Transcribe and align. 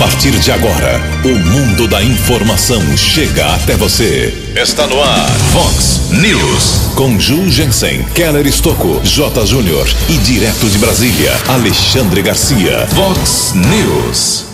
partir 0.00 0.30
de 0.30 0.50
agora, 0.50 0.98
o 1.22 1.28
mundo 1.28 1.86
da 1.86 2.02
informação 2.02 2.80
chega 2.96 3.54
até 3.54 3.76
você. 3.76 4.32
Está 4.56 4.86
no 4.86 4.98
ar, 4.98 5.28
Fox 5.52 6.08
News. 6.12 6.94
Com 6.94 7.20
Ju 7.20 7.50
Jensen, 7.50 8.02
Keller 8.14 8.46
Estocco, 8.46 8.98
J. 9.04 9.44
Júnior 9.44 9.86
e 10.08 10.16
direto 10.16 10.70
de 10.70 10.78
Brasília, 10.78 11.38
Alexandre 11.48 12.22
Garcia. 12.22 12.88
Fox 12.94 13.52
News. 13.54 14.46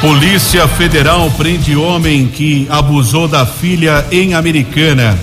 Polícia 0.00 0.66
Federal 0.68 1.30
prende 1.36 1.76
homem 1.76 2.26
que 2.26 2.66
abusou 2.70 3.28
da 3.28 3.44
filha 3.44 4.06
em 4.10 4.32
Americana. 4.32 5.18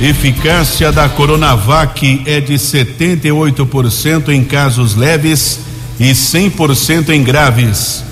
Eficácia 0.00 0.90
da 0.90 1.08
Coronavac 1.08 2.22
é 2.26 2.40
de 2.40 2.54
78% 2.54 4.30
em 4.30 4.42
casos 4.42 4.96
leves 4.96 5.60
e 6.00 6.10
100% 6.10 7.10
em 7.10 7.22
graves. 7.22 8.05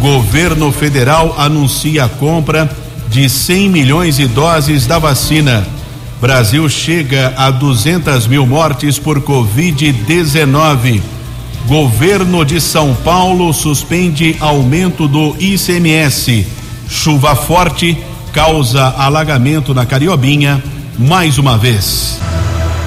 Governo 0.00 0.70
federal 0.70 1.34
anuncia 1.38 2.04
a 2.04 2.08
compra 2.08 2.70
de 3.08 3.28
100 3.28 3.68
milhões 3.70 4.16
de 4.16 4.26
doses 4.26 4.86
da 4.86 4.98
vacina. 4.98 5.66
Brasil 6.20 6.68
chega 6.68 7.34
a 7.36 7.50
200 7.50 8.26
mil 8.26 8.46
mortes 8.46 8.98
por 8.98 9.20
Covid-19. 9.20 11.00
Governo 11.66 12.44
de 12.44 12.60
São 12.60 12.94
Paulo 12.94 13.52
suspende 13.52 14.36
aumento 14.38 15.08
do 15.08 15.34
ICMS. 15.38 16.46
Chuva 16.88 17.34
forte 17.34 17.96
causa 18.32 18.94
alagamento 18.96 19.74
na 19.74 19.84
Cariobinha 19.84 20.62
mais 20.98 21.38
uma 21.38 21.58
vez. 21.58 22.18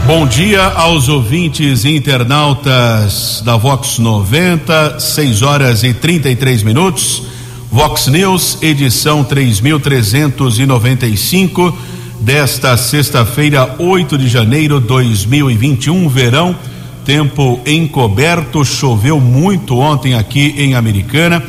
Bom 0.06 0.26
dia 0.26 0.64
aos 0.64 1.08
ouvintes 1.08 1.86
internautas 1.86 3.44
da 3.46 3.56
Vox 3.58 4.00
90, 4.00 5.00
6 5.00 5.44
horas 5.44 5.84
e 5.84 5.94
33 5.94 6.64
minutos. 6.64 7.22
Vox 7.72 8.08
News, 8.08 8.58
edição 8.62 9.24
3395 9.24 11.78
desta 12.20 12.76
sexta-feira, 12.76 13.76
8 13.78 14.18
de 14.18 14.28
janeiro 14.28 14.82
de 14.82 14.88
2021, 14.88 16.10
verão. 16.10 16.56
Tempo 17.06 17.62
encoberto, 17.66 18.66
choveu 18.66 19.20
muito 19.20 19.78
ontem 19.78 20.16
aqui 20.16 20.56
em 20.58 20.76
Americana. 20.76 21.44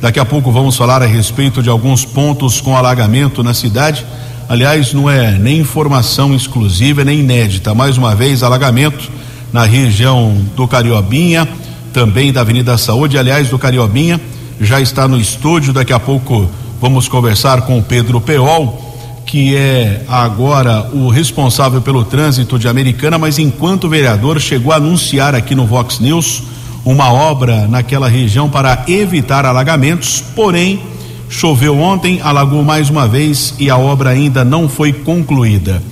Daqui 0.00 0.20
a 0.20 0.24
pouco 0.24 0.52
vamos 0.52 0.76
falar 0.76 1.02
a 1.02 1.06
respeito 1.06 1.62
de 1.62 1.68
alguns 1.68 2.04
pontos 2.04 2.60
com 2.60 2.76
alagamento 2.76 3.42
na 3.42 3.52
cidade. 3.52 4.06
Aliás, 4.48 4.92
não 4.92 5.10
é 5.10 5.32
nem 5.32 5.58
informação 5.58 6.32
exclusiva, 6.32 7.04
nem 7.04 7.18
inédita. 7.18 7.74
Mais 7.74 7.98
uma 7.98 8.14
vez, 8.14 8.44
alagamento 8.44 9.10
na 9.52 9.64
região 9.64 10.36
do 10.54 10.68
Cariobinha, 10.68 11.48
também 11.92 12.32
da 12.32 12.42
Avenida 12.42 12.78
Saúde. 12.78 13.18
Aliás, 13.18 13.48
do 13.48 13.58
Cariobinha 13.58 14.20
já 14.60 14.80
está 14.80 15.08
no 15.08 15.18
estúdio. 15.18 15.72
Daqui 15.72 15.92
a 15.92 15.98
pouco 15.98 16.48
vamos 16.80 17.08
conversar 17.08 17.62
com 17.62 17.76
o 17.76 17.82
Pedro 17.82 18.20
Peol, 18.20 18.94
que 19.26 19.56
é 19.56 20.02
agora 20.06 20.90
o 20.92 21.08
responsável 21.08 21.82
pelo 21.82 22.04
trânsito 22.04 22.56
de 22.56 22.68
Americana, 22.68 23.18
mas 23.18 23.40
enquanto 23.40 23.88
vereador 23.88 24.38
chegou 24.38 24.72
a 24.72 24.76
anunciar 24.76 25.34
aqui 25.34 25.56
no 25.56 25.66
Vox 25.66 25.98
News 25.98 26.44
uma 26.84 27.12
obra 27.12 27.66
naquela 27.66 28.08
região 28.08 28.48
para 28.48 28.84
evitar 28.86 29.44
alagamentos, 29.44 30.22
porém 30.36 30.80
Choveu 31.28 31.78
ontem, 31.78 32.20
alagou 32.22 32.62
mais 32.62 32.88
uma 32.88 33.08
vez 33.08 33.54
e 33.58 33.68
a 33.68 33.76
obra 33.76 34.10
ainda 34.10 34.44
não 34.44 34.68
foi 34.68 34.92
concluída. 34.92 35.82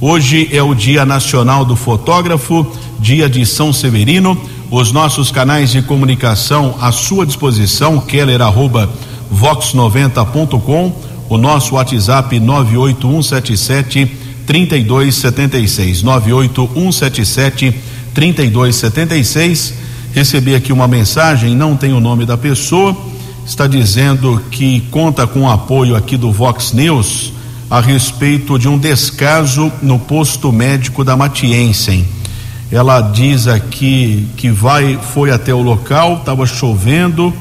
Hoje 0.00 0.48
é 0.52 0.62
o 0.62 0.74
Dia 0.74 1.06
Nacional 1.06 1.64
do 1.64 1.76
Fotógrafo, 1.76 2.66
dia 3.00 3.28
de 3.28 3.46
São 3.46 3.72
Severino. 3.72 4.38
Os 4.70 4.92
nossos 4.92 5.30
canais 5.30 5.70
de 5.70 5.80
comunicação 5.82 6.74
à 6.80 6.92
sua 6.92 7.24
disposição, 7.24 8.00
keller 8.00 8.42
arroba 8.42 8.90
vox90.com, 9.34 10.92
o 11.28 11.38
nosso 11.38 11.74
WhatsApp 11.76 12.38
98177 12.38 14.16
3276 14.46 16.02
98177 16.02 17.74
3276. 18.12 19.74
Recebi 20.14 20.54
aqui 20.54 20.72
uma 20.72 20.86
mensagem, 20.86 21.54
não 21.56 21.76
tem 21.76 21.94
o 21.94 22.00
nome 22.00 22.26
da 22.26 22.36
pessoa 22.36 22.94
está 23.44 23.66
dizendo 23.66 24.40
que 24.50 24.80
conta 24.90 25.26
com 25.26 25.40
o 25.40 25.50
apoio 25.50 25.96
aqui 25.96 26.16
do 26.16 26.30
Vox 26.30 26.72
News 26.72 27.32
a 27.68 27.80
respeito 27.80 28.58
de 28.58 28.68
um 28.68 28.78
descaso 28.78 29.72
no 29.82 29.98
posto 29.98 30.52
médico 30.52 31.02
da 31.02 31.16
Matiensen. 31.16 32.06
Ela 32.70 33.00
diz 33.00 33.46
aqui 33.46 34.28
que 34.36 34.50
vai, 34.50 34.98
foi 35.12 35.30
até 35.30 35.52
o 35.52 35.60
local, 35.62 36.18
estava 36.18 36.46
chovendo. 36.46 37.32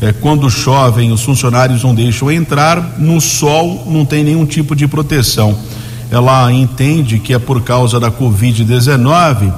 É, 0.00 0.12
quando 0.12 0.50
chovem, 0.50 1.12
os 1.12 1.22
funcionários 1.22 1.82
não 1.82 1.94
deixam 1.94 2.30
entrar. 2.30 2.98
No 2.98 3.20
sol, 3.20 3.86
não 3.86 4.04
tem 4.04 4.24
nenhum 4.24 4.46
tipo 4.46 4.74
de 4.74 4.86
proteção. 4.86 5.58
Ela 6.10 6.50
entende 6.52 7.18
que 7.18 7.34
é 7.34 7.38
por 7.38 7.62
causa 7.62 8.00
da 8.00 8.10
Covid-19, 8.10 9.52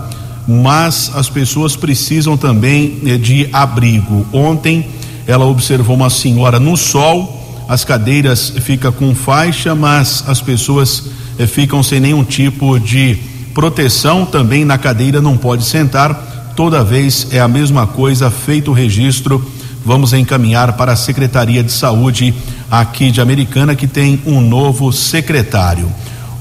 mas 0.47 1.13
as 1.15 1.29
pessoas 1.29 1.77
precisam 1.77 2.37
também 2.37 2.99
é, 3.07 3.17
de 3.17 3.49
abrigo. 3.53 4.27
Ontem, 4.33 4.87
ela 5.27 5.47
observou 5.47 5.97
uma 5.97 6.11
senhora 6.11 6.59
no 6.59 6.77
sol, 6.77 7.65
as 7.69 7.85
cadeiras 7.85 8.53
ficam 8.61 8.93
com 8.93 9.15
faixa, 9.15 9.75
mas 9.75 10.25
as 10.27 10.41
pessoas 10.41 11.05
eh, 11.39 11.47
ficam 11.47 11.83
sem 11.83 12.01
nenhum 12.01 12.25
tipo 12.25 12.79
de 12.79 13.17
proteção, 13.55 14.27
também 14.27 14.65
na 14.65 14.79
cadeira 14.79 15.21
não 15.21 15.37
pode 15.37 15.65
sentar, 15.65 16.53
toda 16.57 16.85
vez 16.85 17.29
é 17.31 17.41
a 17.41 17.49
mesma 17.49 17.87
coisa, 17.87 18.31
feito 18.31 18.71
o 18.71 18.75
registro, 18.75 19.45
vamos 19.85 20.13
encaminhar 20.13 20.75
para 20.75 20.93
a 20.93 20.97
Secretaria 20.97 21.63
de 21.63 21.73
Saúde 21.73 22.35
aqui 22.71 23.11
de 23.11 23.21
Americana, 23.21 23.75
que 23.75 23.87
tem 23.87 24.21
um 24.27 24.41
novo 24.41 24.93
secretário. 24.93 25.91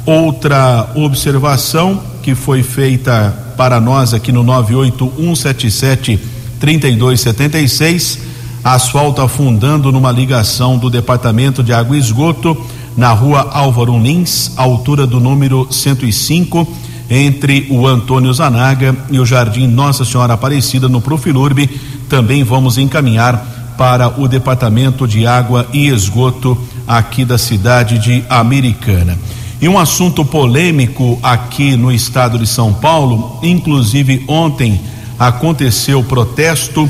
Outra 0.06 0.90
observação 0.96 2.02
que 2.24 2.34
foi 2.34 2.63
feita 2.63 3.53
para 3.56 3.80
nós 3.80 4.13
aqui 4.13 4.31
no 4.31 4.44
98177 4.44 6.19
3276 6.59 8.31
asfalto 8.63 9.22
afundando 9.22 9.91
numa 9.91 10.11
ligação 10.11 10.77
do 10.77 10.89
Departamento 10.89 11.63
de 11.63 11.73
Água 11.73 11.95
e 11.95 11.99
Esgoto 11.99 12.55
na 12.95 13.11
rua 13.11 13.49
Álvaro 13.51 13.97
Lins, 13.97 14.51
altura 14.55 15.07
do 15.07 15.19
número 15.19 15.67
105, 15.72 16.67
entre 17.09 17.67
o 17.69 17.88
Antônio 17.88 18.33
Zanaga 18.33 18.95
e 19.09 19.19
o 19.19 19.25
Jardim 19.25 19.67
Nossa 19.67 20.05
Senhora 20.05 20.33
Aparecida, 20.33 20.88
no 20.88 21.01
Profilurbe. 21.01 21.69
Também 22.07 22.44
vamos 22.44 22.77
encaminhar 22.77 23.73
para 23.77 24.19
o 24.19 24.27
Departamento 24.27 25.07
de 25.07 25.25
Água 25.25 25.67
e 25.73 25.88
Esgoto 25.88 26.57
aqui 26.88 27.25
da 27.25 27.38
cidade 27.38 27.97
de 27.97 28.23
Americana. 28.29 29.17
E 29.61 29.67
um 29.67 29.77
assunto 29.77 30.25
polêmico 30.25 31.19
aqui 31.21 31.75
no 31.75 31.91
estado 31.91 32.38
de 32.38 32.47
São 32.47 32.73
Paulo, 32.73 33.39
inclusive 33.44 34.23
ontem 34.27 34.79
aconteceu 35.19 36.03
protesto 36.03 36.89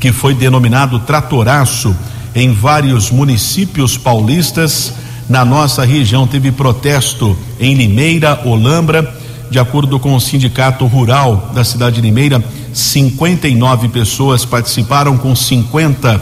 que 0.00 0.12
foi 0.12 0.34
denominado 0.34 0.98
Tratoraço 1.00 1.94
em 2.34 2.52
vários 2.52 3.10
municípios 3.10 3.96
paulistas. 3.96 4.92
Na 5.28 5.44
nossa 5.44 5.84
região 5.84 6.26
teve 6.26 6.52
protesto 6.52 7.36
em 7.60 7.74
Limeira, 7.74 8.40
Olambra. 8.44 9.16
De 9.50 9.58
acordo 9.58 9.98
com 9.98 10.14
o 10.14 10.20
Sindicato 10.20 10.86
Rural 10.86 11.50
da 11.54 11.64
cidade 11.64 11.96
de 11.96 12.02
Limeira, 12.02 12.44
59 12.72 13.88
pessoas 13.88 14.44
participaram 14.44 15.16
com 15.16 15.34
50 15.34 16.20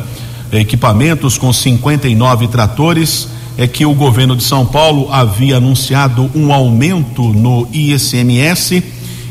equipamentos, 0.52 1.36
com 1.36 1.52
59 1.52 2.48
tratores. 2.48 3.28
É 3.58 3.66
que 3.66 3.86
o 3.86 3.94
governo 3.94 4.36
de 4.36 4.44
São 4.44 4.66
Paulo 4.66 5.08
havia 5.10 5.56
anunciado 5.56 6.30
um 6.34 6.52
aumento 6.52 7.22
no 7.32 7.66
ICMS 7.72 8.82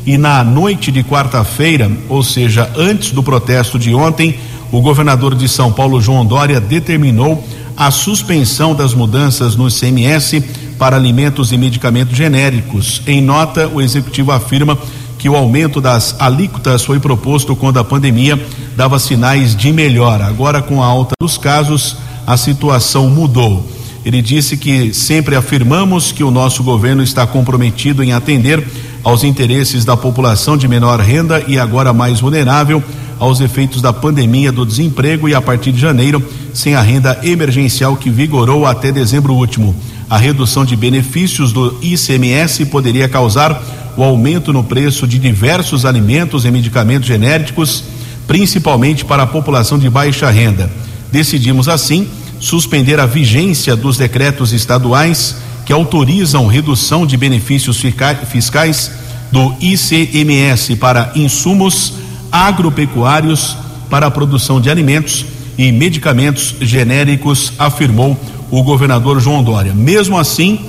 e 0.06 0.16
na 0.16 0.44
noite 0.44 0.92
de 0.92 1.02
quarta-feira, 1.02 1.90
ou 2.08 2.22
seja, 2.22 2.70
antes 2.76 3.10
do 3.10 3.24
protesto 3.24 3.76
de 3.76 3.92
ontem, 3.92 4.38
o 4.70 4.80
governador 4.80 5.34
de 5.34 5.48
São 5.48 5.72
Paulo, 5.72 6.00
João 6.00 6.24
Dória, 6.24 6.60
determinou 6.60 7.44
a 7.76 7.90
suspensão 7.90 8.74
das 8.74 8.94
mudanças 8.94 9.56
no 9.56 9.68
ICMS 9.68 10.40
para 10.78 10.96
alimentos 10.96 11.50
e 11.50 11.58
medicamentos 11.58 12.16
genéricos. 12.16 13.02
Em 13.06 13.20
nota, 13.20 13.66
o 13.66 13.82
executivo 13.82 14.30
afirma 14.30 14.78
que 15.18 15.28
o 15.28 15.34
aumento 15.34 15.80
das 15.80 16.14
alíquotas 16.20 16.84
foi 16.84 17.00
proposto 17.00 17.56
quando 17.56 17.78
a 17.78 17.84
pandemia 17.84 18.40
dava 18.76 18.98
sinais 18.98 19.56
de 19.56 19.72
melhora. 19.72 20.26
Agora, 20.26 20.62
com 20.62 20.82
a 20.82 20.86
alta 20.86 21.14
dos 21.20 21.36
casos, 21.36 21.96
a 22.24 22.36
situação 22.36 23.08
mudou. 23.08 23.68
Ele 24.04 24.22
disse 24.22 24.56
que 24.56 24.94
sempre 24.94 25.34
afirmamos 25.34 26.12
que 26.12 26.22
o 26.22 26.30
nosso 26.30 26.62
governo 26.62 27.02
está 27.02 27.26
comprometido 27.26 28.04
em 28.04 28.12
atender 28.12 28.64
aos 29.06 29.22
interesses 29.22 29.84
da 29.84 29.96
população 29.96 30.56
de 30.56 30.66
menor 30.66 30.98
renda 30.98 31.40
e 31.46 31.60
agora 31.60 31.92
mais 31.92 32.18
vulnerável 32.18 32.82
aos 33.20 33.40
efeitos 33.40 33.80
da 33.80 33.92
pandemia 33.92 34.50
do 34.50 34.66
desemprego 34.66 35.28
e 35.28 35.34
a 35.34 35.40
partir 35.40 35.70
de 35.70 35.78
janeiro, 35.78 36.20
sem 36.52 36.74
a 36.74 36.80
renda 36.80 37.20
emergencial 37.22 37.94
que 37.96 38.10
vigorou 38.10 38.66
até 38.66 38.90
dezembro 38.90 39.32
último. 39.32 39.76
A 40.10 40.18
redução 40.18 40.64
de 40.64 40.74
benefícios 40.74 41.52
do 41.52 41.78
ICMS 41.80 42.66
poderia 42.66 43.08
causar 43.08 43.62
o 43.96 44.02
aumento 44.02 44.52
no 44.52 44.64
preço 44.64 45.06
de 45.06 45.20
diversos 45.20 45.84
alimentos 45.84 46.44
e 46.44 46.50
medicamentos 46.50 47.06
genéricos, 47.06 47.84
principalmente 48.26 49.04
para 49.04 49.22
a 49.22 49.26
população 49.26 49.78
de 49.78 49.88
baixa 49.88 50.28
renda. 50.30 50.68
Decidimos, 51.12 51.68
assim, 51.68 52.08
suspender 52.40 52.98
a 52.98 53.06
vigência 53.06 53.76
dos 53.76 53.96
decretos 53.96 54.52
estaduais 54.52 55.36
que 55.66 55.72
autorizam 55.72 56.46
redução 56.46 57.04
de 57.04 57.16
benefícios 57.16 57.84
fiscais 58.28 58.90
do 59.32 59.52
ICMS 59.60 60.76
para 60.76 61.10
insumos 61.16 61.94
agropecuários 62.30 63.56
para 63.90 64.06
a 64.06 64.10
produção 64.10 64.60
de 64.60 64.70
alimentos 64.70 65.26
e 65.58 65.72
medicamentos 65.72 66.54
genéricos, 66.60 67.52
afirmou 67.58 68.16
o 68.50 68.62
governador 68.62 69.20
João 69.20 69.42
Dória. 69.42 69.74
Mesmo 69.74 70.16
assim, 70.16 70.60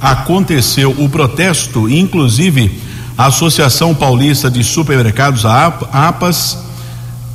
aconteceu 0.00 0.90
o 0.98 1.08
protesto, 1.08 1.88
inclusive 1.88 2.78
a 3.16 3.26
Associação 3.26 3.94
Paulista 3.94 4.50
de 4.50 4.62
Supermercados, 4.62 5.46
a 5.46 5.66
APAS, 5.90 6.58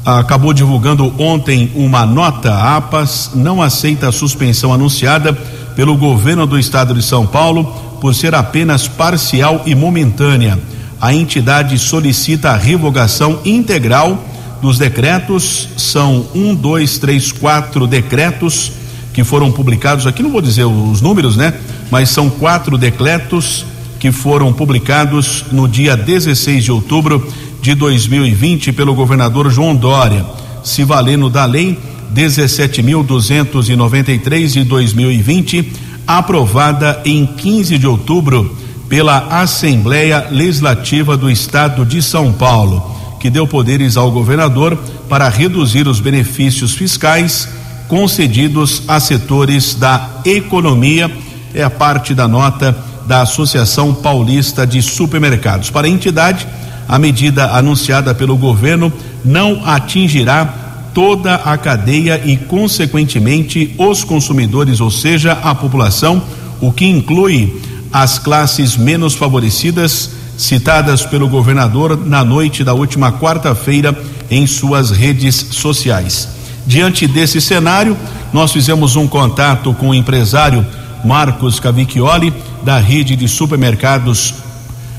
acabou 0.06 0.54
divulgando 0.54 1.14
ontem 1.20 1.72
uma 1.76 2.06
nota. 2.06 2.54
A 2.54 2.78
APAS 2.78 3.32
não 3.36 3.62
aceita 3.62 4.10
a 4.10 4.12
suspensão 4.12 4.74
anunciada 4.74 5.34
pelo 5.76 5.96
governo 5.96 6.46
do 6.46 6.60
estado 6.60 6.94
de 6.94 7.02
São 7.02 7.26
Paulo 7.26 7.64
por 8.02 8.16
ser 8.16 8.34
apenas 8.34 8.88
parcial 8.88 9.62
e 9.66 9.76
momentânea. 9.76 10.60
A 11.00 11.14
entidade 11.14 11.78
solicita 11.78 12.52
a 12.52 12.58
revogação 12.58 13.40
integral 13.46 14.24
dos 14.62 14.78
decretos. 14.78 15.70
São 15.78 16.28
um, 16.34 16.54
dois, 16.54 16.98
três, 16.98 17.32
quatro 17.32 17.88
decretos 17.88 18.72
que 19.14 19.24
foram 19.24 19.52
publicados 19.52 20.08
aqui. 20.08 20.24
Não 20.24 20.32
vou 20.32 20.42
dizer 20.42 20.66
os 20.66 21.02
números, 21.02 21.36
né? 21.36 21.54
Mas 21.90 22.10
são 22.10 22.30
quatro 22.30 22.78
decretos 22.78 23.66
que 24.00 24.12
foram 24.12 24.52
publicados 24.52 25.46
no 25.52 25.68
dia 25.68 25.96
16 25.96 26.64
de 26.64 26.72
outubro 26.72 27.28
de 27.62 27.76
2020 27.76 28.72
pelo 28.72 28.96
governador 28.96 29.52
João 29.52 29.76
Dória, 29.76 30.26
se 30.64 30.84
valendo 30.84 31.30
da 31.30 31.46
lei 31.46 31.78
17.293 32.14 34.48
de 34.48 34.64
2020, 34.64 35.72
aprovada 36.06 37.02
em 37.06 37.26
15 37.26 37.78
de 37.78 37.88
outubro 37.88 38.54
pela 38.90 39.42
Assembleia 39.42 40.28
Legislativa 40.30 41.16
do 41.16 41.32
Estado 41.32 41.86
de 41.86 42.02
São 42.02 42.34
Paulo, 42.34 42.84
que 43.20 43.30
deu 43.30 43.48
poderes 43.48 43.96
ao 43.96 44.12
governador 44.12 44.78
para 45.08 45.30
reduzir 45.30 45.88
os 45.88 46.02
benefícios 46.02 46.74
fiscais 46.74 47.48
concedidos 47.88 48.84
a 48.88 49.00
setores 49.00 49.76
da 49.76 50.22
economia. 50.26 51.10
É 51.54 51.64
a 51.64 51.70
parte 51.70 52.14
da 52.14 52.28
nota 52.28 52.78
da 53.06 53.22
Associação 53.22 53.94
Paulista 53.94 54.66
de 54.66 54.82
Supermercados. 54.82 55.70
Para 55.70 55.88
a 55.88 55.90
entidade, 55.90 56.48
a 56.92 57.00
medida 57.00 57.52
anunciada 57.56 58.14
pelo 58.14 58.36
governo 58.36 58.92
não 59.24 59.66
atingirá 59.66 60.46
toda 60.94 61.36
a 61.36 61.58
cadeia 61.58 62.22
e, 62.26 62.36
consequentemente, 62.36 63.74
os 63.78 64.04
consumidores, 64.04 64.82
ou 64.82 64.92
seja, 64.92 65.32
a 65.42 65.56
população, 65.56 66.22
o 66.60 66.70
que 66.70 66.86
inclui 66.86 67.62
as 67.94 68.20
classes 68.20 68.76
menos 68.76 69.16
favorecidas 69.16 70.10
citadas 70.38 71.06
pelo 71.06 71.30
governador 71.30 71.98
na 72.06 72.26
noite 72.26 72.62
da 72.62 72.74
última 72.74 73.10
quarta-feira 73.14 73.98
em 74.30 74.46
suas 74.46 74.92
redes 74.92 75.36
sociais. 75.52 76.28
Diante 76.68 77.08
desse 77.08 77.40
cenário, 77.40 77.96
nós 78.34 78.52
fizemos 78.52 78.98
um 78.98 79.08
contato 79.08 79.74
com 79.76 79.92
o 79.92 79.96
empresário 79.96 80.68
Marcos 81.06 81.58
Cavicchioli, 81.58 82.34
da 82.66 82.80
rede 82.80 83.16
de 83.16 83.30
supermercados 83.30 84.34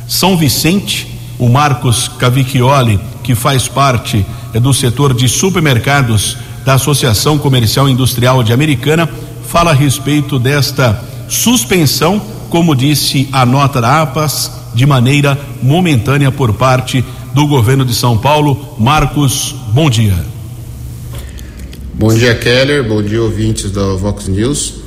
São 0.09 0.39
Vicente, 0.39 1.12
o 1.43 1.49
Marcos 1.49 2.07
Cavicchioli, 2.07 3.01
que 3.25 3.35
faz 3.35 3.67
parte 3.67 4.25
é, 4.55 4.61
do 4.61 4.73
setor 4.73 5.13
de 5.13 5.29
supermercados 5.29 6.37
da 6.65 6.75
Associação 6.75 7.37
Comercial 7.37 7.89
Industrial 7.89 8.45
de 8.45 8.53
Americana, 8.53 9.11
fala 9.49 9.73
a 9.73 9.75
respeito 9.75 10.39
desta 10.39 11.03
suspensão, 11.29 12.23
como 12.49 12.77
disse 12.77 13.29
a 13.33 13.45
nota 13.45 13.81
da 13.81 14.03
APAS, 14.03 14.53
de 14.73 14.87
maneira 14.87 15.37
momentânea 15.61 16.31
por 16.31 16.55
parte 16.55 17.05
do 17.35 17.45
governo 17.49 17.85
de 17.85 17.93
São 17.93 18.17
Paulo. 18.17 18.77
Marcos, 18.79 19.53
bom 19.73 19.91
dia. 19.91 20.15
Bom 21.93 22.15
dia, 22.15 22.37
Keller. 22.37 22.89
Bom 22.89 23.03
dia, 23.03 23.21
ouvintes 23.21 23.69
da 23.73 23.95
Vox 23.95 24.29
News. 24.29 24.82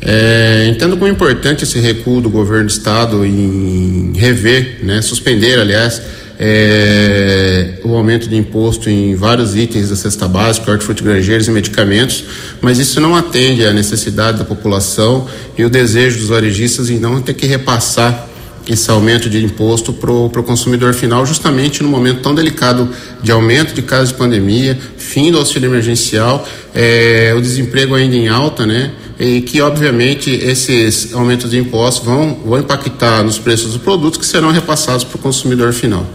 É, 0.00 0.66
entendo 0.68 0.96
como 0.96 1.10
importante 1.10 1.64
esse 1.64 1.78
recuo 1.80 2.20
do 2.20 2.30
governo 2.30 2.66
do 2.66 2.70
estado 2.70 3.24
em 3.24 4.12
rever, 4.14 4.78
né, 4.82 5.02
suspender, 5.02 5.58
aliás, 5.58 6.00
é, 6.38 7.80
o 7.82 7.96
aumento 7.96 8.28
de 8.28 8.36
imposto 8.36 8.88
em 8.88 9.16
vários 9.16 9.56
itens 9.56 9.90
da 9.90 9.96
cesta 9.96 10.28
básica, 10.28 10.70
hortifruti 10.70 11.02
granjeiros 11.02 11.48
e 11.48 11.50
medicamentos, 11.50 12.24
mas 12.60 12.78
isso 12.78 13.00
não 13.00 13.16
atende 13.16 13.66
à 13.66 13.72
necessidade 13.72 14.38
da 14.38 14.44
população 14.44 15.26
e 15.56 15.64
o 15.64 15.70
desejo 15.70 16.18
dos 16.18 16.28
varejistas 16.28 16.90
em 16.90 16.98
não 16.98 17.20
ter 17.20 17.34
que 17.34 17.46
repassar 17.46 18.28
esse 18.68 18.90
aumento 18.90 19.30
de 19.30 19.42
imposto 19.42 19.92
para 19.92 20.10
o 20.12 20.42
consumidor 20.42 20.94
final, 20.94 21.24
justamente 21.24 21.82
no 21.82 21.88
momento 21.88 22.20
tão 22.20 22.34
delicado 22.34 22.88
de 23.22 23.32
aumento 23.32 23.74
de 23.74 23.82
casos 23.82 24.10
de 24.10 24.14
pandemia, 24.14 24.78
fim 24.96 25.32
do 25.32 25.38
auxílio 25.38 25.70
emergencial, 25.70 26.46
é, 26.74 27.34
o 27.36 27.40
desemprego 27.40 27.94
ainda 27.94 28.14
em 28.14 28.28
alta, 28.28 28.66
né? 28.66 28.92
E 29.18 29.40
que, 29.40 29.60
obviamente, 29.60 30.30
esses 30.30 31.12
aumentos 31.12 31.50
de 31.50 31.58
impostos 31.58 32.04
vão, 32.04 32.38
vão 32.44 32.58
impactar 32.58 33.24
nos 33.24 33.38
preços 33.38 33.72
dos 33.72 33.82
produtos 33.82 34.18
que 34.18 34.26
serão 34.26 34.52
repassados 34.52 35.02
para 35.02 35.16
o 35.16 35.18
consumidor 35.18 35.72
final. 35.72 36.06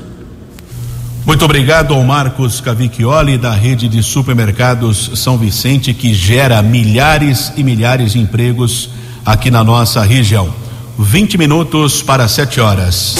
Muito 1.25 1.45
obrigado 1.45 1.93
ao 1.93 2.03
Marcos 2.03 2.59
Cavicchioli, 2.59 3.37
da 3.37 3.53
rede 3.53 3.87
de 3.87 4.03
supermercados 4.03 5.11
São 5.15 5.37
Vicente, 5.37 5.93
que 5.93 6.13
gera 6.13 6.61
milhares 6.61 7.51
e 7.55 7.63
milhares 7.63 8.11
de 8.11 8.19
empregos 8.19 8.89
aqui 9.25 9.49
na 9.49 9.63
nossa 9.63 10.01
região. 10.03 10.53
20 10.97 11.39
minutos 11.39 12.03
para 12.03 12.27
7 12.27 12.61
horas. 12.61 13.15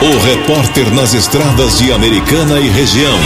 O 0.00 0.24
repórter 0.24 0.88
nas 0.94 1.12
estradas 1.12 1.78
de 1.78 1.92
Americana 1.92 2.60
e 2.60 2.68
região. 2.68 3.18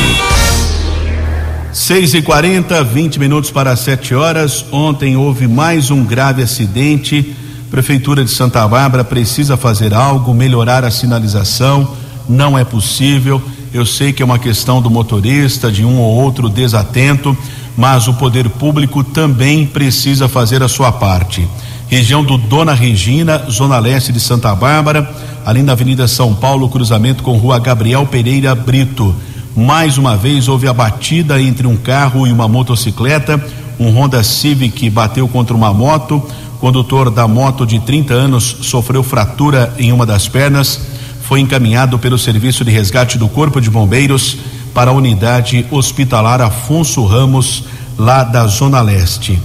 6 1.73 2.15
e 2.15 2.23
40 2.23 2.83
20 2.83 3.19
minutos 3.19 3.51
para 3.51 3.77
7 3.77 4.15
horas. 4.15 4.65
Ontem 4.73 5.15
houve 5.17 5.47
mais 5.47 5.91
um 5.91 6.03
grave 6.05 6.43
acidente. 6.43 7.37
Prefeitura 7.71 8.25
de 8.25 8.31
Santa 8.31 8.67
Bárbara 8.67 9.05
precisa 9.05 9.59
fazer 9.59 9.93
algo, 9.93 10.33
melhorar 10.33 10.83
a 10.83 10.91
sinalização. 10.91 11.95
Não 12.27 12.59
é 12.59 12.65
possível. 12.65 13.43
Eu 13.75 13.85
sei 13.85 14.11
que 14.11 14.23
é 14.23 14.25
uma 14.25 14.39
questão 14.39 14.81
do 14.81 14.89
motorista, 14.89 15.71
de 15.71 15.85
um 15.85 15.99
ou 15.99 16.15
outro 16.15 16.49
desatento, 16.49 17.37
mas 17.77 18.09
o 18.09 18.15
poder 18.15 18.49
público 18.49 19.05
também 19.05 19.67
precisa 19.67 20.29
fazer 20.29 20.63
a 20.63 20.69
sua 20.69 20.91
parte 20.91 21.47
região 21.89 22.25
do 22.25 22.37
Dona 22.37 22.75
Regina, 22.75 23.45
zona 23.51 23.79
leste 23.79 24.13
de 24.13 24.21
Santa 24.21 24.55
Bárbara, 24.55 25.09
ali 25.45 25.63
na 25.63 25.73
Avenida 25.73 26.09
São 26.09 26.35
Paulo, 26.35 26.69
cruzamento 26.69 27.23
com 27.23 27.37
Rua 27.37 27.59
Gabriel 27.59 28.07
Pereira 28.07 28.55
Brito. 28.55 29.15
Mais 29.55 29.97
uma 29.97 30.17
vez 30.17 30.49
houve 30.49 30.67
a 30.69 30.73
batida 30.73 31.41
entre 31.41 31.67
um 31.67 31.77
carro 31.77 32.27
e 32.27 32.33
uma 32.33 32.49
motocicleta. 32.49 33.43
Um 33.79 33.91
Honda 33.91 34.23
Civic 34.23 34.91
bateu 34.91 35.29
contra 35.29 35.55
uma 35.55 35.73
moto. 35.73 36.23
Condutor 36.61 37.11
da 37.11 37.29
moto 37.29 37.65
de 37.67 37.79
30 37.79 38.13
anos 38.13 38.57
sofreu 38.63 39.03
fratura 39.03 39.73
em 39.79 39.93
uma 39.93 40.05
das 40.05 40.29
pernas. 40.29 40.81
Foi 41.23 41.41
encaminhado 41.41 41.99
pelo 41.99 42.19
Serviço 42.19 42.65
de 42.65 42.71
Resgate 42.71 43.17
do 43.17 43.29
Corpo 43.29 43.61
de 43.61 43.71
Bombeiros 43.71 44.39
para 44.75 44.91
a 44.91 44.95
unidade 44.95 45.65
hospitalar 45.71 46.41
Afonso 46.41 47.05
Ramos, 47.05 47.65
lá 47.97 48.25
da 48.25 48.47
Zona 48.47 48.81
Leste. 48.81 49.39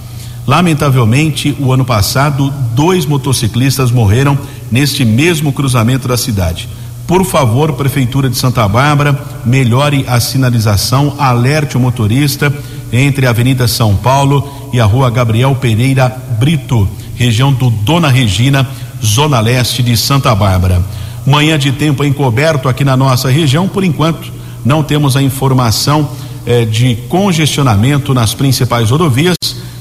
Lamentavelmente, 0.52 1.56
o 1.62 1.72
ano 1.72 1.86
passado, 1.86 2.54
dois 2.76 3.06
motociclistas 3.06 3.90
morreram 3.90 4.38
neste 4.70 5.06
mesmo 5.06 5.54
cruzamento 5.54 6.10
da 6.10 6.18
cidade. 6.18 6.68
Por 7.08 7.24
favor, 7.24 7.72
Prefeitura 7.72 8.30
de 8.30 8.36
Santa 8.36 8.68
Bárbara, 8.68 9.18
melhore 9.46 10.04
a 10.10 10.20
sinalização, 10.20 11.16
alerte 11.18 11.78
o 11.78 11.80
motorista 11.80 12.54
entre 12.92 13.26
a 13.26 13.30
Avenida 13.30 13.66
São 13.66 13.96
Paulo 13.96 14.70
e 14.74 14.80
a 14.82 14.84
Rua 14.84 15.10
Gabriel 15.10 15.56
Pereira 15.56 16.14
Brito, 16.38 16.86
região 17.16 17.54
do 17.54 17.70
Dona 17.70 18.10
Regina, 18.10 18.68
zona 19.02 19.40
leste 19.40 19.82
de 19.82 19.96
Santa 19.96 20.36
Bárbara. 20.36 20.84
Manhã 21.26 21.58
de 21.58 21.72
tempo 21.72 22.04
encoberto 22.04 22.68
aqui 22.68 22.84
na 22.84 22.98
nossa 22.98 23.30
região, 23.30 23.70
por 23.70 23.86
enquanto, 23.86 24.30
não 24.66 24.84
temos 24.84 25.16
a 25.16 25.22
informação 25.22 26.10
eh, 26.46 26.66
de 26.66 26.98
congestionamento 27.08 28.14
nas 28.14 28.34
principais 28.34 28.90
rodovias 28.90 29.38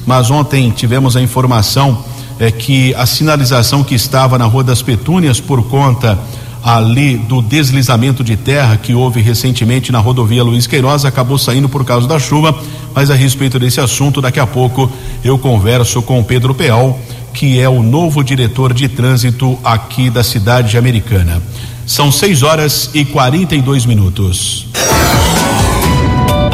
mas 0.06 0.30
ontem 0.30 0.70
tivemos 0.70 1.16
a 1.16 1.22
informação 1.22 2.04
é, 2.38 2.50
que 2.50 2.94
a 2.94 3.06
sinalização 3.06 3.84
que 3.84 3.94
estava 3.94 4.38
na 4.38 4.46
Rua 4.46 4.64
das 4.64 4.82
Petúnias 4.82 5.40
por 5.40 5.62
conta 5.64 6.18
ali 6.62 7.16
do 7.16 7.40
deslizamento 7.40 8.22
de 8.22 8.36
terra 8.36 8.76
que 8.76 8.94
houve 8.94 9.20
recentemente 9.20 9.90
na 9.90 9.98
rodovia 9.98 10.42
Luiz 10.42 10.66
Queiroz 10.66 11.04
acabou 11.04 11.38
saindo 11.38 11.68
por 11.68 11.84
causa 11.84 12.06
da 12.06 12.18
chuva, 12.18 12.54
mas 12.94 13.10
a 13.10 13.14
respeito 13.14 13.58
desse 13.58 13.80
assunto 13.80 14.20
daqui 14.20 14.40
a 14.40 14.46
pouco 14.46 14.90
eu 15.24 15.38
converso 15.38 16.02
com 16.02 16.22
Pedro 16.22 16.54
Peal, 16.54 16.98
que 17.32 17.58
é 17.58 17.68
o 17.68 17.82
novo 17.82 18.22
diretor 18.22 18.74
de 18.74 18.88
trânsito 18.88 19.58
aqui 19.64 20.10
da 20.10 20.22
cidade 20.22 20.76
americana. 20.76 21.42
São 21.86 22.12
6 22.12 22.42
horas 22.42 22.90
e 22.94 23.04
42 23.04 23.86
minutos. 23.86 24.66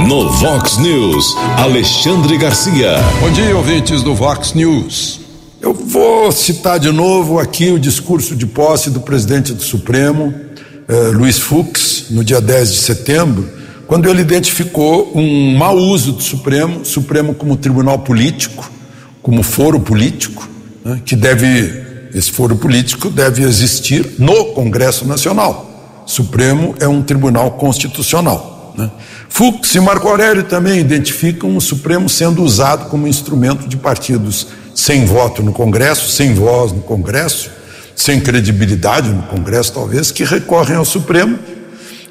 No 0.04 0.28
Vox 0.28 0.78
News, 0.78 1.34
Alexandre 1.56 2.36
Garcia. 2.36 2.96
Bom 3.20 3.30
dia, 3.30 3.56
ouvintes 3.56 4.02
do 4.02 4.14
Vox 4.14 4.52
News. 4.52 5.20
Eu 5.60 5.72
vou 5.72 6.30
citar 6.30 6.78
de 6.78 6.92
novo 6.92 7.38
aqui 7.40 7.70
o 7.70 7.78
discurso 7.78 8.36
de 8.36 8.46
posse 8.46 8.90
do 8.90 9.00
presidente 9.00 9.52
do 9.52 9.62
Supremo, 9.62 10.32
eh, 10.86 11.10
Luiz 11.12 11.38
Fux, 11.38 12.06
no 12.10 12.22
dia 12.22 12.40
10 12.40 12.72
de 12.72 12.78
setembro, 12.78 13.48
quando 13.86 14.08
ele 14.08 14.20
identificou 14.20 15.10
um 15.14 15.56
mau 15.56 15.76
uso 15.76 16.12
do 16.12 16.22
Supremo, 16.22 16.84
Supremo 16.84 17.34
como 17.34 17.56
tribunal 17.56 17.98
político, 18.00 18.70
como 19.22 19.42
foro 19.42 19.80
político, 19.80 20.48
né, 20.84 21.00
que 21.04 21.16
deve, 21.16 22.08
esse 22.14 22.30
foro 22.30 22.54
político 22.56 23.10
deve 23.10 23.42
existir 23.42 24.14
no 24.18 24.46
Congresso 24.52 25.04
Nacional. 25.04 26.04
Supremo 26.06 26.74
é 26.78 26.86
um 26.86 27.02
tribunal 27.02 27.52
constitucional. 27.52 28.74
Né? 28.76 28.90
Fux 29.28 29.75
e 29.75 29.80
Marco 29.80 30.09
Aurélio 30.09 30.45
também 30.45 30.80
identificam 30.80 31.56
o 31.56 31.61
Supremo 31.61 32.09
sendo 32.09 32.42
usado 32.42 32.88
como 32.88 33.06
instrumento 33.06 33.68
de 33.68 33.76
partidos 33.76 34.49
sem 34.75 35.04
voto 35.04 35.42
no 35.42 35.52
Congresso, 35.52 36.11
sem 36.11 36.35
voz 36.35 36.73
no 36.73 36.80
Congresso, 36.80 37.50
sem 37.95 38.21
credibilidade 38.21 39.09
no 39.09 39.23
Congresso, 39.23 39.73
talvez, 39.73 40.11
que 40.11 40.25
recorrem 40.25 40.76
ao 40.76 40.85
Supremo. 40.85 41.38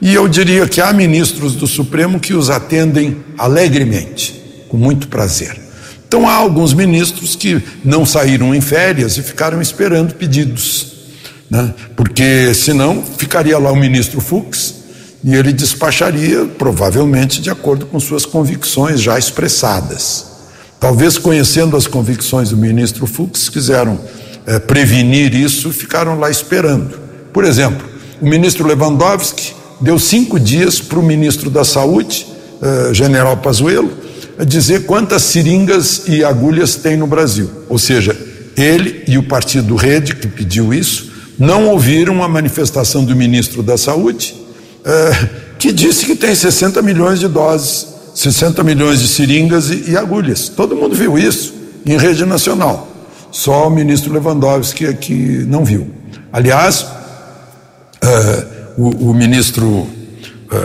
E 0.01 0.13
eu 0.13 0.27
diria 0.27 0.67
que 0.67 0.81
há 0.81 0.91
ministros 0.91 1.55
do 1.55 1.67
Supremo 1.67 2.19
que 2.19 2.33
os 2.33 2.49
atendem 2.49 3.17
alegremente, 3.37 4.65
com 4.67 4.77
muito 4.77 5.07
prazer. 5.07 5.57
Então 6.07 6.27
há 6.27 6.33
alguns 6.33 6.73
ministros 6.73 7.35
que 7.35 7.61
não 7.83 8.05
saíram 8.05 8.53
em 8.53 8.61
férias 8.61 9.17
e 9.17 9.23
ficaram 9.23 9.61
esperando 9.61 10.13
pedidos, 10.13 10.93
né? 11.49 11.73
porque 11.95 12.53
senão 12.53 13.03
ficaria 13.17 13.57
lá 13.57 13.71
o 13.71 13.75
ministro 13.75 14.21
Fux 14.21 14.84
e 15.25 15.33
ele 15.33 15.51
despacharia, 15.51 16.45
provavelmente, 16.45 17.41
de 17.41 17.49
acordo 17.49 17.87
com 17.87 17.99
suas 17.99 18.27
convicções 18.27 19.01
já 19.01 19.17
expressadas. 19.17 20.27
Talvez 20.79 21.17
conhecendo 21.17 21.75
as 21.75 21.87
convicções 21.87 22.49
do 22.49 22.57
ministro 22.57 23.07
Fux, 23.07 23.49
quiseram 23.49 23.99
é, 24.45 24.59
prevenir 24.59 25.33
isso 25.33 25.69
e 25.69 25.73
ficaram 25.73 26.19
lá 26.19 26.29
esperando. 26.29 26.99
Por 27.33 27.43
exemplo, 27.43 27.83
o 28.21 28.27
ministro 28.27 28.67
Lewandowski 28.67 29.55
deu 29.81 29.97
cinco 29.97 30.39
dias 30.39 30.79
para 30.79 30.99
o 30.99 31.03
ministro 31.03 31.49
da 31.49 31.65
Saúde, 31.65 32.27
é, 32.61 32.93
general 32.93 33.35
Pazuello, 33.37 33.91
dizer 34.45 34.85
quantas 34.85 35.23
seringas 35.23 36.03
e 36.05 36.23
agulhas 36.23 36.75
tem 36.75 36.95
no 36.95 37.07
Brasil. 37.07 37.49
Ou 37.67 37.79
seja, 37.79 38.15
ele 38.55 39.03
e 39.07 39.17
o 39.17 39.23
partido 39.23 39.75
Rede, 39.75 40.17
que 40.17 40.27
pediu 40.27 40.71
isso, 40.71 41.11
não 41.39 41.67
ouviram 41.67 42.21
a 42.21 42.27
manifestação 42.27 43.03
do 43.03 43.15
ministro 43.15 43.63
da 43.63 43.75
Saúde 43.75 44.44
é, 44.85 45.29
que 45.57 45.71
disse 45.71 46.05
que 46.05 46.15
tem 46.15 46.35
60 46.35 46.81
milhões 46.83 47.19
de 47.19 47.27
doses, 47.27 47.87
60 48.13 48.63
milhões 48.63 48.99
de 48.99 49.07
seringas 49.07 49.71
e, 49.71 49.91
e, 49.91 49.97
agulhas. 49.97 50.47
Todo 50.47 50.75
mundo 50.75 50.95
viu 50.95 51.17
isso 51.17 51.53
em 51.85 51.97
rede 51.97 52.23
nacional. 52.25 52.87
Só 53.31 53.67
o 53.67 53.71
ministro 53.71 54.13
Lewandowski 54.13 54.85
é 54.85 54.93
que 54.93 55.13
não 55.47 55.65
viu. 55.65 55.89
Aliás, 56.31 56.85
é, 58.01 58.45
o, 58.77 59.09
o, 59.09 59.13
ministro 59.13 59.87
é, 60.51 60.55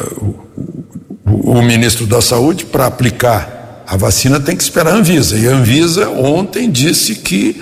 o, 1.27 1.53
o, 1.53 1.63
ministro 1.63 2.07
da 2.07 2.21
Saúde 2.21 2.67
para 2.67 2.87
aplicar 2.87 3.85
a 3.87 3.97
vacina 3.97 4.39
tem 4.39 4.55
que 4.55 4.63
esperar 4.63 4.93
a 4.93 4.97
Anvisa. 4.97 5.37
E 5.37 5.49
a 5.49 5.53
Anvisa 5.53 6.09
ontem 6.11 6.71
disse 6.71 7.17
que 7.17 7.61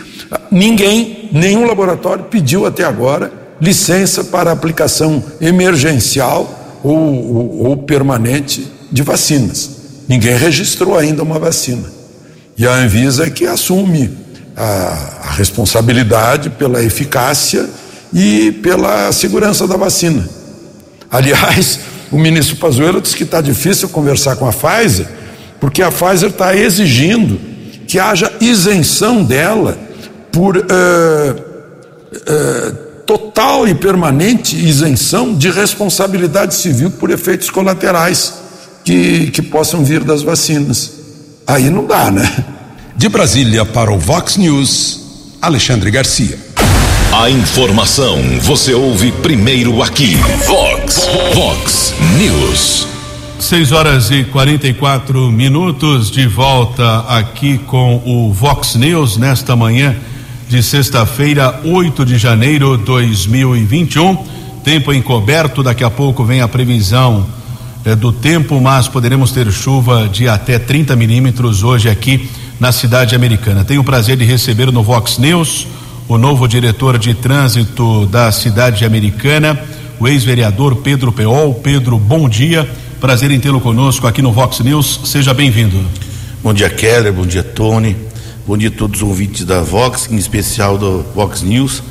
ninguém, 0.51 1.31
nenhum 1.33 1.67
laboratório 1.67 2.25
pediu 2.25 2.67
até 2.67 2.85
agora 2.85 3.38
licença 3.61 4.25
para 4.25 4.53
aplicação 4.53 5.23
emergencial 5.41 6.81
ou, 6.83 6.97
ou, 6.97 7.67
ou 7.69 7.77
permanente 7.77 8.67
de 8.91 9.03
vacinas. 9.03 9.71
Ninguém 10.09 10.37
registrou 10.37 10.97
ainda 10.97 11.23
uma 11.23 11.39
vacina. 11.39 11.85
E 12.57 12.67
a 12.67 12.73
Anvisa 12.73 13.27
é 13.27 13.31
que 13.31 13.47
assume 13.47 14.11
a, 14.57 15.25
a 15.25 15.31
responsabilidade 15.33 16.51
pela 16.51 16.83
eficácia 16.83 17.69
e 18.13 18.53
pela 18.63 19.13
segurança 19.13 19.67
da 19.67 19.77
vacina. 19.77 20.29
Aliás, 21.11 21.81
o 22.11 22.19
ministro 22.19 22.57
Pazuello 22.57 23.01
disse 23.01 23.17
que 23.17 23.25
está 23.25 23.41
difícil 23.41 23.89
conversar 23.89 24.37
com 24.37 24.49
a 24.49 24.53
Pfizer, 24.53 25.07
porque 25.61 25.83
a 25.83 25.91
Pfizer 25.91 26.31
está 26.31 26.57
exigindo 26.57 27.39
que 27.87 27.99
haja 27.99 28.33
isenção 28.41 29.23
dela 29.23 29.77
por 30.33 30.57
uh, 30.57 30.61
uh, 30.61 32.88
total 33.09 33.67
e 33.67 33.75
permanente 33.75 34.55
isenção 34.55 35.35
de 35.35 35.51
responsabilidade 35.51 36.55
civil 36.55 36.91
por 36.91 37.11
efeitos 37.11 37.49
colaterais 37.49 38.35
que, 38.85 39.31
que 39.31 39.41
possam 39.41 39.83
vir 39.83 40.05
das 40.05 40.21
vacinas. 40.21 40.93
Aí 41.47 41.71
não 41.71 41.87
dá, 41.87 42.11
né? 42.11 42.31
De 42.95 43.09
Brasília 43.09 43.65
para 43.65 43.91
o 43.91 43.99
Vox 43.99 44.37
News, 44.37 45.01
Alexandre 45.41 45.91
Garcia. 45.91 46.39
A 47.11 47.31
informação 47.31 48.19
você 48.43 48.75
ouve 48.75 49.11
primeiro 49.11 49.83
aqui. 49.83 50.15
Vox, 50.47 51.09
Vox 51.33 51.95
News. 52.19 52.87
6 53.41 53.73
horas 53.73 54.11
e 54.11 54.25
44 54.25 55.33
minutos 55.33 56.11
de 56.11 56.27
volta 56.27 57.07
aqui 57.09 57.57
com 57.57 58.03
o 58.05 58.35
Vox 58.35 58.75
News 58.75 59.17
nesta 59.17 59.57
manhã 59.57 59.97
de 60.49 60.63
sexta-feira, 60.63 61.61
8 61.63 62.07
de 62.07 62.17
janeiro 62.17 62.79
de 62.79 62.85
2021. 62.85 64.17
Tempo 64.65 64.93
encoberto, 64.95 65.63
daqui 65.63 65.85
a 65.85 65.91
pouco 65.91 66.25
vem 66.25 66.41
a 66.41 66.49
previsão 66.49 67.27
eh, 67.85 67.95
do 67.95 68.11
tempo, 68.11 68.59
mas 68.59 68.89
poderemos 68.89 69.31
ter 69.31 69.51
chuva 69.53 70.09
de 70.09 70.27
até 70.27 70.59
30 70.59 70.97
milímetros 70.97 71.63
hoje 71.63 71.91
aqui 71.91 72.31
na 72.59 72.73
cidade 72.73 73.15
americana. 73.15 73.63
Tenho 73.63 73.83
o 73.83 73.85
prazer 73.85 74.17
de 74.17 74.25
receber 74.25 74.73
no 74.73 74.83
Vox 74.83 75.19
News 75.19 75.67
o 76.09 76.17
novo 76.17 76.49
diretor 76.49 76.99
de 76.99 77.13
trânsito 77.13 78.07
da 78.07 78.33
cidade 78.33 78.87
americana, 78.87 79.61
o 80.01 80.09
ex-vereador 80.09 80.77
Pedro 80.77 81.13
Peol. 81.13 81.55
Pedro, 81.57 81.99
bom 81.99 82.27
dia. 82.27 82.69
Prazer 82.99 83.31
em 83.31 83.39
tê-lo 83.39 83.61
conosco 83.61 84.07
aqui 84.07 84.23
no 84.23 84.33
Vox 84.33 84.61
News. 84.61 85.01
Seja 85.05 85.35
bem-vindo. 85.35 85.79
Bom 86.43 86.55
dia, 86.55 86.71
Keller. 86.71 87.13
Bom 87.13 87.27
dia, 87.27 87.43
Tony. 87.43 88.08
Bom 88.49 88.57
dia 88.57 88.71
a 88.71 88.73
todos 88.73 89.03
os 89.03 89.07
ouvintes 89.07 89.45
da 89.45 89.61
Vox, 89.61 90.09
em 90.11 90.17
especial 90.17 90.79
do 90.79 91.05
Vox 91.15 91.43
News. 91.43 91.83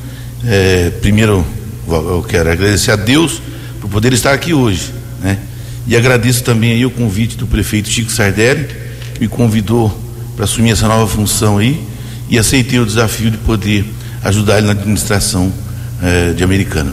É, 0.44 0.90
primeiro, 0.90 1.46
eu 1.88 2.26
quero 2.28 2.52
agradecer 2.52 2.90
a 2.90 2.96
Deus 2.96 3.40
por 3.80 3.88
poder 3.92 4.12
estar 4.12 4.34
aqui 4.34 4.56
hoje, 4.56 4.92
né? 5.22 5.38
E 5.86 5.96
agradeço 5.96 6.44
também 6.44 6.72
aí 6.72 6.84
o 6.84 6.90
convite 6.90 7.38
do 7.38 7.46
prefeito 7.46 7.90
Chico 7.90 8.12
Sardelli, 8.12 8.70
que 9.14 9.20
me 9.20 9.28
convidou 9.28 9.96
para 10.36 10.46
assumir 10.46 10.72
essa 10.72 10.88
nova 10.88 11.06
função 11.06 11.60
aí 11.60 11.80
e 12.28 12.40
aceitei 12.40 12.80
o 12.80 12.88
desafio 12.88 13.30
de 13.30 13.38
poder 13.38 13.86
ajudar 14.24 14.58
ele 14.58 14.66
na 14.66 14.74
administração 14.74 15.54
é, 16.02 16.34
de 16.34 16.44
Americana. 16.44 16.92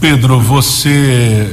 Pedro, 0.00 0.40
você 0.40 0.88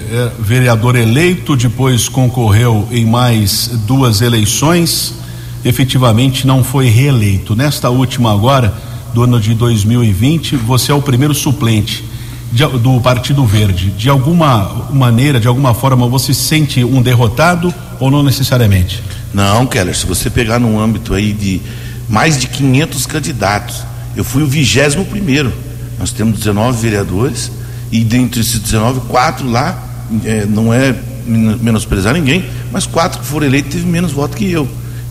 é 0.09 0.31
vereador 0.39 0.95
eleito, 0.95 1.57
depois 1.57 2.07
concorreu 2.07 2.87
em 2.89 3.05
mais 3.05 3.67
duas 3.85 4.21
eleições 4.21 5.18
efetivamente 5.63 6.47
não 6.47 6.63
foi 6.63 6.87
reeleito. 6.87 7.55
Nesta 7.55 7.89
última 7.89 8.31
agora, 8.31 8.73
do 9.13 9.23
ano 9.23 9.39
de 9.39 9.53
2020, 9.53 10.55
você 10.57 10.91
é 10.91 10.95
o 10.95 11.01
primeiro 11.01 11.33
suplente 11.33 12.03
de, 12.51 12.65
do 12.65 12.99
Partido 13.01 13.45
Verde. 13.45 13.91
De 13.91 14.09
alguma 14.09 14.87
maneira, 14.91 15.39
de 15.39 15.47
alguma 15.47 15.73
forma, 15.73 16.07
você 16.07 16.33
se 16.33 16.41
sente 16.41 16.83
um 16.83 17.01
derrotado 17.01 17.73
ou 17.99 18.09
não 18.09 18.23
necessariamente? 18.23 19.03
Não, 19.33 19.65
Keller, 19.65 19.95
se 19.95 20.05
você 20.05 20.29
pegar 20.29 20.59
num 20.59 20.79
âmbito 20.79 21.13
aí 21.13 21.33
de 21.33 21.61
mais 22.07 22.39
de 22.39 22.47
500 22.47 23.05
candidatos, 23.05 23.83
eu 24.15 24.23
fui 24.23 24.43
o 24.43 24.47
vigésimo 24.47 25.05
primeiro. 25.05 25.53
Nós 25.99 26.11
temos 26.11 26.39
19 26.39 26.81
vereadores 26.81 27.51
e 27.91 28.03
dentre 28.03 28.41
esses 28.41 28.59
19, 28.59 29.01
quatro 29.01 29.49
lá, 29.49 29.77
é, 30.23 30.45
não 30.45 30.73
é 30.73 30.95
menosprezar 31.25 32.13
ninguém, 32.13 32.45
mas 32.71 32.87
quatro 32.87 33.19
que 33.19 33.25
foram 33.25 33.45
eleitos 33.45 33.73
teve 33.73 33.85
menos 33.85 34.11
voto 34.11 34.35
que 34.35 34.49
eu. 34.49 34.67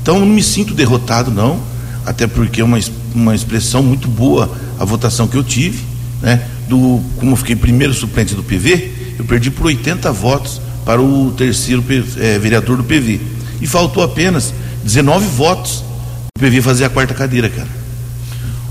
Então, 0.08 0.20
não 0.20 0.26
me 0.26 0.42
sinto 0.42 0.72
derrotado, 0.72 1.30
não, 1.30 1.60
até 2.06 2.26
porque 2.26 2.62
é 2.62 2.64
uma, 2.64 2.78
uma 3.14 3.34
expressão 3.34 3.82
muito 3.82 4.08
boa 4.08 4.50
a 4.80 4.84
votação 4.86 5.28
que 5.28 5.36
eu 5.36 5.44
tive, 5.44 5.84
né? 6.22 6.48
Do, 6.66 7.02
como 7.18 7.32
eu 7.32 7.36
fiquei 7.36 7.54
primeiro 7.54 7.92
suplente 7.92 8.34
do 8.34 8.42
PV, 8.42 8.90
eu 9.18 9.26
perdi 9.26 9.50
por 9.50 9.66
80 9.66 10.10
votos 10.10 10.62
para 10.82 11.02
o 11.02 11.30
terceiro 11.32 11.84
é, 12.16 12.38
vereador 12.38 12.78
do 12.78 12.84
PV. 12.84 13.20
E 13.60 13.66
faltou 13.66 14.02
apenas 14.02 14.54
19 14.82 15.26
votos 15.26 15.84
para 16.32 16.46
o 16.46 16.50
PV 16.50 16.62
fazer 16.62 16.86
a 16.86 16.88
quarta 16.88 17.12
cadeira, 17.12 17.50
cara. 17.50 17.68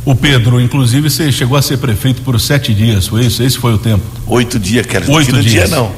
O 0.04 0.16
Pedro, 0.16 0.60
inclusive, 0.60 1.08
você 1.08 1.32
chegou 1.32 1.56
a 1.56 1.62
ser 1.62 1.78
prefeito 1.78 2.24
por 2.24 2.40
sete 2.40 2.74
dias, 2.74 3.06
foi 3.06 3.28
isso? 3.28 3.44
Esse 3.44 3.60
foi 3.60 3.76
o 3.76 3.78
tempo? 3.78 4.04
Oito 4.26 4.58
dias, 4.58 4.88
cara. 4.88 5.06
Oito 5.08 5.34
dias. 5.34 5.46
dia 5.46 5.68
não. 5.68 5.92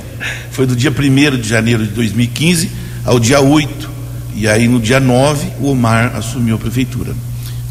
Foi 0.52 0.66
do 0.66 0.76
dia 0.76 0.92
1 0.92 1.38
de 1.38 1.48
janeiro 1.48 1.88
de 1.88 1.94
2015 1.94 2.70
ao 3.06 3.18
dia 3.18 3.40
8 3.40 3.99
e 4.40 4.48
aí 4.48 4.70
no 4.70 4.80
dia 4.80 5.02
9 5.02 5.48
o 5.60 5.72
Omar 5.72 6.16
assumiu 6.16 6.56
a 6.56 6.58
prefeitura. 6.58 7.14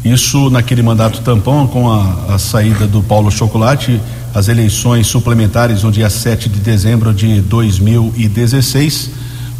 Isso 0.05 0.49
naquele 0.49 0.83
mandato 0.83 1.19
tampão, 1.21 1.67
com 1.67 1.91
a, 1.91 2.35
a 2.35 2.39
saída 2.39 2.87
do 2.87 3.01
Paulo 3.01 3.31
Chocolate, 3.31 3.99
as 4.33 4.47
eleições 4.47 5.07
suplementares 5.07 5.81
no 5.81 5.91
dia 5.91 6.09
7 6.09 6.47
de 6.47 6.59
dezembro 6.59 7.11
de 7.13 7.41
2016. 7.41 9.09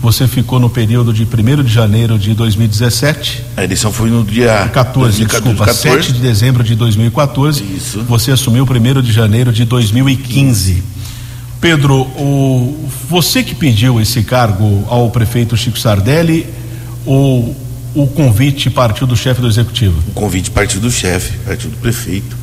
Você 0.02 0.28
ficou 0.28 0.60
no 0.60 0.70
período 0.70 1.12
de 1.12 1.24
1 1.24 1.64
de 1.64 1.74
janeiro 1.74 2.18
de 2.18 2.34
2017. 2.34 3.44
A 3.58 3.64
eleição 3.64 3.92
foi 3.92 4.10
no 4.10 4.24
dia 4.24 4.70
14, 4.72 5.18
2014, 5.18 5.26
desculpa, 5.26 5.66
14. 5.66 6.04
7 6.04 6.14
de 6.14 6.20
dezembro 6.22 6.64
de 6.64 6.76
2014. 6.76 7.64
Isso. 7.76 8.04
Você 8.04 8.32
assumiu 8.32 8.64
1 8.64 9.02
de 9.02 9.12
janeiro 9.12 9.52
de 9.52 9.66
2015. 9.66 10.84
Pedro, 11.60 12.02
o, 12.02 12.88
você 13.10 13.44
que 13.44 13.54
pediu 13.54 14.00
esse 14.00 14.24
cargo 14.24 14.86
ao 14.88 15.10
prefeito 15.10 15.58
Chico 15.58 15.78
Sardelli 15.78 16.48
o 17.06 18.08
convite 18.08 18.70
partiu 18.70 19.08
do 19.08 19.16
chefe 19.16 19.42
do 19.42 19.48
executivo? 19.48 20.02
O 20.10 20.12
convite 20.12 20.52
partiu 20.52 20.80
do 20.80 20.92
chefe, 20.92 21.38
partiu 21.40 21.70
do 21.70 21.78
prefeito. 21.78 22.38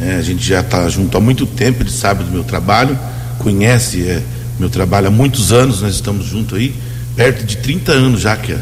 É, 0.00 0.16
a 0.16 0.22
gente 0.22 0.44
já 0.44 0.60
está 0.60 0.88
junto 0.88 1.16
há 1.16 1.20
muito 1.20 1.46
tempo, 1.46 1.82
ele 1.82 1.90
sabe 1.90 2.24
do 2.24 2.30
meu 2.30 2.42
trabalho, 2.42 2.98
conhece 3.38 4.02
é, 4.02 4.22
meu 4.58 4.70
trabalho 4.70 5.08
há 5.08 5.10
muitos 5.10 5.52
anos, 5.52 5.82
nós 5.82 5.94
estamos 5.94 6.26
juntos 6.26 6.58
aí, 6.58 6.74
perto 7.14 7.44
de 7.44 7.58
30 7.58 7.92
anos 7.92 8.20
já 8.22 8.36
que 8.36 8.56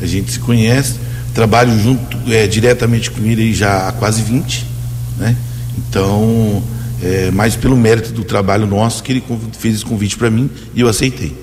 a 0.00 0.06
gente 0.06 0.32
se 0.32 0.38
conhece, 0.38 0.94
trabalho 1.34 1.78
junto 1.78 2.18
é, 2.32 2.46
diretamente 2.46 3.10
com 3.10 3.22
ele 3.24 3.52
já 3.54 3.88
há 3.88 3.92
quase 3.92 4.22
20, 4.22 4.66
né? 5.18 5.36
Então, 5.76 6.62
é, 7.02 7.30
mais 7.30 7.54
pelo 7.56 7.76
mérito 7.76 8.12
do 8.12 8.24
trabalho 8.24 8.66
nosso 8.66 9.02
que 9.02 9.12
ele 9.12 9.24
fez 9.58 9.76
esse 9.76 9.84
convite 9.84 10.16
para 10.16 10.30
mim 10.30 10.50
e 10.74 10.80
eu 10.80 10.88
aceitei. 10.88 11.36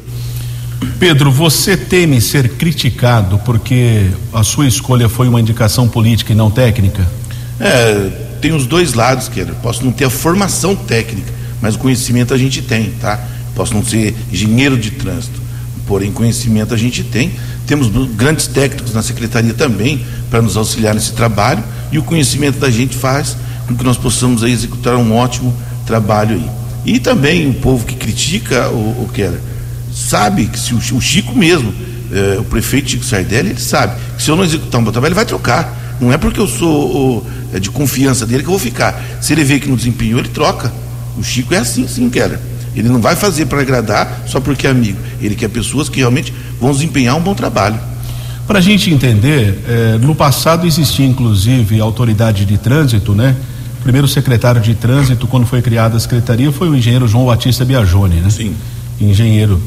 Pedro, 1.00 1.32
você 1.32 1.76
teme 1.76 2.22
ser 2.22 2.50
criticado 2.50 3.38
porque 3.40 4.10
a 4.34 4.44
sua 4.44 4.68
escolha 4.68 5.10
foi 5.10 5.28
uma 5.28 5.40
indicação 5.40 5.88
política 5.88 6.32
e 6.32 6.36
não 6.36 6.50
técnica? 6.50 7.06
É, 7.60 8.10
tem 8.42 8.54
os 8.54 8.66
dois 8.66 8.94
lados, 8.94 9.28
quero. 9.28 9.56
Posso 9.56 9.84
não 9.84 9.92
ter 9.92 10.06
a 10.06 10.10
formação 10.10 10.76
técnica, 10.76 11.32
mas 11.62 11.76
o 11.76 11.80
conhecimento 11.80 12.34
a 12.34 12.38
gente 12.38 12.62
tem, 12.62 12.92
tá? 12.92 13.20
Posso 13.56 13.74
não 13.74 13.84
ser 13.84 14.16
engenheiro 14.32 14.78
de 14.78 14.92
trânsito, 14.92 15.42
porém 15.86 16.12
conhecimento 16.12 16.74
a 16.74 16.78
gente 16.78 17.04
tem. 17.04 17.32
Temos 17.68 17.90
grandes 18.16 18.48
técnicos 18.48 18.94
na 18.94 19.04
secretaria 19.04 19.54
também 19.54 20.06
para 20.30 20.42
nos 20.42 20.56
auxiliar 20.56 20.96
nesse 20.96 21.12
trabalho 21.12 21.64
e 21.92 22.00
o 22.00 22.04
conhecimento 22.04 22.58
da 22.58 22.70
gente 22.70 22.96
faz 22.96 23.36
com 23.68 23.76
que 23.76 23.84
nós 23.84 23.98
possamos 23.98 24.44
aí 24.44 24.52
executar 24.52 24.96
um 24.96 25.16
ótimo 25.16 25.54
trabalho 25.86 26.36
aí. 26.36 26.50
E 26.86 27.00
também 27.00 27.50
o 27.50 27.54
povo 27.54 27.86
que 27.86 27.96
critica 27.96 28.70
o, 28.70 29.04
o 29.04 29.10
Keller 29.14 29.40
sabe 30.00 30.46
que 30.46 30.60
se 30.60 30.74
o, 30.74 31.02
Chico 31.02 31.38
mesmo, 31.38 31.74
eh, 32.12 32.38
o 32.40 32.44
prefeito 32.44 32.90
Chico 32.90 33.04
Sardelli, 33.04 33.50
ele 33.50 33.60
sabe 33.60 34.00
que 34.16 34.24
se 34.24 34.30
eu 34.30 34.36
não 34.36 34.44
executar 34.44 34.80
um 34.80 34.84
bom 34.84 34.92
trabalho, 34.92 35.10
ele 35.10 35.16
vai 35.16 35.26
trocar. 35.26 35.98
Não 36.00 36.14
é 36.14 36.18
porque 36.18 36.40
eu 36.40 36.48
sou 36.48 37.26
é 37.54 37.60
de 37.60 37.70
confiança 37.70 38.26
dele 38.26 38.44
que 38.44 38.48
eu 38.48 38.52
vou 38.52 38.60
ficar. 38.60 39.02
Se 39.22 39.34
ele 39.34 39.44
vê 39.44 39.60
que 39.60 39.68
não 39.68 39.76
desempenhou, 39.76 40.20
ele 40.20 40.30
troca. 40.30 40.72
O 41.18 41.24
Chico 41.24 41.54
é 41.54 41.58
assim, 41.58 41.88
sim, 41.88 42.10
Keller. 42.10 42.40
Ele 42.76 42.88
não 42.88 43.02
vai 43.02 43.16
fazer 43.16 43.48
para 43.48 43.62
agradar 43.62 44.24
só 44.28 44.40
porque 44.40 44.68
é 44.68 44.70
amigo. 44.70 44.98
Ele 45.22 45.36
quer 45.36 45.50
pessoas 45.50 45.90
que 45.90 45.98
realmente 45.98 46.34
vão 46.62 46.72
desempenhar 46.72 47.16
um 47.18 47.22
bom 47.22 47.34
trabalho. 47.34 47.80
Para 48.48 48.60
a 48.60 48.62
gente 48.62 48.92
entender, 48.92 49.60
eh, 49.68 49.98
no 50.02 50.16
passado 50.16 50.66
existia 50.66 51.06
inclusive 51.06 51.80
autoridade 51.80 52.46
de 52.46 52.58
trânsito, 52.58 53.14
né? 53.14 53.36
O 53.80 53.84
primeiro 53.84 54.08
secretário 54.08 54.62
de 54.62 54.76
trânsito, 54.76 55.28
quando 55.28 55.46
foi 55.46 55.62
criada 55.62 55.98
a 55.98 56.00
secretaria, 56.00 56.52
foi 56.52 56.70
o 56.70 56.76
engenheiro 56.76 57.08
João 57.08 57.26
Batista 57.26 57.66
Biagione, 57.66 58.16
né? 58.22 58.30
Sim. 58.30 58.56
Engenheiro. 59.00 59.62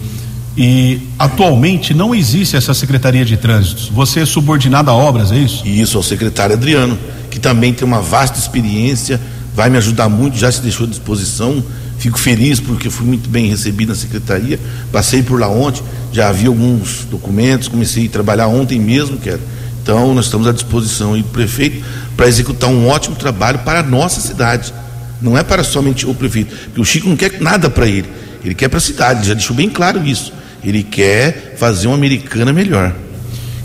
E 0.56 1.00
atualmente 1.18 1.94
não 1.94 2.14
existe 2.14 2.56
essa 2.56 2.75
secretaria 2.75 3.25
de 3.25 3.37
trânsito. 3.37 3.92
Você 3.92 4.21
é 4.21 4.26
subordinado 4.26 4.90
a 4.90 4.94
obras, 4.94 5.32
é 5.32 5.38
isso? 5.38 5.66
Isso, 5.66 5.97
ao 5.97 6.02
secretário 6.02 6.54
Adriano, 6.54 6.99
que 7.30 7.40
também 7.40 7.73
tem 7.73 7.87
uma 7.87 8.02
vasta 8.02 8.38
experiência, 8.38 9.18
vai 9.54 9.71
me 9.71 9.78
ajudar 9.78 10.09
muito, 10.09 10.37
já 10.37 10.52
se 10.52 10.61
deixou 10.61 10.87
à 10.87 10.88
disposição. 10.88 11.64
Fico 11.99 12.18
feliz 12.18 12.59
porque 12.59 12.90
fui 12.90 13.06
muito 13.06 13.30
bem 13.30 13.47
recebido 13.47 13.90
na 13.90 13.94
secretaria. 13.94 14.59
Passei 14.90 15.23
por 15.23 15.40
lá 15.40 15.49
ontem, 15.49 15.82
já 16.12 16.30
vi 16.32 16.47
alguns 16.47 17.06
documentos, 17.11 17.68
comecei 17.68 18.06
a 18.06 18.11
trabalhar 18.11 18.49
ontem 18.49 18.78
mesmo, 18.78 19.16
quero. 19.18 19.40
Então, 19.82 20.12
nós 20.14 20.26
estamos 20.26 20.47
à 20.47 20.52
disposição 20.52 21.16
do 21.16 21.25
prefeito 21.25 21.82
para 22.16 22.28
executar 22.28 22.69
um 22.69 22.88
ótimo 22.88 23.17
trabalho 23.17 23.60
para 23.60 23.80
a 23.80 23.82
nossa 23.82 24.21
cidade. 24.21 24.73
Não 25.21 25.38
é 25.38 25.43
para 25.43 25.65
somente 25.65 26.04
o 26.04 26.15
prefeito, 26.15 26.54
porque 26.67 26.80
o 26.80 26.84
Chico 26.84 27.08
não 27.08 27.17
quer 27.17 27.41
nada 27.41 27.71
para 27.71 27.86
ele, 27.86 28.08
ele 28.45 28.54
quer 28.54 28.69
para 28.69 28.78
a 28.78 28.80
cidade, 28.80 29.28
já 29.28 29.34
deixou 29.34 29.54
bem 29.54 29.71
claro 29.71 30.04
isso. 30.04 30.32
Ele 30.64 30.82
quer 30.82 31.54
fazer 31.58 31.86
uma 31.86 31.96
americana 31.96 32.52
melhor. 32.52 32.94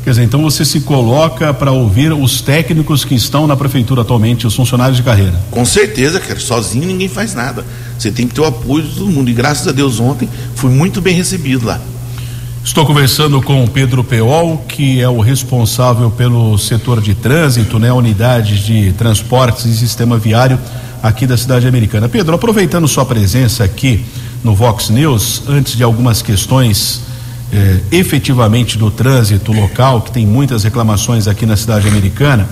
Quer 0.03 0.11
dizer, 0.11 0.23
então 0.23 0.41
você 0.41 0.63
se 0.63 0.79
coloca 0.79 1.53
para 1.53 1.71
ouvir 1.71 2.13
os 2.13 2.39
técnicos 2.39 3.03
que 3.03 3.13
estão 3.13 3.45
na 3.45 3.57
prefeitura 3.57 4.03
atualmente, 4.03 4.47
os 4.47 4.55
funcionários 4.55 4.95
de 4.95 5.03
carreira? 5.03 5.33
Com 5.51 5.65
certeza, 5.65 6.19
cara. 6.19 6.39
Sozinho 6.39 6.85
ninguém 6.85 7.09
faz 7.09 7.35
nada. 7.35 7.65
Você 7.99 8.09
tem 8.09 8.25
que 8.25 8.33
ter 8.33 8.39
o 8.39 8.45
apoio 8.45 8.85
de 8.85 8.95
todo 8.95 9.09
mundo. 9.09 9.29
E 9.29 9.33
graças 9.33 9.67
a 9.67 9.73
Deus 9.73 9.99
ontem 9.99 10.29
fui 10.55 10.71
muito 10.71 11.01
bem 11.01 11.13
recebido 11.13 11.65
lá. 11.65 11.81
Estou 12.63 12.85
conversando 12.85 13.41
com 13.41 13.63
o 13.63 13.67
Pedro 13.69 14.03
Peol, 14.03 14.57
que 14.67 15.01
é 15.01 15.07
o 15.07 15.19
responsável 15.19 16.11
pelo 16.11 16.57
setor 16.57 16.99
de 17.01 17.13
trânsito, 17.13 17.79
né, 17.79 17.91
unidades 17.93 18.59
de 18.59 18.91
transportes 18.93 19.65
e 19.65 19.75
sistema 19.75 20.17
viário 20.17 20.59
aqui 21.01 21.25
da 21.27 21.37
cidade 21.37 21.67
americana. 21.67 22.09
Pedro, 22.09 22.35
aproveitando 22.35 22.87
sua 22.87 23.05
presença 23.05 23.63
aqui 23.63 24.05
no 24.47 24.55
Vox 24.55 24.89
News, 24.89 25.43
antes 25.49 25.75
de 25.75 25.83
algumas 25.83 26.21
questões 26.21 27.01
eh, 27.51 27.81
efetivamente 27.91 28.77
do 28.77 28.89
trânsito 28.89 29.51
local, 29.51 30.01
que 30.01 30.09
tem 30.09 30.25
muitas 30.25 30.63
reclamações 30.63 31.27
aqui 31.27 31.45
na 31.45 31.57
cidade 31.57 31.85
americana, 31.85 32.47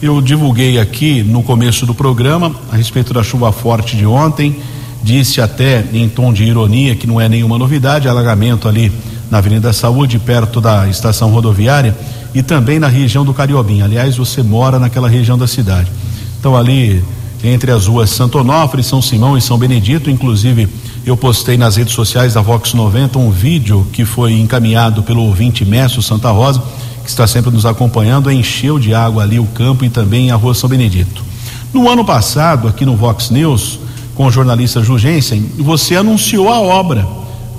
eu 0.00 0.22
divulguei 0.22 0.78
aqui 0.78 1.22
no 1.22 1.42
começo 1.42 1.84
do 1.84 1.94
programa 1.94 2.56
a 2.72 2.76
respeito 2.76 3.12
da 3.12 3.22
chuva 3.22 3.52
forte 3.52 3.98
de 3.98 4.06
ontem, 4.06 4.62
disse 5.02 5.38
até 5.38 5.84
em 5.92 6.08
tom 6.08 6.32
de 6.32 6.42
ironia 6.42 6.96
que 6.96 7.06
não 7.06 7.20
é 7.20 7.28
nenhuma 7.28 7.58
novidade, 7.58 8.08
alagamento 8.08 8.66
ali 8.66 8.90
na 9.30 9.36
Avenida 9.36 9.74
Saúde, 9.74 10.18
perto 10.18 10.58
da 10.58 10.88
estação 10.88 11.28
rodoviária, 11.28 11.94
e 12.34 12.42
também 12.42 12.78
na 12.78 12.88
região 12.88 13.26
do 13.26 13.34
Cariobim. 13.34 13.82
Aliás, 13.82 14.16
você 14.16 14.42
mora 14.42 14.78
naquela 14.78 15.06
região 15.08 15.36
da 15.36 15.46
cidade. 15.46 15.92
Então, 16.40 16.56
ali 16.56 17.04
entre 17.42 17.70
as 17.70 17.86
ruas 17.86 18.10
Santo 18.10 18.38
Onofre, 18.38 18.82
São 18.82 19.00
Simão 19.02 19.36
e 19.36 19.40
São 19.40 19.58
Benedito, 19.58 20.10
inclusive 20.10 20.68
eu 21.04 21.16
postei 21.16 21.56
nas 21.56 21.76
redes 21.76 21.94
sociais 21.94 22.34
da 22.34 22.40
Vox 22.40 22.74
90 22.74 23.18
um 23.18 23.30
vídeo 23.30 23.86
que 23.92 24.04
foi 24.04 24.32
encaminhado 24.32 25.02
pelo 25.02 25.22
ouvinte 25.22 25.64
Messo 25.64 26.02
Santa 26.02 26.30
Rosa, 26.30 26.62
que 27.04 27.08
está 27.08 27.26
sempre 27.26 27.50
nos 27.50 27.64
acompanhando, 27.64 28.30
encheu 28.30 28.78
de 28.78 28.92
água 28.92 29.22
ali 29.22 29.38
o 29.38 29.46
campo 29.46 29.84
e 29.84 29.88
também 29.88 30.30
a 30.30 30.34
rua 30.34 30.54
São 30.54 30.68
Benedito. 30.68 31.24
No 31.72 31.88
ano 31.88 32.04
passado, 32.04 32.66
aqui 32.66 32.84
no 32.84 32.96
Vox 32.96 33.30
News, 33.30 33.78
com 34.14 34.26
o 34.26 34.30
jornalista 34.30 34.82
Jugensen, 34.82 35.44
você 35.58 35.94
anunciou 35.94 36.48
a 36.48 36.58
obra 36.58 37.06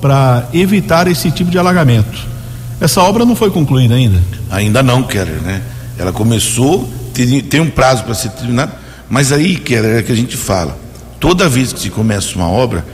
para 0.01 0.49
evitar 0.53 1.07
esse 1.07 1.31
tipo 1.31 1.49
de 1.49 1.57
alagamento. 1.57 2.27
Essa 2.81 3.01
obra 3.01 3.25
não 3.25 3.35
foi 3.35 3.49
concluída 3.49 3.95
ainda? 3.95 4.21
Ainda 4.49 4.83
não, 4.83 5.03
Keller, 5.03 5.41
né? 5.41 5.61
Ela 5.97 6.11
começou, 6.11 6.87
tem, 7.13 7.41
tem 7.41 7.59
um 7.59 7.69
prazo 7.69 8.03
para 8.03 8.13
ser 8.13 8.29
terminado, 8.31 8.71
mas 9.09 9.31
aí, 9.31 9.55
Keller, 9.55 9.97
é 9.97 10.03
que 10.03 10.11
a 10.11 10.15
gente 10.15 10.35
fala. 10.35 10.77
Toda 11.19 11.47
vez 11.49 11.73
que 11.73 11.79
se 11.79 11.89
começa 11.89 12.35
uma 12.35 12.47
obra, 12.49 12.85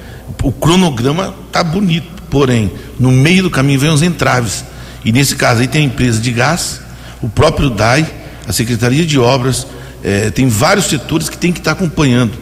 o 0.41 0.51
cronograma 0.51 1.33
tá 1.51 1.63
bonito, 1.63 2.23
porém, 2.29 2.71
no 2.99 3.11
meio 3.11 3.43
do 3.43 3.49
caminho 3.49 3.79
vem 3.79 3.89
os 3.89 4.01
entraves. 4.01 4.63
E 5.03 5.11
nesse 5.11 5.35
caso 5.35 5.61
aí 5.61 5.67
tem 5.67 5.81
a 5.81 5.85
empresa 5.85 6.21
de 6.21 6.31
gás, 6.31 6.81
o 7.21 7.27
próprio 7.27 7.69
DAI, 7.69 8.05
a 8.47 8.53
Secretaria 8.53 9.05
de 9.05 9.19
Obras, 9.19 9.67
eh, 10.03 10.29
tem 10.29 10.47
vários 10.47 10.85
setores 10.85 11.29
que 11.29 11.37
tem 11.37 11.51
que 11.51 11.59
estar 11.59 11.75
tá 11.75 11.81
acompanhando. 11.81 12.33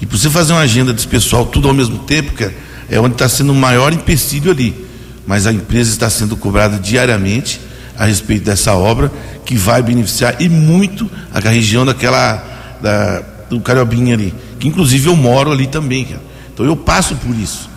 E 0.00 0.06
para 0.06 0.16
você 0.16 0.30
fazer 0.30 0.52
uma 0.52 0.62
agenda 0.62 0.92
desse 0.92 1.06
pessoal 1.06 1.46
tudo 1.46 1.68
ao 1.68 1.74
mesmo 1.74 1.98
tempo, 2.00 2.32
Keller, 2.32 2.54
é 2.88 2.98
onde 2.98 3.14
está 3.14 3.28
sendo 3.28 3.52
o 3.52 3.54
maior 3.54 3.92
empecilho 3.92 4.50
ali. 4.50 4.86
Mas 5.26 5.46
a 5.46 5.52
empresa 5.52 5.90
está 5.90 6.08
sendo 6.08 6.36
cobrada 6.36 6.78
diariamente 6.78 7.60
a 7.96 8.04
respeito 8.06 8.44
dessa 8.44 8.74
obra, 8.74 9.10
que 9.44 9.56
vai 9.56 9.82
beneficiar 9.82 10.40
e 10.40 10.48
muito 10.48 11.10
a 11.34 11.40
região 11.40 11.84
daquela 11.84 12.57
da, 12.80 13.22
do 13.48 13.60
Cariobinha 13.60 14.14
ali, 14.14 14.34
que 14.58 14.68
inclusive 14.68 15.08
eu 15.08 15.16
moro 15.16 15.52
ali 15.52 15.66
também. 15.66 16.04
Cara. 16.04 16.22
Então 16.52 16.66
eu 16.66 16.76
passo 16.76 17.14
por 17.16 17.34
isso. 17.34 17.68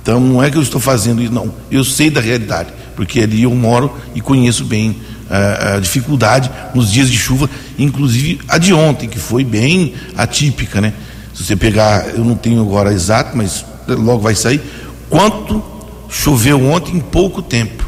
Então 0.00 0.20
não 0.20 0.42
é 0.42 0.50
que 0.50 0.56
eu 0.56 0.62
estou 0.62 0.80
fazendo 0.80 1.22
isso, 1.22 1.32
não. 1.32 1.52
Eu 1.70 1.84
sei 1.84 2.10
da 2.10 2.20
realidade, 2.20 2.70
porque 2.96 3.20
ali 3.20 3.42
eu 3.42 3.54
moro 3.54 3.92
e 4.14 4.20
conheço 4.20 4.64
bem 4.64 4.96
a, 5.28 5.74
a 5.74 5.80
dificuldade 5.80 6.50
nos 6.74 6.90
dias 6.90 7.10
de 7.10 7.16
chuva, 7.16 7.48
inclusive 7.78 8.40
a 8.48 8.58
de 8.58 8.72
ontem, 8.72 9.08
que 9.08 9.18
foi 9.18 9.44
bem 9.44 9.94
atípica, 10.16 10.80
né? 10.80 10.92
Se 11.34 11.44
você 11.44 11.56
pegar, 11.56 12.08
eu 12.08 12.24
não 12.24 12.34
tenho 12.34 12.60
agora 12.60 12.92
exato, 12.92 13.36
mas 13.36 13.64
logo 13.86 14.20
vai 14.20 14.34
sair. 14.34 14.60
Quanto 15.08 15.62
choveu 16.08 16.62
ontem 16.64 16.96
em 16.96 17.00
pouco 17.00 17.42
tempo. 17.42 17.87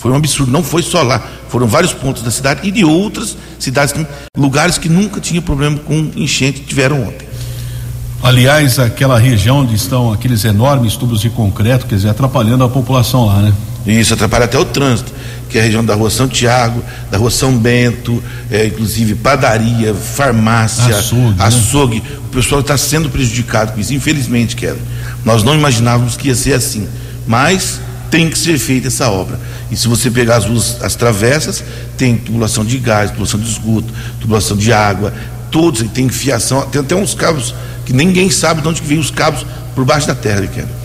Foi 0.00 0.10
um 0.10 0.16
absurdo, 0.16 0.50
não 0.50 0.62
foi 0.62 0.82
só 0.82 1.02
lá, 1.02 1.22
foram 1.50 1.66
vários 1.66 1.92
pontos 1.92 2.22
da 2.22 2.30
cidade 2.30 2.66
e 2.66 2.70
de 2.70 2.82
outras 2.82 3.36
cidades, 3.58 3.94
lugares 4.34 4.78
que 4.78 4.88
nunca 4.88 5.20
tinha 5.20 5.42
problema 5.42 5.78
com 5.78 6.10
enchente 6.16 6.60
tiveram 6.60 7.02
ontem. 7.02 7.28
Aliás, 8.22 8.78
aquela 8.78 9.18
região 9.18 9.58
onde 9.58 9.74
estão 9.74 10.10
aqueles 10.10 10.42
enormes 10.46 10.96
tubos 10.96 11.20
de 11.20 11.28
concreto, 11.28 11.86
quer 11.86 11.96
dizer, 11.96 12.08
atrapalhando 12.08 12.64
a 12.64 12.68
população 12.68 13.26
lá, 13.26 13.42
né? 13.42 13.52
Isso, 13.86 14.14
atrapalha 14.14 14.46
até 14.46 14.58
o 14.58 14.64
trânsito, 14.64 15.12
que 15.50 15.58
é 15.58 15.60
a 15.60 15.64
região 15.64 15.84
da 15.84 15.94
rua 15.94 16.08
São 16.08 16.26
Tiago, 16.26 16.82
da 17.10 17.18
rua 17.18 17.30
São 17.30 17.58
Bento, 17.58 18.22
é, 18.50 18.68
inclusive 18.68 19.16
padaria, 19.16 19.94
farmácia, 19.94 20.96
açougue. 20.96 21.38
Né? 21.38 21.44
açougue. 21.44 22.00
Né? 22.00 22.02
O 22.24 22.28
pessoal 22.28 22.62
está 22.62 22.78
sendo 22.78 23.10
prejudicado 23.10 23.72
com 23.72 23.80
isso, 23.80 23.92
infelizmente, 23.92 24.56
quero. 24.56 24.78
Nós 25.26 25.42
não 25.42 25.54
imaginávamos 25.54 26.16
que 26.16 26.28
ia 26.28 26.34
ser 26.34 26.54
assim. 26.54 26.88
Mas 27.26 27.80
tem 28.10 28.28
que 28.28 28.38
ser 28.38 28.58
feita 28.58 28.88
essa 28.88 29.10
obra. 29.10 29.38
E 29.70 29.76
se 29.76 29.86
você 29.86 30.10
pegar 30.10 30.36
as 30.36 30.46
ruas, 30.46 30.82
as 30.82 30.94
travessas, 30.94 31.62
tem 31.96 32.16
tubulação 32.16 32.64
de 32.64 32.78
gás, 32.78 33.10
tubulação 33.10 33.38
de 33.38 33.48
esgoto, 33.48 33.92
tubulação 34.20 34.56
de 34.56 34.72
água, 34.72 35.12
todos, 35.50 35.82
tem 35.92 36.08
fiação, 36.08 36.62
tem 36.66 36.80
até 36.80 36.94
uns 36.94 37.14
cabos 37.14 37.54
que 37.86 37.92
ninguém 37.92 38.30
sabe 38.30 38.62
de 38.62 38.68
onde 38.68 38.82
vem 38.82 38.98
os 38.98 39.10
cabos 39.10 39.46
por 39.74 39.84
baixo 39.84 40.06
da 40.06 40.14
terra, 40.14 40.40
Ricardo. 40.40 40.80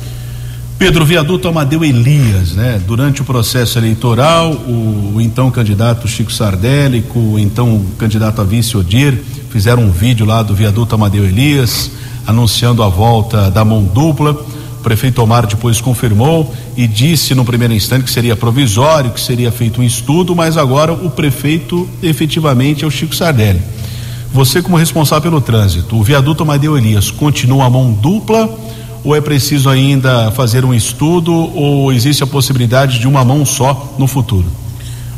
Pedro, 0.78 1.06
viaduto 1.06 1.48
Amadeu 1.48 1.86
Elias, 1.86 2.52
né? 2.52 2.82
Durante 2.86 3.22
o 3.22 3.26
processo 3.26 3.80
eleitoral, 3.80 4.52
o, 4.52 5.14
o 5.16 5.22
então 5.22 5.50
candidato 5.50 6.06
Chico 6.06 6.32
Sardelli, 6.32 7.04
o 7.16 7.40
então 7.40 7.86
candidato 7.98 8.42
a 8.42 8.44
vice 8.44 8.76
Odir, 8.76 9.18
fizeram 9.50 9.84
um 9.84 9.92
vídeo 9.92 10.26
lá 10.26 10.44
do 10.44 10.54
viaduto 10.54 10.94
Amadeu 10.94 11.24
Elias, 11.24 11.90
anunciando 12.28 12.84
a 12.84 12.90
volta 12.90 13.50
da 13.50 13.64
mão 13.64 13.84
dupla. 13.86 14.38
O 14.86 14.88
prefeito 14.88 15.20
Omar 15.20 15.48
depois 15.48 15.82
confirmou 15.82 16.54
e 16.78 16.86
disse 16.86 17.34
no 17.34 17.44
primeiro 17.44 17.74
instante 17.74 18.04
que 18.04 18.12
seria 18.12 18.36
provisório, 18.36 19.10
que 19.10 19.20
seria 19.20 19.52
feito 19.52 19.82
um 19.82 19.84
estudo, 19.84 20.36
mas 20.36 20.58
agora 20.58 20.94
o 20.94 21.10
prefeito 21.10 21.90
efetivamente 22.04 22.84
é 22.84 22.88
o 22.88 22.92
Chico 22.92 23.16
Sardelli. 23.16 23.60
Você, 24.32 24.62
como 24.62 24.78
responsável 24.78 25.24
pelo 25.32 25.42
trânsito, 25.42 25.96
o 25.96 26.04
viaduto 26.04 26.44
Amadeu 26.44 26.78
Elias 26.78 27.10
continua 27.10 27.66
a 27.66 27.70
mão 27.70 27.94
dupla 27.94 28.48
ou 29.04 29.16
é 29.16 29.22
preciso 29.22 29.72
ainda 29.72 30.30
fazer 30.30 30.64
um 30.64 30.72
estudo 30.72 31.34
ou 31.34 31.92
existe 31.92 32.24
a 32.24 32.28
possibilidade 32.28 33.00
de 33.00 33.08
uma 33.08 33.26
mão 33.26 33.44
só 33.44 33.96
no 33.98 34.06
futuro? 34.06 34.46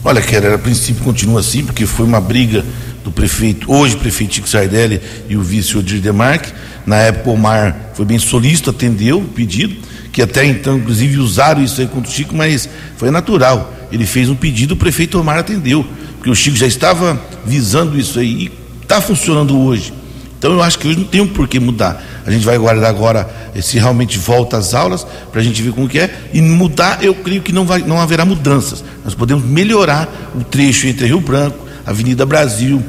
Olha, 0.01 0.21
Keller, 0.21 0.53
a 0.53 0.57
princípio 0.57 1.03
continua 1.03 1.41
assim, 1.41 1.65
porque 1.65 1.85
foi 1.85 2.05
uma 2.05 2.21
briga 2.21 2.63
do 3.07 3.11
prefeito, 3.11 3.71
hoje 3.71 3.95
prefeito 3.95 4.35
Chico 4.35 4.49
Sardelli 4.49 4.99
e 5.29 5.37
o 5.37 5.41
vice 5.41 5.77
Odir 5.77 6.01
Demarque. 6.01 6.51
Na 6.85 6.97
época 6.97 7.29
o 7.29 7.33
Omar 7.33 7.91
foi 7.93 8.05
bem 8.05 8.19
solícito, 8.19 8.69
atendeu 8.69 9.19
o 9.19 9.23
pedido, 9.23 9.75
que 10.11 10.21
até 10.21 10.45
então, 10.45 10.77
inclusive, 10.77 11.17
usaram 11.17 11.63
isso 11.63 11.79
aí 11.79 11.87
contra 11.87 12.11
o 12.11 12.13
Chico, 12.13 12.35
mas 12.35 12.67
foi 12.97 13.09
natural. 13.09 13.73
Ele 13.91 14.05
fez 14.05 14.29
um 14.29 14.35
pedido, 14.35 14.73
o 14.73 14.77
prefeito 14.77 15.19
Omar 15.19 15.37
atendeu, 15.37 15.85
porque 16.15 16.29
o 16.29 16.35
Chico 16.35 16.57
já 16.57 16.67
estava 16.67 17.19
visando 17.45 17.97
isso 17.97 18.19
aí 18.19 18.45
e 18.45 18.51
está 18.81 18.99
funcionando 18.99 19.57
hoje. 19.57 19.93
Então 20.37 20.51
eu 20.51 20.61
acho 20.61 20.77
que 20.77 20.87
hoje 20.87 20.99
não 20.99 21.05
tem 21.05 21.21
um 21.21 21.27
porquê 21.27 21.59
mudar. 21.59 22.03
A 22.25 22.29
gente 22.29 22.45
vai 22.45 22.55
aguardar 22.55 22.89
agora 22.89 23.27
se 23.61 23.79
realmente 23.79 24.19
volta 24.19 24.57
às 24.57 24.73
aulas 24.73 25.07
para 25.31 25.39
a 25.39 25.43
gente 25.43 25.61
ver 25.61 25.71
como 25.71 25.87
que 25.87 25.97
é 25.97 26.13
e 26.33 26.41
mudar. 26.41 27.01
Eu 27.01 27.15
creio 27.15 27.41
que 27.41 27.53
não 27.53 27.65
vai, 27.65 27.81
não 27.81 27.99
haverá 27.99 28.25
mudanças. 28.25 28.83
Nós 29.03 29.15
podemos 29.15 29.45
melhorar 29.45 30.07
o 30.35 30.43
trecho 30.43 30.87
entre 30.87 31.07
Rio 31.07 31.21
Branco, 31.21 31.67
Avenida 31.87 32.25
Brasil, 32.25 32.83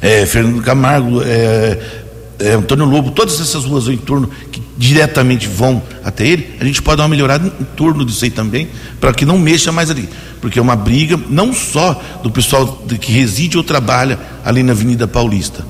é, 0.00 0.24
Fernando 0.26 0.62
Camargo, 0.62 1.22
é, 1.22 1.78
é, 2.38 2.52
Antônio 2.52 2.84
Lobo, 2.84 3.10
todas 3.10 3.40
essas 3.40 3.64
ruas 3.64 3.86
ao 3.86 3.92
entorno 3.92 4.30
que 4.50 4.62
diretamente 4.76 5.46
vão 5.46 5.82
até 6.02 6.26
ele, 6.26 6.56
a 6.58 6.64
gente 6.64 6.80
pode 6.80 6.96
dar 6.96 7.02
uma 7.02 7.08
melhorada 7.10 7.46
em 7.60 7.64
torno 7.76 8.04
disso 8.04 8.24
aí 8.24 8.30
também, 8.30 8.68
para 8.98 9.12
que 9.12 9.26
não 9.26 9.38
mexa 9.38 9.70
mais 9.70 9.90
ali. 9.90 10.08
Porque 10.40 10.58
é 10.58 10.62
uma 10.62 10.76
briga 10.76 11.20
não 11.28 11.52
só 11.52 12.00
do 12.22 12.30
pessoal 12.30 12.84
que 13.00 13.12
reside 13.12 13.58
ou 13.58 13.62
trabalha 13.62 14.18
ali 14.44 14.62
na 14.62 14.72
Avenida 14.72 15.06
Paulista 15.06 15.64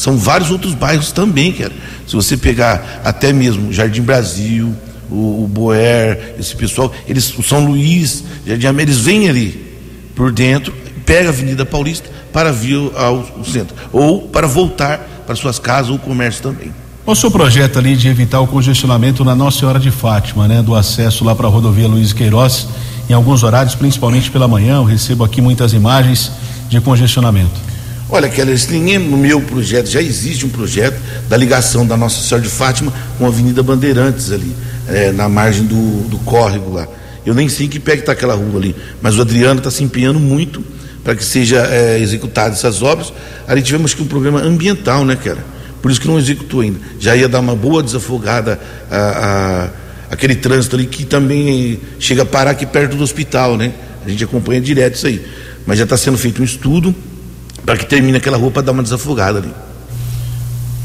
são 0.00 0.16
vários 0.16 0.50
outros 0.50 0.72
bairros 0.72 1.12
também, 1.12 1.52
cara. 1.52 1.72
Se 2.06 2.14
você 2.14 2.34
pegar 2.34 3.02
até 3.04 3.34
mesmo 3.34 3.70
Jardim 3.70 4.00
Brasil, 4.00 4.74
o, 5.10 5.44
o 5.44 5.48
Boer, 5.48 6.36
esse 6.38 6.56
pessoal, 6.56 6.90
eles, 7.06 7.36
o 7.36 7.42
São 7.42 7.66
Luís, 7.66 8.24
Jardim 8.46 8.66
América, 8.66 8.92
eles 8.92 9.04
vêm 9.04 9.28
ali 9.28 9.76
por 10.14 10.32
dentro, 10.32 10.72
pega 11.04 11.28
a 11.28 11.32
Avenida 11.32 11.64
Paulista 11.64 12.08
para 12.32 12.52
vir 12.52 12.78
ao, 12.96 13.44
centro, 13.44 13.74
ou 13.92 14.28
para 14.28 14.46
voltar 14.46 14.98
para 15.26 15.34
suas 15.34 15.58
casas 15.58 15.90
ou 15.90 15.98
comércio 15.98 16.42
também. 16.42 16.72
Qual 17.04 17.12
o 17.12 17.16
seu 17.16 17.30
projeto 17.30 17.78
ali 17.78 17.96
de 17.96 18.08
evitar 18.08 18.40
o 18.40 18.46
congestionamento 18.46 19.24
na 19.24 19.34
Nossa 19.34 19.60
Senhora 19.60 19.80
de 19.80 19.90
Fátima, 19.90 20.46
né? 20.46 20.62
Do 20.62 20.74
acesso 20.74 21.24
lá 21.24 21.34
para 21.34 21.46
a 21.46 21.50
rodovia 21.50 21.88
Luiz 21.88 22.12
Queiroz, 22.12 22.68
em 23.08 23.12
alguns 23.12 23.42
horários, 23.42 23.74
principalmente 23.74 24.30
pela 24.30 24.46
manhã, 24.46 24.76
eu 24.76 24.84
recebo 24.84 25.24
aqui 25.24 25.40
muitas 25.40 25.72
imagens 25.72 26.30
de 26.68 26.80
congestionamento. 26.80 27.70
Olha, 28.08 28.28
Keller, 28.28 28.56
é 28.56 28.98
no 28.98 29.16
meu 29.16 29.40
projeto, 29.40 29.88
já 29.88 30.02
existe 30.02 30.44
um 30.44 30.48
projeto 30.48 31.00
da 31.28 31.36
ligação 31.36 31.86
da 31.86 31.96
Nossa 31.96 32.20
Senhora 32.20 32.42
de 32.42 32.50
Fátima 32.50 32.92
com 33.16 33.24
a 33.24 33.28
Avenida 33.28 33.62
Bandeirantes 33.62 34.32
ali, 34.32 34.54
é, 34.88 35.12
na 35.12 35.28
margem 35.28 35.64
do, 35.64 36.08
do 36.08 36.18
córrego 36.18 36.72
lá. 36.72 36.88
Eu 37.24 37.34
nem 37.34 37.48
sei 37.48 37.68
que 37.68 37.78
pé 37.78 37.92
que 37.92 38.00
está 38.00 38.12
aquela 38.12 38.34
rua 38.34 38.58
ali, 38.58 38.74
mas 39.00 39.16
o 39.16 39.22
Adriano 39.22 39.58
está 39.58 39.70
se 39.70 39.84
empenhando 39.84 40.18
muito 40.18 40.62
para 41.02 41.14
que 41.14 41.24
seja 41.24 41.66
é, 41.70 41.98
executadas 41.98 42.58
essas 42.58 42.82
obras. 42.82 43.12
Ali 43.46 43.62
tivemos 43.62 43.94
que 43.94 44.02
um 44.02 44.06
problema 44.06 44.40
ambiental, 44.40 45.04
né, 45.04 45.16
Keller? 45.16 45.42
Por 45.80 45.90
isso 45.90 46.00
que 46.00 46.06
não 46.06 46.18
executou 46.18 46.60
ainda. 46.60 46.78
Já 46.98 47.16
ia 47.16 47.28
dar 47.28 47.40
uma 47.40 47.56
boa 47.56 47.82
desafogada 47.82 48.60
a, 48.90 48.96
a 48.96 49.68
aquele 50.10 50.34
trânsito 50.34 50.74
ali 50.74 50.86
que 50.86 51.04
também 51.04 51.80
chega 52.00 52.22
a 52.22 52.26
parar 52.26 52.50
aqui 52.50 52.66
perto 52.66 52.96
do 52.96 53.02
hospital, 53.02 53.56
né? 53.56 53.72
A 54.04 54.08
gente 54.08 54.24
acompanha 54.24 54.60
direto 54.60 54.96
isso 54.96 55.06
aí. 55.06 55.24
Mas 55.64 55.78
já 55.78 55.84
está 55.84 55.96
sendo 55.96 56.18
feito 56.18 56.42
um 56.42 56.44
estudo 56.44 56.94
para 57.64 57.76
que 57.76 57.86
termine 57.86 58.18
aquela 58.18 58.36
rua 58.36 58.50
para 58.50 58.62
dar 58.62 58.72
uma 58.72 58.82
desafogada 58.82 59.38
ali. 59.38 59.52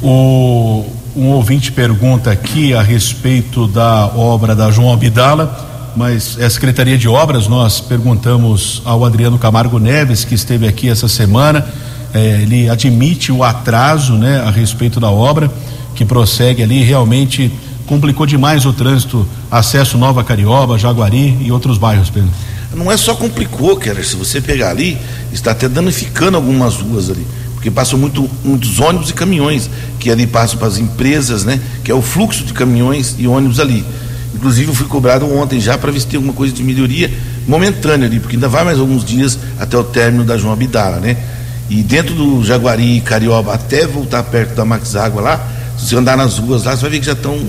O, 0.01 0.85
um 1.15 1.27
ouvinte 1.29 1.71
pergunta 1.71 2.29
aqui 2.31 2.73
a 2.73 2.81
respeito 2.81 3.67
da 3.67 4.05
obra 4.07 4.53
da 4.53 4.69
João 4.69 4.93
Abdala, 4.93 5.74
mas 5.95 6.37
é 6.39 6.45
a 6.45 6.49
Secretaria 6.49 6.97
de 6.97 7.07
Obras, 7.07 7.47
nós 7.47 7.79
perguntamos 7.79 8.81
ao 8.83 9.05
Adriano 9.05 9.37
Camargo 9.37 9.79
Neves, 9.79 10.25
que 10.25 10.35
esteve 10.35 10.67
aqui 10.67 10.89
essa 10.89 11.07
semana, 11.07 11.65
é, 12.13 12.41
ele 12.41 12.69
admite 12.69 13.31
o 13.31 13.43
atraso 13.43 14.13
né, 14.13 14.41
a 14.41 14.51
respeito 14.51 14.99
da 14.99 15.09
obra, 15.09 15.51
que 15.95 16.03
prossegue 16.03 16.61
ali, 16.61 16.83
realmente 16.83 17.51
complicou 17.85 18.25
demais 18.25 18.65
o 18.65 18.73
trânsito, 18.73 19.27
acesso 19.49 19.97
Nova 19.97 20.23
Carioba, 20.23 20.77
Jaguari 20.77 21.37
e 21.41 21.51
outros 21.51 21.77
bairros, 21.77 22.09
Pedro. 22.09 22.29
Não 22.73 22.91
é 22.91 22.97
só 22.97 23.15
complicou, 23.15 23.77
Keller, 23.77 24.05
se 24.05 24.15
você 24.15 24.41
pegar 24.41 24.71
ali, 24.71 24.97
está 25.31 25.51
até 25.51 25.69
danificando 25.69 26.35
algumas 26.35 26.75
ruas 26.75 27.09
ali, 27.09 27.25
porque 27.53 27.71
passam 27.71 27.97
muito, 27.97 28.29
muitos 28.43 28.79
ônibus 28.79 29.11
e 29.11 29.13
caminhões 29.13 29.69
que 29.99 30.11
ali 30.11 30.27
passam 30.27 30.57
para 30.57 30.67
as 30.67 30.77
empresas, 30.77 31.45
né? 31.45 31.61
Que 31.83 31.91
é 31.91 31.95
o 31.95 32.01
fluxo 32.01 32.43
de 32.43 32.51
caminhões 32.51 33.15
e 33.17 33.27
ônibus 33.27 33.59
ali. 33.59 33.85
Inclusive 34.35 34.69
eu 34.69 34.75
fui 34.75 34.85
cobrado 34.85 35.25
ontem 35.33 35.59
já 35.61 35.77
para 35.77 35.91
ver 35.91 35.99
se 36.01 36.07
tem 36.07 36.17
alguma 36.17 36.33
coisa 36.33 36.53
de 36.53 36.61
melhoria 36.61 37.11
momentânea 37.47 38.05
ali, 38.05 38.19
porque 38.19 38.35
ainda 38.35 38.49
vai 38.49 38.65
mais 38.65 38.77
alguns 38.77 39.03
dias 39.03 39.39
até 39.59 39.77
o 39.77 39.83
término 39.83 40.25
da 40.25 40.37
João 40.37 40.53
Abdala, 40.53 40.97
né? 40.97 41.17
E 41.69 41.81
dentro 41.81 42.13
do 42.13 42.43
Jaguari 42.43 42.97
e 42.97 43.01
Carioba, 43.01 43.53
até 43.53 43.87
voltar 43.87 44.21
perto 44.23 44.53
da 44.53 44.65
Max 44.65 44.95
Água 44.95 45.21
lá, 45.21 45.47
se 45.77 45.87
você 45.87 45.95
andar 45.95 46.17
nas 46.17 46.37
ruas 46.37 46.65
lá, 46.65 46.75
você 46.75 46.81
vai 46.81 46.91
ver 46.91 46.99
que 46.99 47.05
já 47.05 47.13
estão 47.13 47.39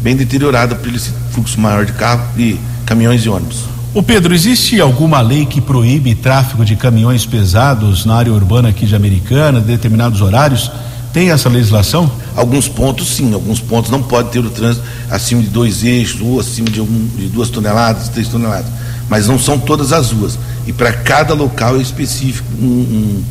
bem 0.00 0.14
deterioradas 0.14 0.78
por 0.78 0.94
esse 0.94 1.10
fluxo 1.32 1.58
maior 1.58 1.84
de 1.86 1.92
carro 1.92 2.22
e 2.36 2.60
caminhões 2.84 3.22
e 3.22 3.28
ônibus. 3.28 3.64
O 3.94 4.02
Pedro, 4.02 4.34
existe 4.34 4.80
alguma 4.80 5.20
lei 5.20 5.46
que 5.46 5.60
proíbe 5.60 6.14
tráfego 6.14 6.64
de 6.64 6.76
caminhões 6.76 7.24
pesados 7.24 8.04
na 8.04 8.16
área 8.16 8.32
urbana 8.32 8.68
aqui 8.68 8.86
de 8.86 8.94
Americana, 8.94 9.60
determinados 9.60 10.20
horários? 10.20 10.70
Tem 11.14 11.30
essa 11.30 11.48
legislação? 11.48 12.10
Alguns 12.34 12.66
pontos 12.66 13.14
sim, 13.14 13.32
alguns 13.32 13.60
pontos 13.60 13.88
não 13.88 14.02
pode 14.02 14.30
ter 14.30 14.40
o 14.40 14.50
trânsito 14.50 14.84
acima 15.08 15.40
de 15.40 15.48
dois 15.48 15.84
eixos 15.84 16.20
ou 16.20 16.40
acima 16.40 16.68
de, 16.68 16.80
algum, 16.80 17.06
de 17.16 17.28
duas 17.28 17.48
toneladas, 17.48 18.08
três 18.08 18.26
toneladas. 18.26 18.66
Mas 19.08 19.28
não 19.28 19.38
são 19.38 19.56
todas 19.56 19.92
as 19.92 20.10
ruas. 20.10 20.36
E 20.66 20.72
para 20.72 20.92
cada 20.92 21.32
local 21.32 21.76
é 21.76 21.80
específico 21.80 22.48
um, 22.60 22.66
um, 22.66 23.24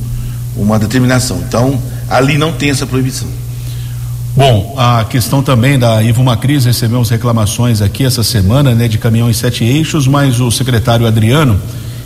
uma 0.63 0.79
determinação. 0.79 1.43
Então, 1.45 1.77
ali 2.09 2.37
não 2.37 2.53
tem 2.53 2.69
essa 2.69 2.87
proibição. 2.87 3.27
Bom, 4.33 4.75
a 4.77 5.03
questão 5.03 5.43
também 5.43 5.77
da 5.77 6.01
Ivo 6.01 6.23
Macris, 6.23 6.63
recebemos 6.63 7.09
reclamações 7.09 7.81
aqui 7.81 8.05
essa 8.05 8.23
semana, 8.23 8.73
né, 8.73 8.87
de 8.87 8.97
caminhões 8.97 9.35
sete 9.35 9.65
eixos, 9.65 10.07
mas 10.07 10.39
o 10.39 10.49
secretário 10.49 11.05
Adriano 11.05 11.59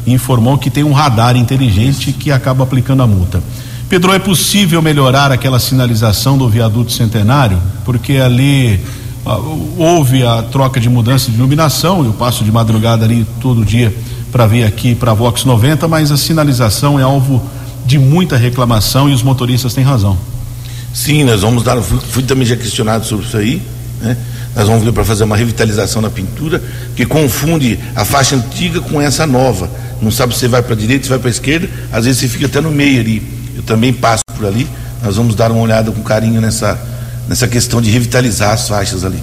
informou 0.07 0.57
que 0.57 0.71
tem 0.71 0.83
um 0.83 0.91
radar 0.91 1.37
inteligente 1.37 2.11
que 2.11 2.31
acaba 2.31 2.63
aplicando 2.63 3.03
a 3.03 3.07
multa. 3.07 3.43
Pedro, 3.89 4.11
é 4.11 4.19
possível 4.19 4.81
melhorar 4.81 5.31
aquela 5.31 5.59
sinalização 5.59 6.37
do 6.37 6.49
viaduto 6.49 6.91
centenário? 6.91 7.57
Porque 7.85 8.17
ali 8.17 8.81
uh, 9.25 9.75
houve 9.77 10.25
a 10.25 10.43
troca 10.43 10.77
de 10.77 10.89
mudança 10.89 11.31
de 11.31 11.37
iluminação, 11.37 12.03
eu 12.03 12.11
passo 12.11 12.43
de 12.43 12.51
madrugada 12.51 13.05
ali 13.05 13.25
todo 13.39 13.63
dia 13.63 13.95
para 14.29 14.45
vir 14.45 14.65
aqui 14.65 14.93
para 14.93 15.11
a 15.11 15.13
Vox 15.13 15.45
90, 15.45 15.87
mas 15.87 16.11
a 16.11 16.17
sinalização 16.17 16.99
é 16.99 17.03
alvo 17.03 17.41
de 17.85 17.97
muita 17.97 18.35
reclamação 18.35 19.09
e 19.09 19.13
os 19.13 19.23
motoristas 19.23 19.73
têm 19.73 19.85
razão. 19.85 20.17
Sim, 20.93 21.23
nós 21.23 21.41
vamos 21.41 21.63
dar. 21.63 21.81
Fui, 21.81 21.99
fui 22.09 22.23
também 22.23 22.45
já 22.45 22.57
questionado 22.57 23.05
sobre 23.05 23.25
isso 23.25 23.37
aí. 23.37 23.61
Né? 24.01 24.17
Nós 24.53 24.67
vamos 24.67 24.83
ver 24.83 24.91
para 24.91 25.05
fazer 25.05 25.23
uma 25.23 25.37
revitalização 25.37 26.01
na 26.01 26.09
pintura, 26.09 26.61
que 26.93 27.05
confunde 27.05 27.79
a 27.95 28.03
faixa 28.03 28.35
antiga 28.35 28.81
com 28.81 28.99
essa 28.99 29.25
nova. 29.25 29.69
Não 30.01 30.11
sabe 30.11 30.33
se 30.33 30.41
você 30.41 30.47
vai 30.49 30.61
para 30.61 30.73
a 30.73 30.77
direita, 30.77 31.03
se 31.03 31.09
vai 31.09 31.19
para 31.19 31.29
a 31.29 31.31
esquerda, 31.31 31.69
às 31.89 32.03
vezes 32.03 32.19
você 32.19 32.27
fica 32.27 32.47
até 32.47 32.59
no 32.59 32.69
meio 32.69 32.99
ali. 32.99 33.36
Eu 33.57 33.63
também 33.63 33.91
passo 33.91 34.23
por 34.35 34.45
ali. 34.45 34.67
Nós 35.03 35.17
vamos 35.17 35.35
dar 35.35 35.51
uma 35.51 35.61
olhada 35.61 35.91
com 35.91 36.01
carinho 36.01 36.39
nessa, 36.39 36.79
nessa 37.27 37.47
questão 37.47 37.81
de 37.81 37.89
revitalizar 37.89 38.51
as 38.51 38.67
faixas 38.69 39.03
ali. 39.03 39.21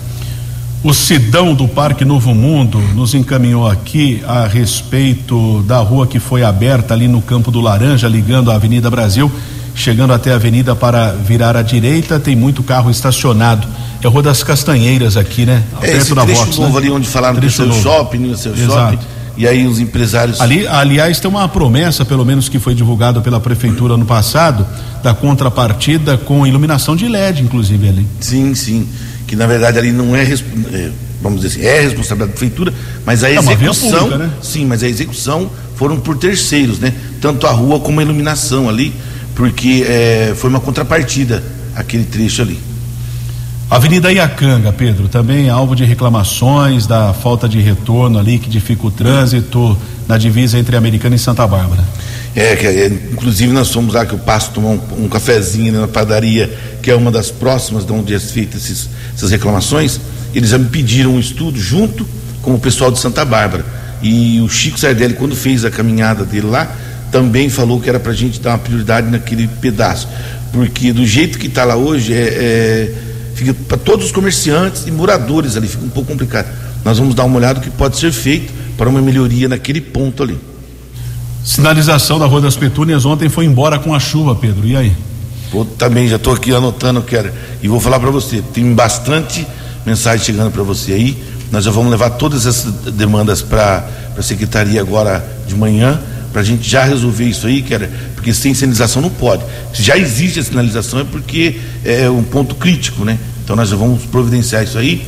O 0.83 0.92
Sidão 0.92 1.55
do 1.55 1.66
Parque 1.66 2.05
Novo 2.05 2.35
Mundo 2.35 2.79
nos 2.94 3.14
encaminhou 3.14 3.66
aqui 3.66 4.23
a 4.27 4.47
respeito 4.47 5.62
da 5.62 5.79
rua 5.79 6.07
que 6.07 6.18
foi 6.20 6.42
aberta 6.42 6.92
ali 6.92 7.09
no 7.09 7.23
Campo 7.23 7.51
do 7.51 7.61
Laranja, 7.61 8.07
ligando 8.07 8.51
à 8.51 8.57
Avenida 8.57 8.90
Brasil 8.90 9.33
chegando 9.75 10.12
até 10.12 10.33
a 10.33 10.37
avenida 10.37 10.77
para 10.77 11.12
virar 11.12 11.57
à 11.57 11.62
direita, 11.62 12.20
tem 12.20 12.37
muito 12.37 12.62
carro 12.62 12.90
estacionado. 12.90 13.66
É 14.03 14.07
a 14.07 14.11
Rua 14.11 14.23
das 14.23 14.42
Castanheiras 14.42 15.16
aqui, 15.16 15.44
né? 15.44 15.62
É, 15.79 15.87
Perto 15.87 15.97
esse 15.97 16.14
da 16.14 16.25
trecho 16.25 16.44
Vox, 16.44 16.59
novo 16.59 16.73
né? 16.73 16.79
ali 16.79 16.90
onde 16.90 17.09
falaram 17.09 17.40
do 17.40 17.51
seu 17.51 17.73
shopping, 17.73 18.18
no 18.18 18.37
seu 18.37 18.53
Exato. 18.55 18.73
shopping. 18.73 18.99
E 19.37 19.49
aí 19.49 19.66
os 19.66 19.81
empresários. 19.81 20.40
Ali, 20.40 20.66
aliás, 20.66 21.18
tem 21.18 21.29
uma 21.29 21.49
promessa, 21.49 22.05
pelo 22.05 22.25
menos 22.25 22.49
que 22.49 22.59
foi 22.59 22.75
divulgada 22.75 23.20
pela 23.20 23.40
prefeitura 23.40 23.97
no 23.97 24.05
passado, 24.05 24.66
da 25.03 25.12
contrapartida 25.12 26.16
com 26.16 26.47
iluminação 26.47 26.94
de 26.94 27.09
LED, 27.09 27.42
inclusive 27.42 27.88
ali. 27.88 28.07
Sim, 28.20 28.55
sim. 28.55 28.88
Que 29.27 29.35
na 29.35 29.47
verdade 29.47 29.79
ali 29.79 29.90
não 29.90 30.14
é, 30.14 30.23
é 30.23 30.90
vamos 31.20 31.40
dizer 31.40 31.59
assim, 31.59 31.66
é 31.66 31.81
responsabilidade 31.81 32.31
da 32.31 32.38
prefeitura, 32.38 32.75
mas 33.05 33.25
a 33.25 33.31
é 33.31 33.37
execução, 33.37 33.88
é 33.88 34.01
pública, 34.01 34.18
né? 34.18 34.31
sim, 34.42 34.66
mas 34.66 34.83
a 34.83 34.88
execução 34.88 35.51
foram 35.77 35.99
por 35.99 36.16
terceiros, 36.18 36.79
né? 36.79 36.92
Tanto 37.20 37.47
a 37.47 37.51
rua 37.51 37.81
como 37.81 37.99
a 37.99 38.03
iluminação 38.03 38.68
ali, 38.68 38.94
porque 39.35 39.85
é, 39.88 40.35
foi 40.37 40.51
uma 40.51 40.61
contrapartida 40.61 41.42
aquele 41.75 42.05
trecho 42.05 42.42
ali. 42.42 42.59
Avenida 43.70 44.12
Iacanga, 44.12 44.72
Pedro, 44.72 45.09
também 45.09 45.48
alvo 45.48 45.74
de 45.74 45.85
reclamações 45.85 46.87
da 46.87 47.14
falta 47.14 47.48
de 47.48 47.61
retorno 47.61 48.18
ali 48.18 48.38
que 48.38 48.48
dificulta 48.48 49.03
o 49.03 49.07
trânsito 49.07 49.79
na 50.07 50.18
divisa 50.18 50.59
entre 50.59 50.77
Americana 50.77 51.16
e 51.16 51.18
Santa 51.18 51.46
Bárbara. 51.46 51.83
É, 52.37 52.53
é 52.53 52.87
inclusive 52.87 53.53
nós 53.53 53.72
fomos 53.72 53.94
lá 53.94 54.05
que 54.05 54.12
eu 54.12 54.18
passo 54.18 54.50
tomar 54.50 54.70
um, 54.70 55.05
um 55.05 55.09
cafezinho 55.09 55.81
na 55.81 55.88
padaria, 55.88 56.53
que 56.83 56.90
é 56.90 56.94
uma 56.94 57.11
das 57.11 57.31
próximas 57.31 57.87
de 57.87 57.92
onde 57.92 58.14
é 58.14 58.18
feita 58.18 58.57
esses, 58.57 58.90
essas 59.16 59.31
reclamações. 59.31 59.98
Eles 60.35 60.50
já 60.50 60.59
me 60.59 60.66
pediram 60.66 61.14
um 61.14 61.20
estudo 61.20 61.59
junto 61.59 62.07
com 62.42 62.55
o 62.55 62.59
pessoal 62.59 62.90
de 62.90 62.98
Santa 62.98 63.24
Bárbara. 63.24 63.64
E 64.03 64.40
o 64.40 64.48
Chico 64.48 64.79
Sardelli, 64.79 65.14
quando 65.14 65.35
fez 65.35 65.64
a 65.64 65.70
caminhada 65.70 66.24
dele 66.24 66.48
lá, 66.48 66.70
também 67.11 67.48
falou 67.48 67.81
que 67.81 67.88
era 67.88 67.98
para 67.98 68.12
a 68.12 68.14
gente 68.14 68.40
dar 68.40 68.50
uma 68.50 68.59
prioridade 68.59 69.11
naquele 69.11 69.48
pedaço. 69.48 70.09
Porque 70.53 70.92
do 70.92 71.07
jeito 71.07 71.38
que 71.38 71.46
está 71.46 71.64
lá 71.64 71.77
hoje, 71.77 72.12
é, 72.12 72.18
é 72.18 72.94
fica 73.35 73.55
para 73.55 73.77
todos 73.77 74.07
os 74.07 74.12
comerciantes 74.12 74.87
e 74.87 74.90
moradores 74.90 75.57
ali, 75.57 75.68
fica 75.68 75.85
um 75.85 75.88
pouco 75.88 76.11
complicado. 76.11 76.49
Nós 76.85 76.99
vamos 76.99 77.14
dar 77.14 77.25
uma 77.25 77.37
olhada 77.37 77.59
no 77.59 77.64
que 77.64 77.70
pode 77.70 77.97
ser 77.97 78.12
feito 78.12 78.53
para 78.77 78.88
uma 78.88 79.01
melhoria 79.01 79.49
naquele 79.49 79.81
ponto 79.81 80.23
ali. 80.23 80.38
Sinalização 81.44 82.18
da 82.18 82.27
Rua 82.27 82.40
das 82.40 82.57
Petúnias 82.57 83.05
ontem 83.05 83.29
foi 83.29 83.44
embora 83.44 83.79
com 83.79 83.94
a 83.94 84.01
chuva, 84.01 84.35
Pedro. 84.35 84.66
E 84.66 84.77
aí? 84.77 84.92
Também 85.79 86.09
já 86.09 86.16
estou 86.16 86.33
aqui 86.33 86.53
anotando, 86.53 87.03
quero. 87.03 87.31
E 87.62 87.68
vou 87.68 87.79
falar 87.79 88.01
para 88.01 88.11
você, 88.11 88.42
tem 88.53 88.75
bastante 88.75 89.47
mensagem 89.85 90.25
chegando 90.25 90.51
para 90.51 90.62
você 90.62 90.92
aí. 90.92 91.23
Nós 91.53 91.64
já 91.64 91.70
vamos 91.70 91.90
levar 91.90 92.11
todas 92.11 92.47
essas 92.47 92.73
demandas 92.92 93.42
para 93.42 93.87
a 94.16 94.23
secretaria 94.23 94.81
agora 94.81 95.25
de 95.47 95.55
manhã, 95.55 96.01
para 96.35 96.42
a 96.42 96.44
gente 96.44 96.68
já 96.68 96.83
resolver 96.83 97.27
isso 97.27 97.47
aí, 97.47 97.62
quero 97.62 97.88
porque 98.16 98.35
sem 98.35 98.53
sinalização 98.53 99.01
não 99.01 99.09
pode. 99.09 99.44
Se 99.73 99.85
já 99.85 99.97
existe 99.97 100.40
a 100.40 100.42
sinalização 100.42 100.99
é 100.99 101.05
porque 101.05 101.61
é 101.85 102.11
um 102.11 102.25
ponto 102.25 102.57
crítico, 102.57 103.05
né? 103.05 103.16
Então 103.44 103.55
nós 103.55 103.68
já 103.68 103.77
vamos 103.77 104.03
providenciar 104.07 104.64
isso 104.64 104.77
aí. 104.77 105.07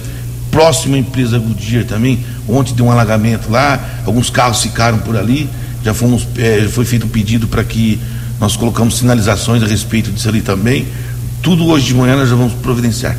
Próxima 0.53 0.97
empresa 0.97 1.37
Goodyear 1.37 1.85
também, 1.85 2.25
ontem 2.47 2.73
deu 2.75 2.87
um 2.87 2.93
alagamento 2.93 3.51
lá, 3.51 3.85
alguns 4.07 4.31
carros 4.31 4.63
ficaram 4.63 4.99
por 4.99 5.17
ali, 5.17 5.51
já 5.83 5.93
fomos, 5.93 6.29
é, 6.39 6.69
foi 6.69 6.85
feito 6.85 7.07
um 7.07 7.09
pedido 7.09 7.49
para 7.49 7.65
que 7.65 7.99
nós 8.39 8.57
colocamos 8.57 8.97
sinalizações 8.97 9.65
a 9.65 9.67
respeito 9.67 10.13
disso 10.13 10.29
ali 10.29 10.43
também. 10.43 10.87
Tudo 11.43 11.67
hoje 11.67 11.87
de 11.87 11.95
manhã 11.95 12.15
nós 12.15 12.29
já 12.29 12.37
vamos 12.37 12.53
providenciar. 12.53 13.17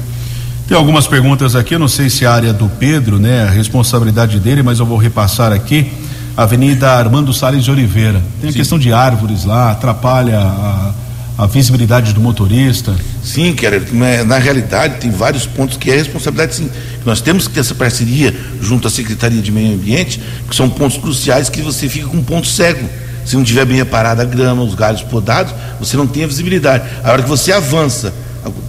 Tem 0.66 0.78
algumas 0.78 1.08
perguntas 1.08 1.58
aqui, 1.58 1.76
eu 1.76 1.80
não 1.80 1.90
sei 1.90 2.10
se 2.10 2.24
é 2.24 2.28
a 2.30 2.34
área 2.34 2.54
do 2.54 2.70
Pedro, 2.70 3.20
né, 3.20 3.44
a 3.44 3.50
responsabilidade 3.50 4.40
dele, 4.40 4.64
mas 4.64 4.80
eu 4.80 4.86
vou 4.86 4.98
repassar 4.98 5.52
aqui. 5.52 5.92
Avenida 6.38 6.92
Armando 6.92 7.34
Salles 7.34 7.64
de 7.64 7.72
Oliveira. 7.72 8.22
Tem 8.40 8.50
a 8.50 8.54
Sim. 8.54 8.60
questão 8.60 8.78
de 8.78 8.94
árvores 8.94 9.44
lá, 9.44 9.72
atrapalha 9.72 10.38
a, 10.38 10.94
a 11.36 11.48
visibilidade 11.48 12.14
do 12.14 12.22
motorista. 12.22 12.96
Sim, 13.24 13.56
quero. 13.56 13.84
Na 14.24 14.38
realidade, 14.38 15.00
tem 15.00 15.10
vários 15.10 15.48
pontos 15.48 15.78
que 15.78 15.90
é 15.90 15.96
responsabilidade, 15.96 16.54
sim. 16.54 16.70
Nós 17.04 17.22
temos 17.22 17.48
que 17.48 17.56
ter 17.56 17.62
essa 17.62 17.74
parceria 17.74 18.36
junto 18.62 18.88
à 18.88 18.92
Secretaria 18.92 19.42
de 19.42 19.52
Meio 19.52 19.74
Ambiente, 19.74 20.22
que 20.48 20.56
são 20.56 20.70
pontos 20.70 21.00
cruciais 21.00 21.50
que 21.50 21.60
você 21.60 21.90
fica 21.90 22.08
com 22.08 22.18
um 22.18 22.24
ponto 22.24 22.46
cego. 22.46 22.88
Se 23.26 23.36
não 23.36 23.44
tiver 23.44 23.66
bem 23.66 23.82
aparada 23.82 24.22
a 24.22 24.26
grama, 24.26 24.62
os 24.62 24.76
galhos 24.76 25.02
podados, 25.02 25.56
você 25.80 25.98
não 25.98 26.06
tem 26.06 26.24
a 26.24 26.28
visibilidade. 26.28 26.84
A 27.04 27.12
hora 27.12 27.24
que 27.24 27.30
você 27.30 27.52
avança, 27.52 28.14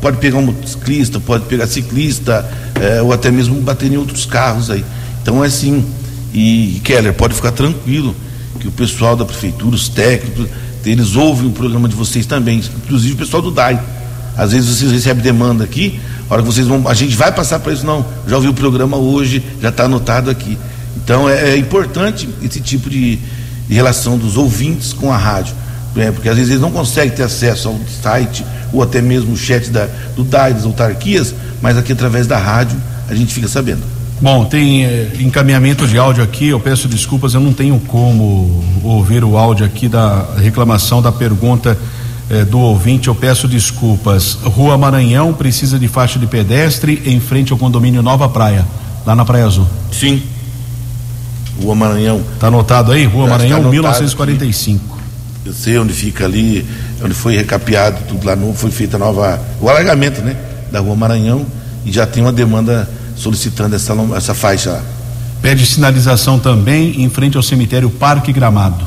pode 0.00 0.16
pegar 0.16 0.38
um 0.38 0.42
motociclista, 0.42 1.20
pode 1.20 1.44
pegar 1.44 1.66
ciclista, 1.66 2.48
é, 2.80 3.02
ou 3.02 3.12
até 3.12 3.30
mesmo 3.30 3.60
bater 3.60 3.92
em 3.92 3.98
outros 3.98 4.24
carros 4.24 4.70
aí. 4.70 4.82
Então 5.22 5.44
é 5.44 5.48
assim, 5.48 5.84
e 6.32 6.80
Keller, 6.84 7.12
pode 7.14 7.34
ficar 7.34 7.52
tranquilo 7.52 8.14
que 8.58 8.68
o 8.68 8.72
pessoal 8.72 9.16
da 9.16 9.24
prefeitura, 9.24 9.74
os 9.74 9.88
técnicos, 9.88 10.48
eles 10.84 11.16
ouvem 11.16 11.48
o 11.48 11.52
programa 11.52 11.88
de 11.88 11.94
vocês 11.94 12.26
também, 12.26 12.62
inclusive 12.84 13.14
o 13.14 13.16
pessoal 13.16 13.42
do 13.42 13.50
DAI. 13.50 13.80
Às 14.36 14.52
vezes 14.52 14.68
vocês 14.68 14.92
recebem 14.92 15.22
demanda 15.22 15.64
aqui, 15.64 16.00
a 16.28 16.34
hora 16.34 16.42
que 16.42 16.48
vocês 16.48 16.66
vão, 16.66 16.86
a 16.86 16.94
gente 16.94 17.16
vai 17.16 17.32
passar 17.32 17.58
para 17.58 17.72
isso, 17.72 17.84
não. 17.84 18.04
Já 18.26 18.36
ouviu 18.36 18.52
o 18.52 18.54
programa 18.54 18.96
hoje, 18.96 19.42
já 19.60 19.70
está 19.70 19.84
anotado 19.84 20.30
aqui. 20.30 20.56
Então 20.96 21.28
é, 21.28 21.50
é, 21.50 21.56
importante 21.56 22.28
esse 22.42 22.60
tipo 22.60 22.88
de, 22.88 23.16
de, 23.16 23.74
relação 23.74 24.16
dos 24.16 24.36
ouvintes 24.36 24.92
com 24.92 25.12
a 25.12 25.16
rádio. 25.16 25.54
Né? 25.94 26.12
Porque 26.12 26.28
às 26.28 26.36
vezes 26.36 26.50
eles 26.50 26.62
não 26.62 26.70
conseguem 26.70 27.14
ter 27.14 27.22
acesso 27.22 27.68
ao 27.68 27.80
site 28.02 28.44
ou 28.72 28.82
até 28.82 29.00
mesmo 29.00 29.32
o 29.32 29.36
chat 29.36 29.70
da, 29.70 29.88
do 30.14 30.22
DAI, 30.22 30.54
das 30.54 30.64
autarquias, 30.64 31.34
mas 31.60 31.76
aqui 31.76 31.92
através 31.92 32.26
da 32.26 32.38
rádio 32.38 32.78
a 33.08 33.14
gente 33.14 33.32
fica 33.32 33.48
sabendo. 33.48 33.97
Bom, 34.20 34.44
tem 34.44 34.84
eh, 34.84 35.12
encaminhamento 35.20 35.86
de 35.86 35.96
áudio 35.96 36.24
aqui, 36.24 36.48
eu 36.48 36.58
peço 36.58 36.88
desculpas, 36.88 37.34
eu 37.34 37.40
não 37.40 37.52
tenho 37.52 37.78
como 37.78 38.64
ouvir 38.82 39.22
o 39.22 39.38
áudio 39.38 39.64
aqui 39.64 39.88
da 39.88 40.26
reclamação 40.36 41.00
da 41.00 41.12
pergunta 41.12 41.78
eh, 42.28 42.44
do 42.44 42.58
ouvinte, 42.58 43.06
eu 43.06 43.14
peço 43.14 43.46
desculpas. 43.46 44.34
Rua 44.42 44.76
Maranhão 44.76 45.32
precisa 45.32 45.78
de 45.78 45.86
faixa 45.86 46.18
de 46.18 46.26
pedestre 46.26 47.00
em 47.06 47.20
frente 47.20 47.52
ao 47.52 47.58
condomínio 47.58 48.02
Nova 48.02 48.28
Praia, 48.28 48.66
lá 49.06 49.14
na 49.14 49.24
Praia 49.24 49.46
Azul. 49.46 49.68
Sim. 49.92 50.20
Rua 51.62 51.76
Maranhão. 51.76 52.20
Tá 52.40 52.48
anotado 52.48 52.90
aí? 52.90 53.04
Rua 53.04 53.26
Já 53.26 53.30
Maranhão, 53.30 53.70
1945. 53.70 54.94
Aqui. 54.94 55.02
Eu 55.46 55.52
sei 55.52 55.78
onde 55.78 55.92
fica 55.92 56.24
ali, 56.24 56.66
onde 57.04 57.14
foi 57.14 57.36
recapeado 57.36 57.98
tudo 58.08 58.26
lá 58.26 58.34
novo, 58.34 58.54
foi 58.54 58.72
feita 58.72 58.98
nova. 58.98 59.40
o 59.60 59.68
alargamento, 59.68 60.20
né? 60.22 60.36
Da 60.72 60.80
Rua 60.80 60.96
Maranhão 60.96 61.46
e 61.86 61.92
já 61.92 62.04
tem 62.04 62.22
uma 62.22 62.32
demanda 62.32 62.97
solicitando 63.18 63.76
essa, 63.76 63.94
essa 64.16 64.34
faixa. 64.34 64.82
Pede 65.42 65.64
sinalização 65.66 66.38
também 66.38 67.02
em 67.02 67.08
frente 67.08 67.36
ao 67.36 67.42
cemitério 67.42 67.90
Parque 67.90 68.32
Gramado. 68.32 68.84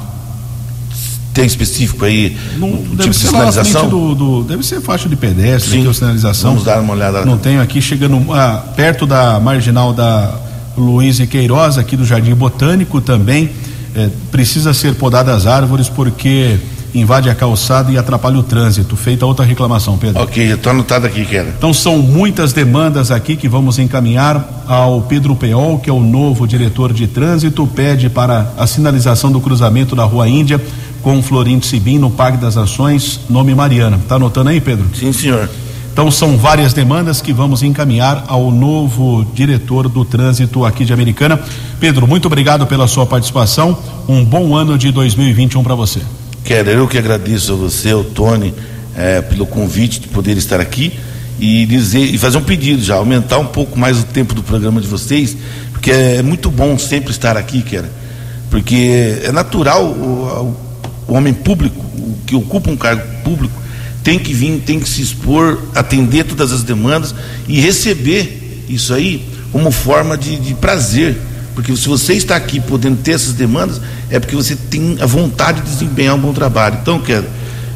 Tem 1.34 1.46
específico 1.46 2.04
aí? 2.04 2.36
Não, 2.58 2.78
tipo 2.78 2.96
deve 2.96 3.13
ser 3.13 3.24
de 3.24 3.30
sinalização? 3.30 3.89
Do, 3.89 4.15
do, 4.15 4.44
deve 4.44 4.63
ser 4.63 4.82
faixa 4.82 5.08
de 5.08 5.15
pedestre, 5.15 5.72
Sim. 5.72 5.88
Aqui, 5.88 5.96
sinalização. 5.96 6.52
Vamos 6.52 6.65
dar 6.65 6.82
uma 6.82 6.94
olhada. 6.94 7.26
Não 7.26 7.38
tenho 7.38 7.62
aqui, 7.62 7.82
chegando 7.82 8.34
ah, 8.34 8.65
perto 8.76 9.08
da 9.08 9.39
marginal 9.39 9.94
da 9.94 10.36
Luiz 10.78 11.20
e 11.20 11.28
Queiroz, 11.28 11.78
aqui 11.78 11.96
do 11.96 12.06
Jardim 12.06 12.36
Botânico 12.36 13.00
também. 13.00 13.50
Eh, 13.96 14.10
precisa 14.30 14.74
ser 14.74 14.96
podadas 14.96 15.46
árvores 15.46 15.89
porque 15.89 16.58
invade 16.93 17.30
a 17.30 17.36
calçada 17.36 17.91
e 17.91 17.97
atrapalha 17.97 18.38
o 18.38 18.43
trânsito. 18.43 18.95
Feita 18.95 19.25
outra 19.25 19.45
reclamação, 19.45 19.97
Pedro. 19.97 20.21
Ok, 20.21 20.51
estou 20.51 20.71
anotado 20.71 21.08
aqui, 21.08 21.25
Kera. 21.25 21.54
Então 21.58 21.73
são 21.73 21.99
muitas 21.99 22.54
demandas 22.54 23.12
aqui 23.12 23.36
que 23.36 23.47
vamos 23.47 23.80
encaminhar 23.80 24.63
ao 24.67 25.01
Pedro 25.01 25.36
Peol, 25.36 25.80
que 25.80 25.89
é 25.89 25.93
o 25.93 25.99
novo 25.99 26.47
diretor 26.47 26.93
de 26.93 27.08
trânsito, 27.08 27.65
pede 27.67 28.10
para 28.10 28.51
a 28.58 28.67
sinalização 28.67 29.32
do 29.32 29.39
cruzamento 29.39 29.95
da 29.95 30.04
Rua 30.04 30.27
Índia 30.27 30.62
com 31.01 31.21
Florindo 31.21 31.65
Sibim 31.65 31.97
no 31.97 32.12
Parque 32.12 32.38
das 32.38 32.56
Nações, 32.56 33.21
nome 33.30 33.56
Mariana. 33.56 33.99
Tá 34.08 34.15
anotando 34.15 34.49
aí, 34.49 34.62
Pedro? 34.62 34.88
Sim, 34.93 35.12
senhor. 35.12 35.49
Então 35.91 36.10
são 36.10 36.38
várias 36.38 36.71
demandas 36.71 37.19
que 37.21 37.34
vamos 37.34 37.63
encaminhar 37.63 38.23
ao 38.27 38.49
novo 38.49 39.25
diretor 39.34 39.89
do 39.89 40.06
trânsito 40.06 40.63
aqui 40.63 40.86
de 40.86 40.93
Americana. 40.93 41.39
Pedro, 41.80 42.08
muito 42.08 42.27
obrigado 42.27 42.65
pela 42.65 42.88
sua 42.88 43.06
participação. 43.06 43.77
Um 44.08 44.23
bom 44.23 44.56
ano 44.56 44.77
de 44.77 44.89
2021 44.91 45.62
para 45.62 45.75
você. 45.75 45.99
Quero 46.43 46.69
eu 46.69 46.88
que 46.88 46.97
agradeço 46.97 47.54
a 47.54 47.56
você, 47.56 47.91
ao 47.91 48.04
Tony, 48.04 48.54
é, 48.95 49.21
pelo 49.21 49.45
convite 49.45 49.99
de 49.99 50.08
poder 50.08 50.38
estar 50.38 50.60
aqui 50.60 50.99
e 51.39 51.65
dizer 51.65 51.99
e 51.99 52.17
fazer 52.17 52.38
um 52.38 52.43
pedido 52.43 52.84
já, 52.84 52.95
aumentar 52.95 53.39
um 53.39 53.47
pouco 53.47 53.77
mais 53.77 53.99
o 53.99 54.04
tempo 54.04 54.34
do 54.34 54.43
programa 54.43 54.82
de 54.82 54.88
vocês, 54.88 55.36
porque 55.71 55.91
é 55.91 56.21
muito 56.21 56.51
bom 56.51 56.77
sempre 56.77 57.12
estar 57.12 57.38
aqui, 57.38 57.62
quero, 57.62 57.88
porque 58.49 59.19
é 59.23 59.32
natural 59.32 59.86
o, 59.86 60.56
o 61.08 61.13
homem 61.13 61.34
público, 61.34 61.80
o 61.80 62.17
que 62.25 62.36
ocupa 62.36 62.69
um 62.69 62.77
cargo 62.77 63.04
público, 63.23 63.62
tem 64.04 64.17
que 64.19 64.34
vir, 64.34 64.62
tem 64.65 64.80
que 64.80 64.89
se 64.89 65.01
expor, 65.01 65.60
atender 65.75 66.25
todas 66.25 66.51
as 66.51 66.63
demandas 66.63 67.13
e 67.47 67.60
receber 67.60 68.65
isso 68.67 68.93
aí 68.93 69.25
como 69.51 69.71
forma 69.71 70.17
de, 70.17 70.38
de 70.38 70.54
prazer 70.56 71.17
porque 71.54 71.76
se 71.76 71.88
você 71.88 72.14
está 72.14 72.36
aqui 72.36 72.60
podendo 72.60 72.98
ter 72.98 73.12
essas 73.12 73.34
demandas, 73.34 73.82
é 74.10 74.20
porque 74.20 74.36
você 74.36 74.56
tem 74.56 74.98
a 75.02 75.06
vontade 75.06 75.62
de 75.62 75.70
desempenhar 75.70 76.16
um 76.16 76.20
bom 76.20 76.34
trabalho. 76.34 76.78
Então, 76.82 77.00
quero 77.00 77.28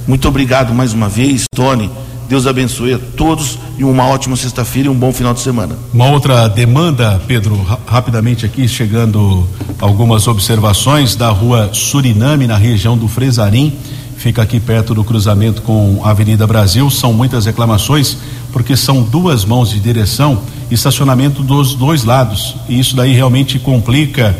muito 0.08 0.28
obrigado 0.28 0.74
mais 0.74 0.94
uma 0.94 1.10
vez, 1.10 1.46
Tony. 1.54 1.90
Deus 2.30 2.48
abençoe 2.48 2.94
a 2.94 3.00
todos 3.16 3.58
e 3.78 3.84
uma 3.84 4.08
ótima 4.08 4.36
sexta-feira 4.36 4.88
e 4.88 4.92
um 4.92 4.96
bom 4.96 5.12
final 5.12 5.34
de 5.34 5.42
semana. 5.42 5.76
Uma 5.94 6.08
outra 6.08 6.48
demanda, 6.48 7.22
Pedro, 7.28 7.56
rapidamente 7.88 8.46
aqui, 8.46 8.68
chegando 8.68 9.48
algumas 9.80 10.28
observações 10.28 11.16
da 11.16 11.30
rua 11.30 11.70
Suriname, 11.74 12.48
na 12.48 12.58
região 12.58 12.98
do 12.98 13.08
Fresarim, 13.08 13.74
fica 14.18 14.42
aqui 14.42 14.60
perto 14.60 14.94
do 14.94 15.04
cruzamento 15.04 15.62
com 15.62 16.02
a 16.04 16.12
Avenida 16.12 16.48
Brasil. 16.48 16.90
São 16.90 17.14
muitas 17.14 17.46
reclamações, 17.46 18.18
porque 18.52 18.76
são 18.76 19.02
duas 19.04 19.46
mãos 19.46 19.70
de 19.70 19.80
direção 19.80 20.42
e 20.70 20.74
estacionamento 20.74 21.44
dos 21.44 21.76
dois 21.76 22.04
lados. 22.04 22.56
E 22.68 22.80
isso 22.80 22.96
daí 22.96 23.14
realmente 23.14 23.60
complica 23.60 24.36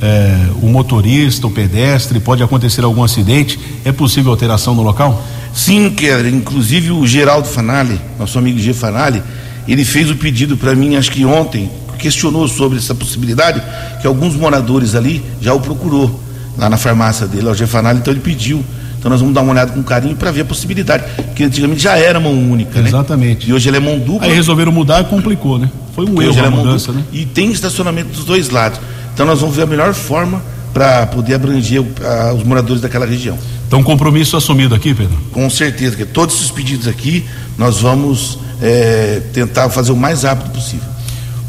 eh, 0.00 0.48
o 0.62 0.66
motorista, 0.66 1.46
o 1.46 1.50
pedestre, 1.50 2.20
pode 2.20 2.42
acontecer 2.42 2.84
algum 2.84 3.02
acidente. 3.02 3.58
É 3.84 3.92
possível 3.92 4.30
alteração 4.30 4.74
no 4.74 4.82
local? 4.82 5.22
Sim, 5.52 5.90
quer. 5.90 6.24
Inclusive 6.26 6.90
o 6.90 7.06
Geraldo 7.06 7.48
Fanali, 7.48 8.00
nosso 8.18 8.38
amigo 8.38 8.58
G. 8.58 8.72
Fanali, 8.72 9.22
ele 9.68 9.84
fez 9.84 10.10
o 10.10 10.16
pedido 10.16 10.56
para 10.56 10.74
mim, 10.74 10.96
acho 10.96 11.10
que 11.10 11.24
ontem, 11.24 11.70
questionou 11.98 12.48
sobre 12.48 12.78
essa 12.78 12.94
possibilidade, 12.94 13.62
que 14.00 14.06
alguns 14.06 14.34
moradores 14.34 14.94
ali 14.94 15.22
já 15.40 15.52
o 15.52 15.60
procurou 15.60 16.18
lá 16.56 16.68
na 16.68 16.76
farmácia 16.76 17.26
dele, 17.26 17.46
o 17.46 17.54
G. 17.54 17.66
Fanali, 17.66 17.98
então 17.98 18.12
ele 18.12 18.20
pediu. 18.20 18.64
Então 19.00 19.10
nós 19.10 19.18
vamos 19.20 19.34
dar 19.34 19.40
uma 19.40 19.52
olhada 19.52 19.72
com 19.72 19.82
carinho 19.82 20.14
para 20.14 20.30
ver 20.30 20.42
a 20.42 20.44
possibilidade, 20.44 21.02
porque 21.16 21.42
antigamente 21.42 21.82
já 21.82 21.96
era 21.96 22.20
mão 22.20 22.32
única, 22.32 22.78
Exatamente. 22.80 23.46
né? 23.46 23.50
E 23.50 23.54
hoje 23.54 23.68
ele 23.68 23.78
é 23.78 23.80
mão 23.80 23.98
dupla. 23.98 24.28
Aí 24.28 24.34
resolveram 24.34 24.70
mudar 24.70 25.00
e 25.00 25.04
complicou, 25.04 25.58
né? 25.58 25.70
Foi 25.94 26.04
um 26.04 26.20
erro 26.20 26.34
a 26.34 26.38
ela 26.38 26.46
é 26.46 26.50
mudança, 26.50 26.92
né? 26.92 27.02
E 27.10 27.24
tem 27.24 27.50
estacionamento 27.50 28.10
dos 28.10 28.24
dois 28.26 28.50
lados. 28.50 28.78
Então 29.14 29.24
nós 29.24 29.40
vamos 29.40 29.56
ver 29.56 29.62
a 29.62 29.66
melhor 29.66 29.94
forma 29.94 30.42
para 30.74 31.06
poder 31.06 31.34
abranger 31.34 31.80
o- 31.80 31.88
a- 32.06 32.34
os 32.34 32.44
moradores 32.44 32.80
daquela 32.82 33.04
região. 33.06 33.36
Então, 33.66 33.82
compromisso 33.82 34.36
assumido 34.36 34.74
aqui, 34.74 34.92
Pedro. 34.94 35.16
Com 35.32 35.48
certeza, 35.48 35.96
que 35.96 36.04
todos 36.04 36.34
esses 36.36 36.50
pedidos 36.50 36.86
aqui 36.86 37.24
nós 37.56 37.80
vamos 37.80 38.38
eh, 38.62 39.22
tentar 39.32 39.70
fazer 39.70 39.90
o 39.92 39.96
mais 39.96 40.24
rápido 40.24 40.50
possível. 40.52 40.84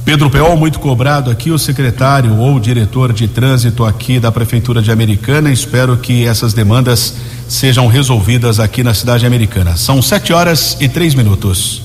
Pedro 0.06 0.30
Peol, 0.30 0.56
muito 0.58 0.80
cobrado 0.80 1.30
aqui, 1.30 1.52
o 1.52 1.60
secretário 1.60 2.36
ou 2.38 2.60
diretor 2.60 3.12
de 3.14 3.28
trânsito 3.28 3.84
aqui 3.86 4.20
da 4.20 4.32
Prefeitura 4.32 4.82
de 4.82 4.92
Americana. 4.92 5.52
Espero 5.52 5.96
que 5.98 6.26
essas 6.26 6.54
demandas 6.54 7.14
sejam 7.52 7.86
resolvidas 7.88 8.60
aqui 8.60 8.82
na 8.82 8.94
cidade 8.94 9.26
americana. 9.26 9.76
São 9.76 10.02
sete 10.02 10.32
horas 10.32 10.78
e 10.80 10.88
três 10.88 11.14
minutos. 11.14 11.82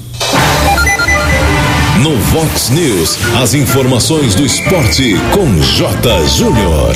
No 2.02 2.16
Vox 2.16 2.70
News, 2.70 3.18
as 3.42 3.52
informações 3.52 4.34
do 4.34 4.46
esporte 4.46 5.16
com 5.32 5.60
J. 5.60 6.26
Júnior. 6.28 6.94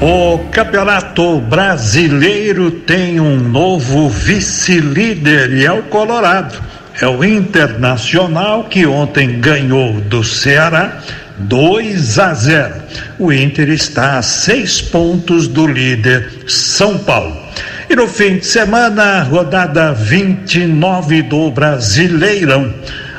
O 0.00 0.38
Campeonato 0.50 1.40
Brasileiro 1.40 2.70
tem 2.70 3.20
um 3.20 3.38
novo 3.38 4.08
vice-líder 4.08 5.52
e 5.52 5.64
é 5.64 5.72
o 5.72 5.84
Colorado. 5.84 6.60
É 7.00 7.06
o 7.06 7.24
Internacional 7.24 8.64
que 8.64 8.84
ontem 8.84 9.38
ganhou 9.38 10.00
do 10.00 10.24
Ceará 10.24 11.02
2 11.38 12.18
a 12.18 12.34
0. 12.34 12.74
O 13.18 13.32
Inter 13.32 13.68
está 13.68 14.18
a 14.18 14.22
seis 14.22 14.80
pontos 14.80 15.46
do 15.46 15.66
líder 15.66 16.44
São 16.48 16.98
Paulo. 16.98 17.45
E 17.88 17.94
no 17.94 18.08
fim 18.08 18.38
de 18.38 18.46
semana, 18.46 19.22
rodada 19.22 19.92
29 19.92 21.22
do 21.22 21.52
Brasileirão. 21.52 22.74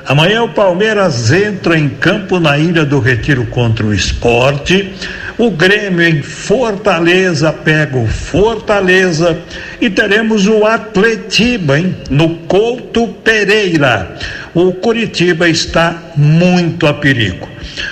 Amanhã 0.05 0.43
o 0.43 0.49
Palmeiras 0.49 1.31
entra 1.31 1.79
em 1.79 1.87
campo 1.87 2.37
na 2.37 2.57
Ilha 2.57 2.83
do 2.83 2.99
Retiro 2.99 3.45
contra 3.45 3.85
o 3.85 3.93
Esporte. 3.93 4.93
O 5.37 5.51
Grêmio 5.51 6.05
em 6.05 6.21
Fortaleza 6.21 7.53
pega 7.53 7.97
o 7.97 8.07
Fortaleza 8.07 9.39
e 9.79 9.89
teremos 9.89 10.47
o 10.47 10.65
Atletiba, 10.65 11.79
hein? 11.79 11.95
No 12.09 12.35
Couto 12.39 13.07
Pereira. 13.23 14.17
O 14.53 14.73
Curitiba 14.73 15.47
está 15.47 15.95
muito 16.15 16.87
a 16.87 16.93
perigo. 16.93 17.47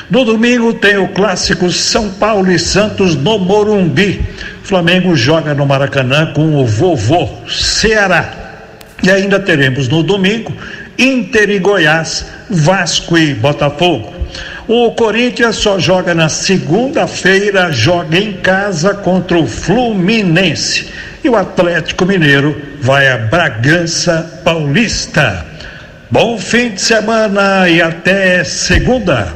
No 0.10 0.26
domingo 0.26 0.74
tem 0.74 0.98
o 0.98 1.10
clássico 1.10 1.72
São 1.72 2.10
Paulo 2.10 2.52
e 2.52 2.60
Santos 2.60 3.16
no 3.16 3.38
Morumbi. 3.40 4.22
Flamengo 4.66 5.16
joga 5.16 5.54
no 5.54 5.64
Maracanã 5.64 6.34
com 6.34 6.56
o 6.56 6.66
vovô 6.66 7.30
Ceará. 7.48 8.34
E 9.04 9.12
ainda 9.12 9.40
teremos 9.40 9.88
no 9.88 10.02
domingo 10.02 10.52
Inter 10.98 11.52
e 11.52 11.60
Goiás, 11.60 12.26
Vasco 12.50 13.16
e 13.16 13.36
Botafogo. 13.36 14.12
O 14.68 14.92
Corinthians 14.94 15.58
só 15.58 15.78
joga 15.78 16.16
na 16.16 16.28
segunda-feira, 16.28 17.72
joga 17.72 18.18
em 18.18 18.34
casa 18.34 18.96
contra 18.96 19.38
o 19.38 19.46
Fluminense. 19.46 20.90
E 21.24 21.30
o 21.30 21.36
Atlético 21.36 22.04
Mineiro 22.04 22.60
vai 22.82 23.08
a 23.08 23.18
Bragança 23.18 24.42
Paulista. 24.44 25.46
Bom 26.10 26.40
fim 26.40 26.72
de 26.72 26.82
semana 26.82 27.70
e 27.70 27.80
até 27.84 28.44
segunda. 28.44 29.32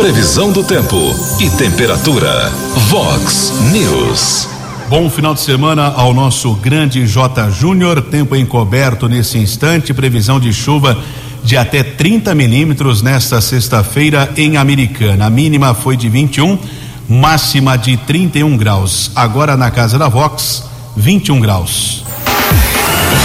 Previsão 0.00 0.50
do 0.50 0.64
tempo 0.64 0.96
e 1.38 1.50
temperatura. 1.50 2.50
Vox 2.88 3.52
News. 3.70 4.48
Bom 4.88 5.10
final 5.10 5.34
de 5.34 5.40
semana 5.40 5.88
ao 5.88 6.14
nosso 6.14 6.54
grande 6.54 7.06
J. 7.06 7.50
Júnior. 7.50 8.00
Tempo 8.00 8.34
encoberto 8.34 9.10
nesse 9.10 9.36
instante. 9.36 9.92
Previsão 9.92 10.40
de 10.40 10.54
chuva 10.54 10.96
de 11.44 11.54
até 11.54 11.82
30 11.82 12.34
milímetros 12.34 13.02
nesta 13.02 13.42
sexta-feira 13.42 14.32
em 14.38 14.56
Americana. 14.56 15.26
A 15.26 15.30
mínima 15.30 15.74
foi 15.74 15.98
de 15.98 16.08
21, 16.08 16.58
máxima 17.06 17.76
de 17.76 17.98
31 17.98 18.56
graus. 18.56 19.12
Agora 19.14 19.54
na 19.54 19.70
casa 19.70 19.98
da 19.98 20.08
Vox, 20.08 20.64
21 20.96 21.40
graus. 21.40 22.04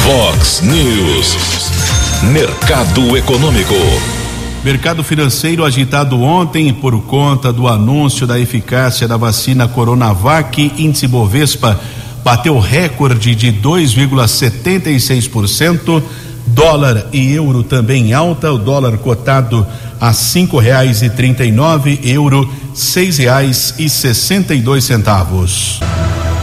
Vox 0.04 0.60
News. 0.62 1.38
Mercado 2.34 3.16
Econômico. 3.16 3.76
Mercado 4.66 5.02
financeiro 5.04 5.64
agitado 5.64 6.20
ontem 6.24 6.74
por 6.74 7.00
conta 7.04 7.54
do 7.54 7.68
anúncio 7.68 8.26
da 8.26 8.40
eficácia 8.40 9.08
da 9.08 9.16
vacina 9.16 9.68
Coronavac. 9.68 10.74
Índice 10.76 11.08
Bovespa 11.08 11.80
bateu 12.24 12.58
recorde 12.58 13.36
de 13.36 13.54
2,76%. 13.54 16.02
Dólar 16.48 17.06
e 17.14 17.32
euro 17.32 17.62
também 17.62 18.08
em 18.08 18.14
alta. 18.14 18.52
O 18.52 18.58
dólar 18.58 18.98
cotado 18.98 19.68
a 20.02 20.12
cinco 20.14 20.58
reais 20.58 21.04
e 21.04 21.12
trinta 21.12 21.46
e 21.46 21.52
nove, 21.52 22.00
euro 22.04 22.52
seis 22.74 23.20
reais 23.20 23.76
e 23.78 23.88
sessenta 23.88 24.56
e 24.56 24.62
dois 24.62 24.84
centavos. 24.84 25.80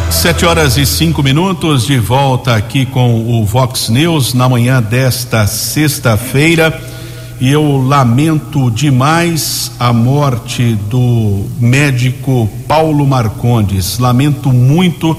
Sete 0.08 0.46
horas 0.46 0.76
e 0.76 0.86
cinco 0.86 1.24
minutos 1.24 1.86
de 1.86 1.98
volta 1.98 2.54
aqui 2.54 2.86
com 2.86 3.16
o 3.16 3.44
Vox 3.44 3.88
News 3.88 4.32
na 4.32 4.48
manhã 4.48 4.80
desta 4.80 5.44
sexta-feira. 5.48 7.01
E 7.42 7.50
eu 7.50 7.84
lamento 7.84 8.70
demais 8.70 9.72
a 9.76 9.92
morte 9.92 10.76
do 10.88 11.44
médico 11.58 12.48
Paulo 12.68 13.04
Marcondes. 13.04 13.98
Lamento 13.98 14.52
muito 14.52 15.16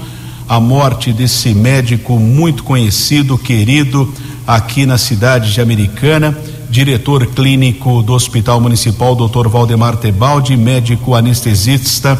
a 0.48 0.58
morte 0.58 1.12
desse 1.12 1.52
médico 1.52 2.18
muito 2.18 2.64
conhecido, 2.64 3.36
querido 3.36 4.10
aqui 4.46 4.86
na 4.86 4.96
cidade 4.96 5.52
de 5.52 5.60
Americana, 5.60 6.34
diretor 6.70 7.26
clínico 7.26 8.02
do 8.02 8.14
Hospital 8.14 8.58
Municipal, 8.58 9.14
Dr. 9.14 9.46
Valdemar 9.46 9.98
Tebaldi, 9.98 10.56
médico 10.56 11.14
anestesista 11.14 12.18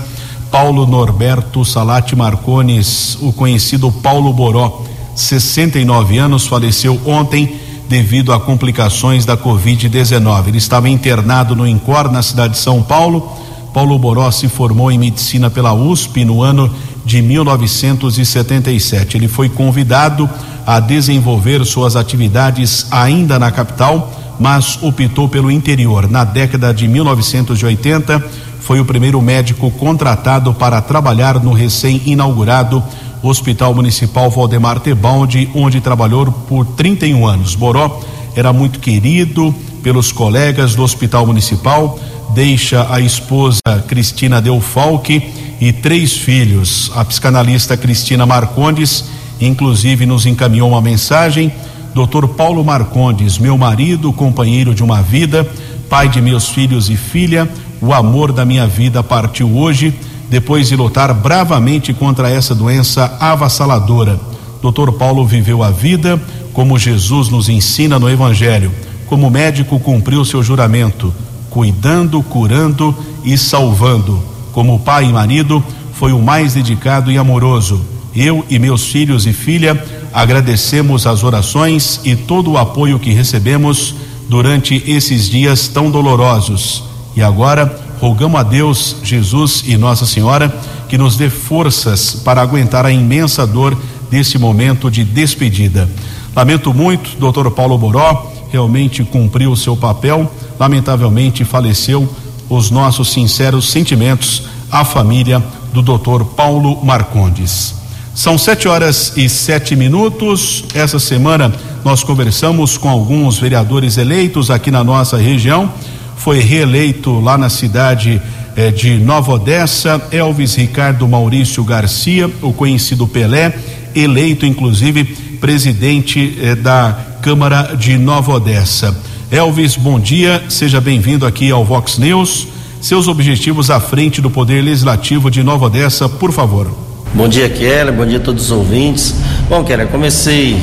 Paulo 0.51 0.87
Norberto 0.87 1.65
Salati 1.65 2.15
Marcones, 2.15 3.17
o 3.23 3.33
conhecido 3.33 3.91
Paulo 3.91 4.35
Boró, 4.35 4.85
69 5.15 6.19
anos, 6.19 6.47
faleceu 6.47 7.01
ontem 7.07 7.64
devido 7.89 8.33
a 8.33 8.41
complicações 8.41 9.25
da 9.25 9.37
Covid-19. 9.37 10.49
Ele 10.49 10.59
estava 10.59 10.89
internado 10.89 11.55
no 11.55 11.67
INCOR, 11.67 12.11
na 12.11 12.23
cidade 12.23 12.55
de 12.55 12.61
São 12.61 12.83
Paulo. 12.83 13.33
Paulo 13.73 13.99
Boró 13.99 14.31
se 14.31 14.49
formou 14.49 14.91
em 14.91 14.99
medicina 14.99 15.51
pela 15.51 15.73
USP 15.73 16.25
no 16.25 16.43
ano 16.43 16.73
de 17.05 17.21
1977. 17.21 19.17
Ele 19.17 19.29
foi 19.29 19.49
convidado 19.49 20.29
a 20.67 20.81
desenvolver 20.81 21.65
suas 21.65 21.97
atividades 21.97 22.87
ainda 22.91 23.39
na 23.39 23.51
capital, 23.51 24.11
mas 24.39 24.79
optou 24.83 25.29
pelo 25.29 25.51
interior. 25.51 26.09
Na 26.09 26.25
década 26.25 26.73
de 26.73 26.89
1980, 26.89 28.25
foi 28.61 28.81
o 28.81 28.85
primeiro 28.85 29.21
médico 29.21 29.71
contratado 29.73 30.55
para 30.55 30.81
trabalhar 30.81 31.39
no 31.43 31.53
recém-inaugurado 31.53 32.83
Hospital 33.29 33.75
Municipal 33.75 34.31
Valdemar 34.31 34.81
Tebaldi, 34.81 35.49
onde 35.55 35.81
trabalhou 35.81 36.27
por 36.27 36.67
31 36.67 37.27
anos. 37.27 37.55
Boró 37.55 38.01
era 38.37 38.53
muito 38.53 38.79
querido 38.81 39.55
pelos 39.83 40.13
colegas 40.13 40.75
do 40.75 40.83
Hospital 40.83 41.27
Municipal, 41.27 41.99
deixa 42.35 42.87
a 42.93 43.01
esposa 43.01 43.61
Cristina 43.87 44.41
Delfalque 44.41 45.23
e 45.61 45.73
três 45.73 46.17
filhos. 46.17 46.91
A 46.95 47.05
psicanalista 47.05 47.77
Cristina 47.77 48.27
Marcondes, 48.27 49.05
inclusive, 49.41 50.07
nos 50.07 50.27
encaminhou 50.27 50.71
uma 50.71 50.81
mensagem. 50.81 51.53
Doutor 51.95 52.29
Paulo 52.29 52.65
Marcondes, 52.65 53.39
meu 53.39 53.57
marido, 53.57 54.13
companheiro 54.13 54.75
de 54.75 54.83
uma 54.83 55.01
vida, 55.01 55.49
pai 55.89 56.09
de 56.09 56.21
meus 56.21 56.49
filhos 56.49 56.91
e 56.91 56.97
filha, 56.97 57.49
o 57.81 57.93
amor 57.93 58.33
da 58.33 58.45
minha 58.45 58.67
vida 58.67 59.03
partiu 59.03 59.57
hoje, 59.57 59.95
depois 60.35 60.67
de 60.67 60.75
lutar 60.75 61.15
bravamente 61.15 61.95
contra 61.95 62.29
essa 62.29 62.57
doença 62.57 63.17
avassaladora. 63.21 64.19
Doutor 64.61 64.91
Paulo 64.95 65.25
viveu 65.25 65.63
a 65.63 65.71
vida 65.71 66.21
como 66.53 66.77
Jesus 66.77 67.29
nos 67.29 67.49
ensina 67.49 68.01
no 68.01 68.11
Evangelho. 68.11 68.73
Como 69.07 69.31
médico, 69.31 69.79
cumpriu 69.79 70.25
seu 70.25 70.43
juramento, 70.43 71.15
cuidando, 71.49 72.21
curando 72.21 72.93
e 73.25 73.39
salvando. 73.39 74.21
Como 74.51 74.81
pai 74.81 75.05
e 75.05 75.13
marido, 75.13 75.63
foi 75.93 76.11
o 76.11 76.21
mais 76.21 76.55
dedicado 76.55 77.13
e 77.13 77.17
amoroso. 77.17 77.81
Eu 78.13 78.45
e 78.51 78.59
meus 78.59 78.87
filhos 78.87 79.27
e 79.27 79.33
filha 79.33 79.81
agradecemos 80.13 81.07
as 81.07 81.23
orações 81.23 82.01
e 82.03 82.17
todo 82.17 82.51
o 82.51 82.59
apoio 82.59 82.99
que 82.99 83.13
recebemos 83.13 83.95
durante 84.29 84.83
esses 84.85 85.31
dias 85.31 85.69
tão 85.69 85.93
dolorosos. 85.93 86.83
E 87.15 87.23
agora 87.23 87.84
rogamos 88.01 88.41
a 88.41 88.43
Deus, 88.43 88.97
Jesus 89.03 89.65
e 89.67 89.77
Nossa 89.77 90.07
Senhora 90.07 90.53
que 90.89 90.99
nos 90.99 91.17
dê 91.17 91.29
forças 91.29 92.21
para 92.25 92.41
aguentar 92.41 92.87
a 92.87 92.93
imensa 92.93 93.47
dor 93.47 93.77
desse 94.11 94.39
momento 94.39 94.91
de 94.91 95.05
despedida. 95.05 95.89
Lamento 96.37 96.73
muito, 96.73 97.17
doutor 97.19 97.51
Paulo 97.51 97.77
Boró 97.77 98.33
realmente 98.51 99.03
cumpriu 99.03 99.51
o 99.51 99.57
seu 99.57 99.77
papel, 99.77 100.31
lamentavelmente 100.59 101.45
faleceu. 101.45 102.09
Os 102.49 102.71
nossos 102.71 103.11
sinceros 103.11 103.71
sentimentos 103.71 104.45
à 104.71 104.85
família 104.85 105.43
do 105.73 105.83
doutor 105.83 106.25
Paulo 106.27 106.85
Marcondes. 106.85 107.75
São 108.15 108.39
sete 108.39 108.69
horas 108.69 109.15
e 109.17 109.29
sete 109.29 109.75
minutos. 109.75 110.65
Essa 110.75 111.01
semana 111.01 111.53
nós 111.85 112.05
conversamos 112.05 112.77
com 112.77 112.89
alguns 112.89 113.39
vereadores 113.39 113.97
eleitos 113.97 114.51
aqui 114.51 114.71
na 114.71 114.85
nossa 114.85 115.17
região. 115.17 115.73
Foi 116.17 116.41
reeleito 116.41 117.21
lá 117.21 117.37
na 117.37 117.49
cidade 117.49 118.21
eh, 118.57 118.71
de 118.71 118.99
Nova 118.99 119.33
Odessa 119.33 120.01
Elvis 120.11 120.55
Ricardo 120.55 121.07
Maurício 121.09 121.63
Garcia, 121.65 122.31
o 122.41 122.53
conhecido 122.53 123.07
Pelé, 123.07 123.53
eleito 123.95 124.47
inclusive 124.47 125.05
presidente 125.41 126.39
eh, 126.41 126.55
da 126.55 126.97
Câmara 127.21 127.75
de 127.77 127.97
Nova 127.99 128.35
Odessa. 128.35 128.97
Elvis, 129.31 129.77
bom 129.77 129.99
dia, 129.99 130.45
seja 130.49 130.81
bem-vindo 130.81 131.27
aqui 131.27 131.51
ao 131.51 131.65
Vox 131.65 131.99
News. 131.99 132.49
Seus 132.81 133.09
objetivos 133.09 133.71
à 133.71 133.81
frente 133.81 134.21
do 134.21 134.31
Poder 134.31 134.63
Legislativo 134.63 135.31
de 135.31 135.43
Nova 135.43 135.67
Odessa, 135.67 136.09
por 136.09 136.33
favor. 136.33 136.71
Bom 137.15 137.29
dia, 137.29 137.49
Keller. 137.49 137.93
Bom 137.95 138.05
dia 138.05 138.19
a 138.19 138.21
todos 138.21 138.45
os 138.45 138.51
ouvintes. 138.51 139.15
Bom, 139.49 139.65
Keller, 139.65 139.89
comecei, 139.89 140.59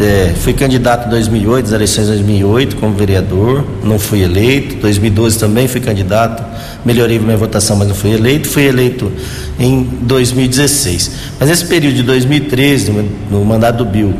é, 0.00 0.34
fui 0.40 0.52
candidato 0.52 1.06
em 1.06 1.10
2008, 1.10 1.64
nas 1.64 1.72
eleições 1.72 2.04
de 2.06 2.12
2008, 2.12 2.76
como 2.76 2.94
vereador, 2.94 3.64
não 3.82 3.98
fui 3.98 4.22
eleito. 4.22 4.76
2012 4.76 5.38
também 5.38 5.68
fui 5.68 5.80
candidato, 5.80 6.42
melhorei 6.84 7.18
minha 7.18 7.36
votação, 7.36 7.76
mas 7.76 7.86
não 7.86 7.94
fui 7.94 8.10
eleito. 8.10 8.48
Fui 8.48 8.64
eleito 8.64 9.12
em 9.58 9.82
2016. 10.02 11.10
Mas 11.38 11.48
nesse 11.48 11.64
período 11.66 11.94
de 11.94 12.02
2013, 12.02 12.90
no, 12.90 13.08
no 13.30 13.44
mandato 13.44 13.78
do 13.78 13.84
Bill, 13.84 14.14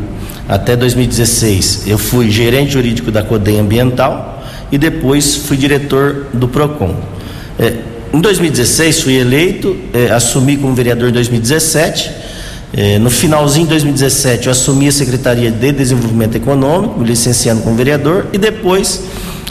até 0.49 0.77
2016, 0.77 1.85
eu 1.87 1.99
fui 1.99 2.31
gerente 2.31 2.72
jurídico 2.72 3.11
da 3.11 3.22
CODEM 3.22 3.61
Ambiental 3.61 4.45
e 4.70 4.79
depois 4.79 5.37
fui 5.37 5.57
diretor 5.57 6.27
do 6.33 6.47
PROCON. 6.47 6.95
É, 7.59 7.75
em 8.12 8.20
2016 8.20 9.01
fui 9.01 9.14
eleito, 9.14 9.77
é, 9.93 10.12
assumi 10.12 10.57
como 10.57 10.72
vereador 10.72 11.09
em 11.09 11.12
2017. 11.12 12.11
É, 12.77 12.99
no 12.99 13.09
finalzinho 13.09 13.66
de 13.66 13.70
2017 13.70 14.47
eu 14.47 14.53
assumi 14.53 14.89
a 14.89 14.93
Secretaria 14.93 15.49
de 15.49 15.70
Desenvolvimento 15.70 16.35
Econômico, 16.35 17.05
licenciando 17.05 17.62
como 17.62 17.77
vereador, 17.77 18.27
e 18.33 18.39
depois 18.39 19.01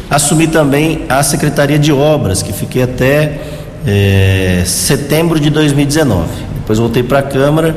assumi 0.09 0.45
também 0.45 1.05
a 1.07 1.23
Secretaria 1.23 1.79
de 1.79 1.93
Obras, 1.93 2.41
que 2.41 2.51
fiquei 2.51 2.83
até 2.83 3.39
é, 3.87 4.63
setembro 4.65 5.39
de 5.39 5.49
2019. 5.49 6.27
Depois 6.55 6.79
voltei 6.79 7.01
para 7.01 7.19
a 7.19 7.23
Câmara 7.23 7.73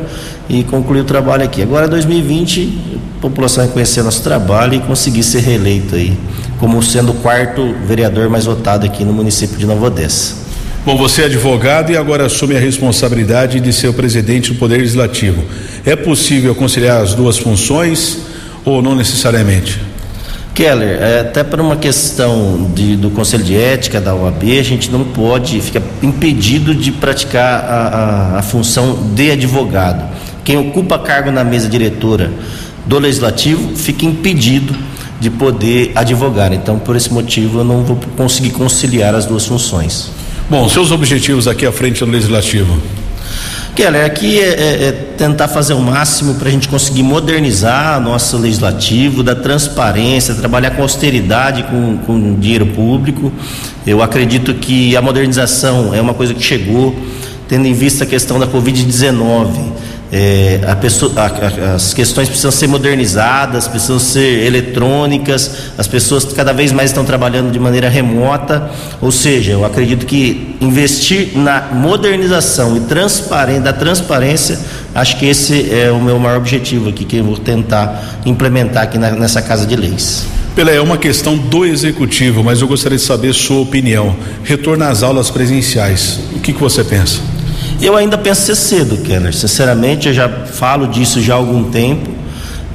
e 0.48 0.64
concluí 0.64 1.00
o 1.00 1.04
trabalho 1.04 1.44
aqui. 1.44 1.62
Agora 1.62 1.86
2020, 1.86 2.98
a 3.18 3.20
população 3.20 3.64
reconheceu 3.64 4.02
nosso 4.02 4.22
trabalho 4.22 4.74
e 4.74 4.80
consegui 4.80 5.22
ser 5.22 5.40
reeleito 5.40 5.94
aí, 5.94 6.18
como 6.58 6.82
sendo 6.82 7.12
o 7.12 7.14
quarto 7.14 7.72
vereador 7.86 8.28
mais 8.28 8.46
votado 8.46 8.84
aqui 8.84 9.04
no 9.04 9.12
município 9.12 9.56
de 9.56 9.64
Nova 9.64 9.86
Odessa. 9.86 10.45
Bom, 10.86 10.96
você 10.96 11.22
é 11.22 11.24
advogado 11.24 11.90
e 11.90 11.96
agora 11.96 12.26
assume 12.26 12.56
a 12.56 12.60
responsabilidade 12.60 13.58
de 13.58 13.72
ser 13.72 13.88
o 13.88 13.92
presidente 13.92 14.52
do 14.52 14.58
Poder 14.60 14.76
Legislativo. 14.76 15.42
É 15.84 15.96
possível 15.96 16.54
conciliar 16.54 17.02
as 17.02 17.12
duas 17.12 17.36
funções 17.36 18.18
ou 18.64 18.80
não 18.80 18.94
necessariamente? 18.94 19.80
Keller, 20.54 21.02
é, 21.02 21.20
até 21.22 21.42
por 21.42 21.58
uma 21.60 21.74
questão 21.74 22.70
de, 22.72 22.94
do 22.94 23.10
Conselho 23.10 23.42
de 23.42 23.56
Ética 23.56 24.00
da 24.00 24.14
OAB, 24.14 24.44
a 24.60 24.62
gente 24.62 24.88
não 24.88 25.02
pode, 25.02 25.60
fica 25.60 25.82
impedido 26.00 26.72
de 26.72 26.92
praticar 26.92 27.64
a, 27.64 28.36
a, 28.36 28.38
a 28.38 28.42
função 28.42 29.10
de 29.12 29.32
advogado. 29.32 30.08
Quem 30.44 30.56
ocupa 30.56 31.00
cargo 31.00 31.32
na 31.32 31.42
mesa 31.42 31.68
diretora 31.68 32.30
do 32.86 33.00
Legislativo 33.00 33.76
fica 33.76 34.06
impedido 34.06 34.72
de 35.18 35.30
poder 35.30 35.90
advogar. 35.96 36.52
Então, 36.52 36.78
por 36.78 36.94
esse 36.94 37.12
motivo, 37.12 37.58
eu 37.58 37.64
não 37.64 37.82
vou 37.82 37.98
conseguir 38.16 38.50
conciliar 38.50 39.16
as 39.16 39.26
duas 39.26 39.46
funções. 39.46 40.12
Bom, 40.48 40.68
seus 40.68 40.92
objetivos 40.92 41.48
aqui 41.48 41.66
à 41.66 41.72
frente 41.72 42.04
do 42.04 42.10
Legislativo? 42.10 42.80
Keller, 43.74 44.06
aqui 44.06 44.38
é, 44.38 44.44
é, 44.44 44.84
é 44.84 44.92
tentar 44.92 45.48
fazer 45.48 45.74
o 45.74 45.80
máximo 45.80 46.36
para 46.36 46.48
a 46.48 46.52
gente 46.52 46.68
conseguir 46.68 47.02
modernizar 47.02 48.00
nosso 48.00 48.38
legislativo, 48.38 49.24
da 49.24 49.34
transparência, 49.34 50.36
trabalhar 50.36 50.70
com 50.70 50.82
austeridade 50.82 51.64
com, 51.64 51.98
com 51.98 52.38
dinheiro 52.38 52.64
público. 52.66 53.32
Eu 53.84 54.00
acredito 54.00 54.54
que 54.54 54.96
a 54.96 55.02
modernização 55.02 55.92
é 55.92 56.00
uma 56.00 56.14
coisa 56.14 56.32
que 56.32 56.42
chegou, 56.42 56.94
tendo 57.48 57.66
em 57.66 57.72
vista 57.72 58.04
a 58.04 58.06
questão 58.06 58.38
da 58.38 58.46
Covid-19 58.46 59.50
é, 60.16 60.74
pessoa, 60.80 61.12
a, 61.16 61.26
a, 61.26 61.74
as 61.74 61.92
questões 61.92 62.28
precisam 62.28 62.50
ser 62.50 62.66
modernizadas, 62.66 63.68
precisam 63.68 63.98
ser 63.98 64.46
eletrônicas, 64.46 65.50
as 65.76 65.86
pessoas 65.86 66.24
cada 66.32 66.52
vez 66.52 66.72
mais 66.72 66.90
estão 66.90 67.04
trabalhando 67.04 67.50
de 67.50 67.58
maneira 67.58 67.88
remota, 67.88 68.70
ou 69.00 69.10
seja, 69.10 69.52
eu 69.52 69.64
acredito 69.64 70.06
que 70.06 70.56
investir 70.60 71.36
na 71.36 71.68
modernização 71.72 72.76
e 72.76 72.80
transparência, 72.80 73.60
da 73.60 73.72
transparência, 73.72 74.58
acho 74.94 75.18
que 75.18 75.26
esse 75.26 75.70
é 75.70 75.90
o 75.90 76.00
meu 76.00 76.18
maior 76.18 76.38
objetivo 76.38 76.88
aqui, 76.88 77.04
que 77.04 77.18
eu 77.18 77.24
vou 77.24 77.36
tentar 77.36 78.20
implementar 78.24 78.84
aqui 78.84 78.96
na, 78.96 79.10
nessa 79.10 79.42
Casa 79.42 79.66
de 79.66 79.76
Leis. 79.76 80.26
Pelé, 80.54 80.76
é 80.76 80.80
uma 80.80 80.96
questão 80.96 81.36
do 81.36 81.66
executivo, 81.66 82.42
mas 82.42 82.62
eu 82.62 82.68
gostaria 82.68 82.96
de 82.96 83.04
saber 83.04 83.34
sua 83.34 83.60
opinião. 83.60 84.16
Retorno 84.42 84.84
às 84.84 85.02
aulas 85.02 85.28
presenciais, 85.28 86.18
o 86.34 86.40
que, 86.40 86.54
que 86.54 86.60
você 86.60 86.82
pensa? 86.82 87.35
Eu 87.80 87.94
ainda 87.94 88.16
penso 88.16 88.42
ser 88.42 88.56
cedo, 88.56 88.96
Keller. 88.98 89.34
Sinceramente, 89.34 90.08
eu 90.08 90.14
já 90.14 90.28
falo 90.28 90.86
disso 90.86 91.20
já 91.20 91.34
há 91.34 91.36
algum 91.36 91.64
tempo. 91.64 92.10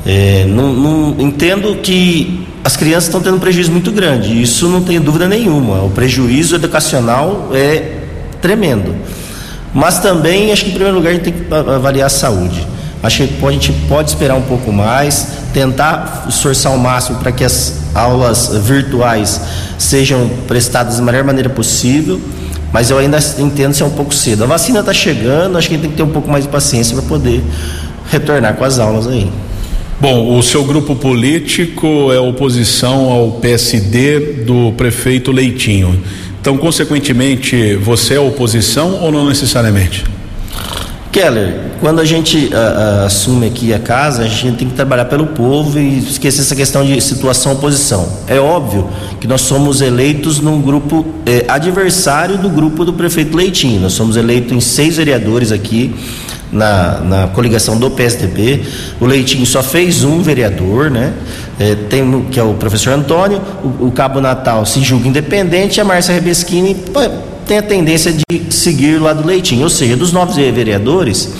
É, 0.05 0.45
não, 0.47 0.71
não, 0.73 1.15
entendo 1.19 1.75
que 1.77 2.47
as 2.63 2.77
crianças 2.77 3.05
estão 3.05 3.19
tendo 3.19 3.37
um 3.37 3.39
prejuízo 3.39 3.71
muito 3.71 3.91
grande. 3.91 4.41
Isso 4.41 4.67
não 4.67 4.83
tenho 4.83 5.01
dúvida 5.01 5.27
nenhuma. 5.27 5.83
O 5.83 5.89
prejuízo 5.89 6.55
educacional 6.55 7.49
é 7.53 7.97
tremendo. 8.41 8.95
Mas 9.73 9.99
também, 9.99 10.51
acho 10.51 10.65
que 10.65 10.69
em 10.69 10.73
primeiro 10.73 10.97
lugar 10.97 11.09
a 11.09 11.13
gente 11.13 11.23
tem 11.23 11.33
que 11.33 11.53
avaliar 11.53 12.05
a 12.05 12.09
saúde. 12.09 12.67
Acho 13.01 13.27
que 13.27 13.45
a 13.45 13.51
gente 13.51 13.71
pode 13.89 14.09
esperar 14.09 14.35
um 14.35 14.43
pouco 14.43 14.71
mais, 14.71 15.27
tentar 15.51 16.25
esforçar 16.29 16.71
o 16.71 16.77
máximo 16.77 17.17
para 17.17 17.31
que 17.31 17.43
as 17.43 17.79
aulas 17.95 18.51
virtuais 18.63 19.41
sejam 19.79 20.29
prestadas 20.47 20.97
da 20.97 21.03
melhor 21.03 21.23
maneira 21.23 21.49
possível 21.49 22.21
mas 22.71 22.89
eu 22.89 22.97
ainda 22.97 23.19
entendo 23.39 23.73
se 23.73 23.83
é 23.83 23.85
um 23.85 23.91
pouco 23.91 24.13
cedo. 24.13 24.43
A 24.43 24.47
vacina 24.47 24.79
está 24.79 24.93
chegando, 24.93 25.57
acho 25.57 25.69
que 25.69 25.77
tem 25.77 25.89
que 25.89 25.97
ter 25.97 26.03
um 26.03 26.09
pouco 26.09 26.29
mais 26.29 26.43
de 26.43 26.49
paciência 26.49 26.95
para 26.95 27.05
poder 27.05 27.43
retornar 28.09 28.55
com 28.55 28.63
as 28.63 28.79
aulas 28.79 29.07
aí. 29.07 29.29
Bom, 29.99 30.37
o 30.37 30.41
seu 30.41 30.63
grupo 30.63 30.95
político 30.95 32.11
é 32.11 32.19
oposição 32.19 33.11
ao 33.11 33.33
PSD 33.33 34.43
do 34.45 34.71
prefeito 34.71 35.31
Leitinho. 35.31 36.01
Então, 36.41 36.57
consequentemente, 36.57 37.75
você 37.75 38.15
é 38.15 38.19
oposição 38.19 38.99
ou 39.01 39.11
não 39.11 39.27
necessariamente? 39.27 40.03
Keller, 41.11 41.71
quando 41.81 41.99
a 41.99 42.05
gente 42.05 42.37
uh, 42.37 43.01
uh, 43.01 43.05
assume 43.05 43.47
aqui 43.47 43.73
a 43.73 43.79
casa, 43.79 44.23
a 44.23 44.27
gente 44.27 44.57
tem 44.57 44.69
que 44.69 44.75
trabalhar 44.75 45.05
pelo 45.05 45.27
povo 45.27 45.77
e 45.77 45.99
esquecer 45.99 46.41
essa 46.41 46.55
questão 46.55 46.85
de 46.85 46.99
situação 47.01 47.51
oposição. 47.51 48.07
É 48.27 48.39
óbvio 48.39 48.89
que 49.19 49.27
nós 49.27 49.41
somos 49.41 49.81
eleitos 49.81 50.39
num 50.39 50.61
grupo 50.61 51.05
eh, 51.25 51.45
adversário 51.47 52.37
do 52.37 52.49
grupo 52.49 52.85
do 52.85 52.93
prefeito 52.93 53.35
Leitinho. 53.35 53.81
Nós 53.81 53.93
somos 53.93 54.15
eleitos 54.15 54.53
em 54.53 54.61
seis 54.61 54.97
vereadores 54.97 55.51
aqui 55.51 55.93
na, 56.51 56.99
na 56.99 57.27
coligação 57.27 57.77
do 57.77 57.91
PSDB. 57.91 58.61
O 58.99 59.05
Leitinho 59.05 59.45
só 59.45 59.61
fez 59.61 60.03
um 60.03 60.21
vereador, 60.21 60.89
né? 60.89 61.13
É, 61.59 61.75
tem, 61.75 62.25
que 62.31 62.39
é 62.39 62.43
o 62.43 62.53
professor 62.53 62.93
Antônio. 62.93 63.41
O, 63.63 63.87
o 63.87 63.91
Cabo 63.91 64.21
Natal 64.21 64.65
se 64.65 64.81
julga 64.81 65.07
independente. 65.07 65.77
E 65.77 65.81
a 65.81 65.83
Márcia 65.83 66.13
Rebesquini 66.13 66.75
tem 67.51 67.57
a 67.57 67.61
tendência 67.61 68.13
de 68.13 68.53
seguir 68.53 68.97
lá 68.97 69.11
do 69.11 69.27
Leitinho. 69.27 69.63
Ou 69.63 69.69
seja, 69.69 69.97
dos 69.97 70.13
novos 70.13 70.37
vereadores, 70.37 71.33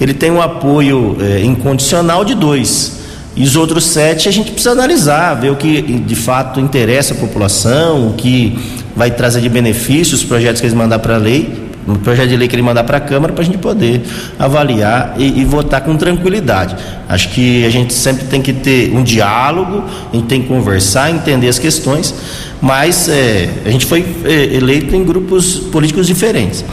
ele 0.00 0.14
tem 0.14 0.30
um 0.30 0.40
apoio 0.40 1.16
é, 1.20 1.42
incondicional 1.42 2.24
de 2.24 2.36
dois. 2.36 3.00
E 3.34 3.42
os 3.42 3.56
outros 3.56 3.82
sete 3.82 4.28
a 4.28 4.32
gente 4.32 4.52
precisa 4.52 4.70
analisar, 4.70 5.34
ver 5.34 5.50
o 5.50 5.56
que 5.56 5.82
de 5.82 6.14
fato 6.14 6.60
interessa 6.60 7.14
a 7.14 7.16
população, 7.16 8.10
o 8.10 8.12
que 8.12 8.56
vai 8.94 9.10
trazer 9.10 9.40
de 9.40 9.48
benefícios, 9.48 10.20
os 10.20 10.24
projetos 10.24 10.60
que 10.60 10.68
eles 10.68 10.76
mandar 10.76 11.00
para 11.00 11.16
a 11.16 11.18
lei, 11.18 11.65
o 11.86 11.98
projeto 11.98 12.28
de 12.28 12.36
lei 12.36 12.48
que 12.48 12.54
ele 12.54 12.62
mandar 12.62 12.84
para 12.84 12.96
a 12.96 13.00
Câmara, 13.00 13.32
para 13.32 13.42
a 13.42 13.44
gente 13.44 13.58
poder 13.58 14.02
avaliar 14.38 15.14
e, 15.18 15.40
e, 15.40 15.44
votar 15.44 15.80
com 15.82 15.96
tranquilidade. 15.96 16.76
Acho 17.08 17.28
que 17.30 17.64
a 17.64 17.70
gente 17.70 17.94
sempre 17.94 18.24
tem 18.26 18.42
que 18.42 18.52
ter 18.52 18.92
um 18.92 19.02
diálogo, 19.02 19.84
a 20.12 20.16
gente 20.16 20.26
tem 20.26 20.42
que 20.42 20.48
conversar, 20.48 21.10
entender 21.10 21.48
as 21.48 21.58
questões, 21.58 22.14
mas 22.60 23.08
é, 23.08 23.48
a 23.64 23.70
gente 23.70 23.86
foi 23.86 24.04
é, 24.24 24.56
eleito 24.56 24.94
em 24.96 25.04
grupos 25.04 25.56
políticos 25.56 26.06
diferentes. 26.06 26.64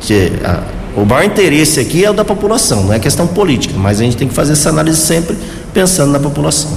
Que, 0.00 0.32
a, 0.44 0.60
O 0.96 1.04
maior 1.04 1.24
interesse 1.24 1.80
aqui 1.80 2.04
é 2.04 2.10
o 2.10 2.14
da 2.14 2.24
população, 2.24 2.84
não 2.84 2.92
é 2.92 2.98
questão 2.98 3.26
política, 3.26 3.74
mas 3.76 4.00
a 4.00 4.04
gente 4.04 4.16
tem 4.16 4.28
que 4.28 4.34
fazer 4.34 4.52
essa 4.52 4.68
análise 4.68 4.98
sempre 4.98 5.36
pensando 5.72 6.12
na 6.12 6.20
população. 6.20 6.70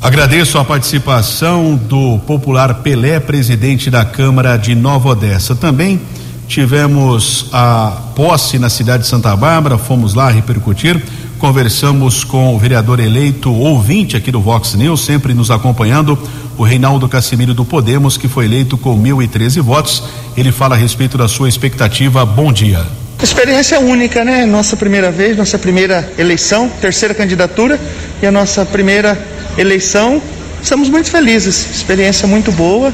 Agradeço 0.00 0.56
a 0.58 0.64
participação 0.64 1.74
do 1.74 2.18
popular 2.24 2.82
Pelé, 2.82 3.18
presidente 3.18 3.90
da 3.90 4.04
Câmara 4.04 4.56
de 4.56 4.76
Nova 4.76 5.08
Odessa. 5.08 5.56
Também 5.56 6.00
tivemos 6.48 7.46
a 7.52 7.92
posse 8.16 8.58
na 8.58 8.70
cidade 8.70 9.02
de 9.02 9.08
Santa 9.08 9.36
Bárbara, 9.36 9.76
fomos 9.76 10.14
lá 10.14 10.30
repercutir. 10.30 11.00
Conversamos 11.38 12.24
com 12.24 12.56
o 12.56 12.58
vereador 12.58 12.98
eleito, 12.98 13.52
ouvinte 13.52 14.16
aqui 14.16 14.32
do 14.32 14.40
Vox 14.40 14.74
News, 14.74 15.04
sempre 15.04 15.34
nos 15.34 15.52
acompanhando, 15.52 16.18
o 16.56 16.64
Reinaldo 16.64 17.08
Cassimiro 17.08 17.54
do 17.54 17.64
Podemos, 17.64 18.16
que 18.16 18.26
foi 18.26 18.46
eleito 18.46 18.76
com 18.76 19.00
1.013 19.00 19.62
votos. 19.62 20.02
Ele 20.36 20.50
fala 20.50 20.74
a 20.74 20.78
respeito 20.78 21.16
da 21.16 21.28
sua 21.28 21.48
expectativa. 21.48 22.26
Bom 22.26 22.52
dia. 22.52 22.84
Experiência 23.22 23.78
única, 23.78 24.24
né? 24.24 24.46
Nossa 24.46 24.76
primeira 24.76 25.12
vez, 25.12 25.36
nossa 25.36 25.58
primeira 25.58 26.12
eleição, 26.18 26.68
terceira 26.80 27.14
candidatura 27.14 27.78
e 28.20 28.26
a 28.26 28.32
nossa 28.32 28.64
primeira 28.64 29.16
eleição. 29.56 30.20
Estamos 30.60 30.88
muito 30.88 31.08
felizes, 31.08 31.70
experiência 31.70 32.26
muito 32.26 32.50
boa 32.50 32.92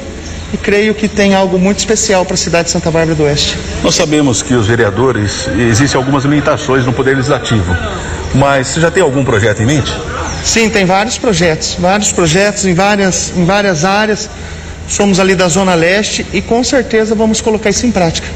e 0.55 0.57
creio 0.57 0.95
que 0.95 1.09
tem 1.09 1.35
algo 1.35 1.59
muito 1.59 1.79
especial 1.79 2.23
para 2.23 2.35
a 2.35 2.37
cidade 2.37 2.65
de 2.65 2.71
Santa 2.71 2.89
Bárbara 2.89 3.13
do 3.13 3.23
Oeste. 3.23 3.57
Nós 3.83 3.93
sabemos 3.93 4.41
que 4.41 4.53
os 4.53 4.65
vereadores, 4.65 5.49
existem 5.69 5.97
algumas 5.97 6.23
limitações 6.23 6.85
no 6.85 6.93
Poder 6.93 7.13
Legislativo, 7.15 7.75
mas 8.33 8.67
você 8.67 8.79
já 8.79 8.89
tem 8.89 9.03
algum 9.03 9.25
projeto 9.25 9.61
em 9.61 9.65
mente? 9.65 9.93
Sim, 10.45 10.69
tem 10.69 10.85
vários 10.85 11.17
projetos, 11.17 11.75
vários 11.77 12.13
projetos 12.13 12.65
em 12.65 12.73
várias, 12.73 13.33
em 13.35 13.43
várias 13.43 13.83
áreas. 13.83 14.29
Somos 14.87 15.19
ali 15.19 15.35
da 15.35 15.49
Zona 15.49 15.75
Leste 15.75 16.25
e 16.31 16.41
com 16.41 16.63
certeza 16.63 17.13
vamos 17.13 17.41
colocar 17.41 17.69
isso 17.69 17.85
em 17.85 17.91
prática. 17.91 18.27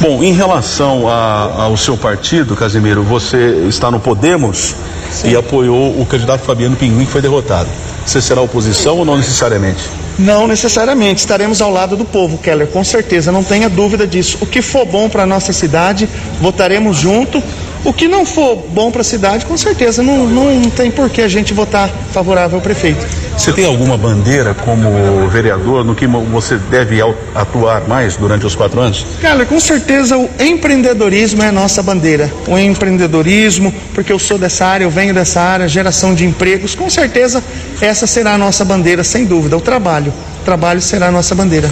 Bom, 0.00 0.22
em 0.24 0.32
relação 0.32 1.08
a, 1.08 1.64
ao 1.64 1.76
seu 1.76 1.96
partido, 1.96 2.56
Casimiro, 2.56 3.04
você 3.04 3.64
está 3.68 3.90
no 3.92 4.00
Podemos 4.00 4.74
Sim. 5.12 5.30
e 5.30 5.36
apoiou 5.36 6.00
o 6.00 6.06
candidato 6.06 6.42
Fabiano 6.42 6.74
Pinguim, 6.74 7.04
que 7.04 7.12
foi 7.12 7.22
derrotado. 7.22 7.68
Você 8.04 8.20
será 8.20 8.40
oposição 8.40 8.96
ou 8.96 9.04
não 9.04 9.16
necessariamente? 9.16 9.82
Não 10.18 10.48
necessariamente. 10.48 11.20
Estaremos 11.20 11.62
ao 11.62 11.70
lado 11.70 11.96
do 11.96 12.04
povo, 12.04 12.38
Keller, 12.38 12.66
com 12.66 12.82
certeza, 12.82 13.30
não 13.30 13.44
tenha 13.44 13.68
dúvida 13.68 14.06
disso. 14.06 14.38
O 14.40 14.46
que 14.46 14.60
for 14.60 14.84
bom 14.84 15.08
para 15.08 15.22
a 15.22 15.26
nossa 15.26 15.52
cidade, 15.52 16.08
votaremos 16.40 16.96
junto 16.96 17.42
o 17.84 17.92
que 17.92 18.08
não 18.08 18.26
for 18.26 18.56
bom 18.56 18.90
para 18.90 19.00
a 19.00 19.04
cidade, 19.04 19.46
com 19.46 19.56
certeza, 19.56 20.02
não, 20.02 20.26
não 20.26 20.70
tem 20.70 20.90
por 20.90 21.08
que 21.10 21.22
a 21.22 21.28
gente 21.28 21.54
votar 21.54 21.88
favorável 22.12 22.56
ao 22.56 22.62
prefeito. 22.62 23.06
Você 23.36 23.52
tem 23.52 23.64
alguma 23.64 23.96
bandeira 23.96 24.52
como 24.52 25.28
vereador 25.28 25.84
no 25.84 25.94
que 25.94 26.08
você 26.08 26.56
deve 26.56 26.98
atuar 27.34 27.86
mais 27.86 28.16
durante 28.16 28.44
os 28.44 28.56
quatro 28.56 28.80
anos? 28.80 29.06
Cara, 29.22 29.46
com 29.46 29.60
certeza 29.60 30.18
o 30.18 30.28
empreendedorismo 30.40 31.42
é 31.44 31.48
a 31.48 31.52
nossa 31.52 31.80
bandeira. 31.80 32.30
O 32.48 32.58
empreendedorismo, 32.58 33.72
porque 33.94 34.12
eu 34.12 34.18
sou 34.18 34.38
dessa 34.38 34.66
área, 34.66 34.84
eu 34.84 34.90
venho 34.90 35.14
dessa 35.14 35.40
área, 35.40 35.68
geração 35.68 36.14
de 36.14 36.24
empregos, 36.24 36.74
com 36.74 36.90
certeza 36.90 37.42
essa 37.80 38.08
será 38.08 38.34
a 38.34 38.38
nossa 38.38 38.64
bandeira, 38.64 39.04
sem 39.04 39.24
dúvida. 39.24 39.56
O 39.56 39.60
trabalho. 39.60 40.12
O 40.40 40.44
trabalho 40.44 40.82
será 40.82 41.06
a 41.06 41.12
nossa 41.12 41.34
bandeira. 41.34 41.70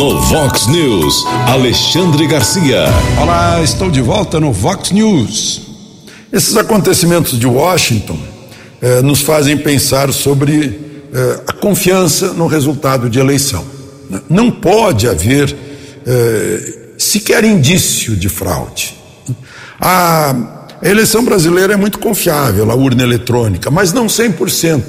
No 0.00 0.18
Vox 0.18 0.66
News, 0.66 1.26
Alexandre 1.46 2.26
Garcia. 2.26 2.86
Olá, 3.20 3.62
estou 3.62 3.90
de 3.90 4.00
volta 4.00 4.40
no 4.40 4.50
Vox 4.50 4.92
News. 4.92 5.60
Esses 6.32 6.56
acontecimentos 6.56 7.38
de 7.38 7.46
Washington 7.46 8.18
eh, 8.80 9.02
nos 9.02 9.20
fazem 9.20 9.58
pensar 9.58 10.10
sobre 10.10 10.80
eh, 11.12 11.40
a 11.46 11.52
confiança 11.52 12.32
no 12.32 12.46
resultado 12.46 13.10
de 13.10 13.18
eleição. 13.18 13.62
Não 14.26 14.50
pode 14.50 15.06
haver 15.06 15.54
eh, 16.06 16.78
sequer 16.96 17.44
indício 17.44 18.16
de 18.16 18.30
fraude. 18.30 18.96
A 19.78 20.34
eleição 20.82 21.22
brasileira 21.22 21.74
é 21.74 21.76
muito 21.76 21.98
confiável, 21.98 22.70
a 22.70 22.74
urna 22.74 23.02
eletrônica, 23.02 23.70
mas 23.70 23.92
não 23.92 24.06
100%. 24.06 24.82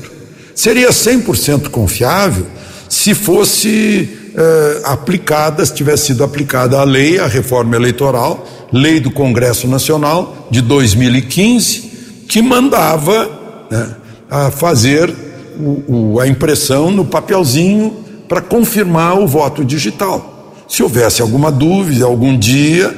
Seria 0.56 0.90
100% 0.90 1.68
confiável 1.68 2.48
se 2.88 3.14
fosse 3.14 4.21
eh, 4.36 4.82
aplicada, 4.86 5.66
se 5.66 5.74
tivesse 5.74 6.08
sido 6.08 6.24
aplicada 6.24 6.80
a 6.80 6.84
lei, 6.84 7.20
a 7.20 7.28
reforma 7.28 7.76
eleitoral, 7.76 8.48
lei 8.72 9.00
do 9.00 9.12
Congresso 9.12 9.68
Nacional 9.68 10.48
de 10.50 10.62
2015, 10.62 12.26
que 12.28 12.42
mandava 12.42 13.30
né, 13.70 13.96
a 14.30 14.50
fazer 14.50 15.14
o, 15.60 16.14
o, 16.14 16.20
a 16.20 16.28
impressão 16.28 16.92
no 16.92 17.06
papelzinho 17.06 17.98
para 18.30 18.42
confirmar 18.42 19.20
o 19.20 19.28
voto 19.28 19.66
digital. 19.66 20.56
Se 20.68 20.82
houvesse 20.82 21.22
alguma 21.22 21.52
dúvida, 21.52 22.06
algum 22.06 22.38
dia, 22.38 22.96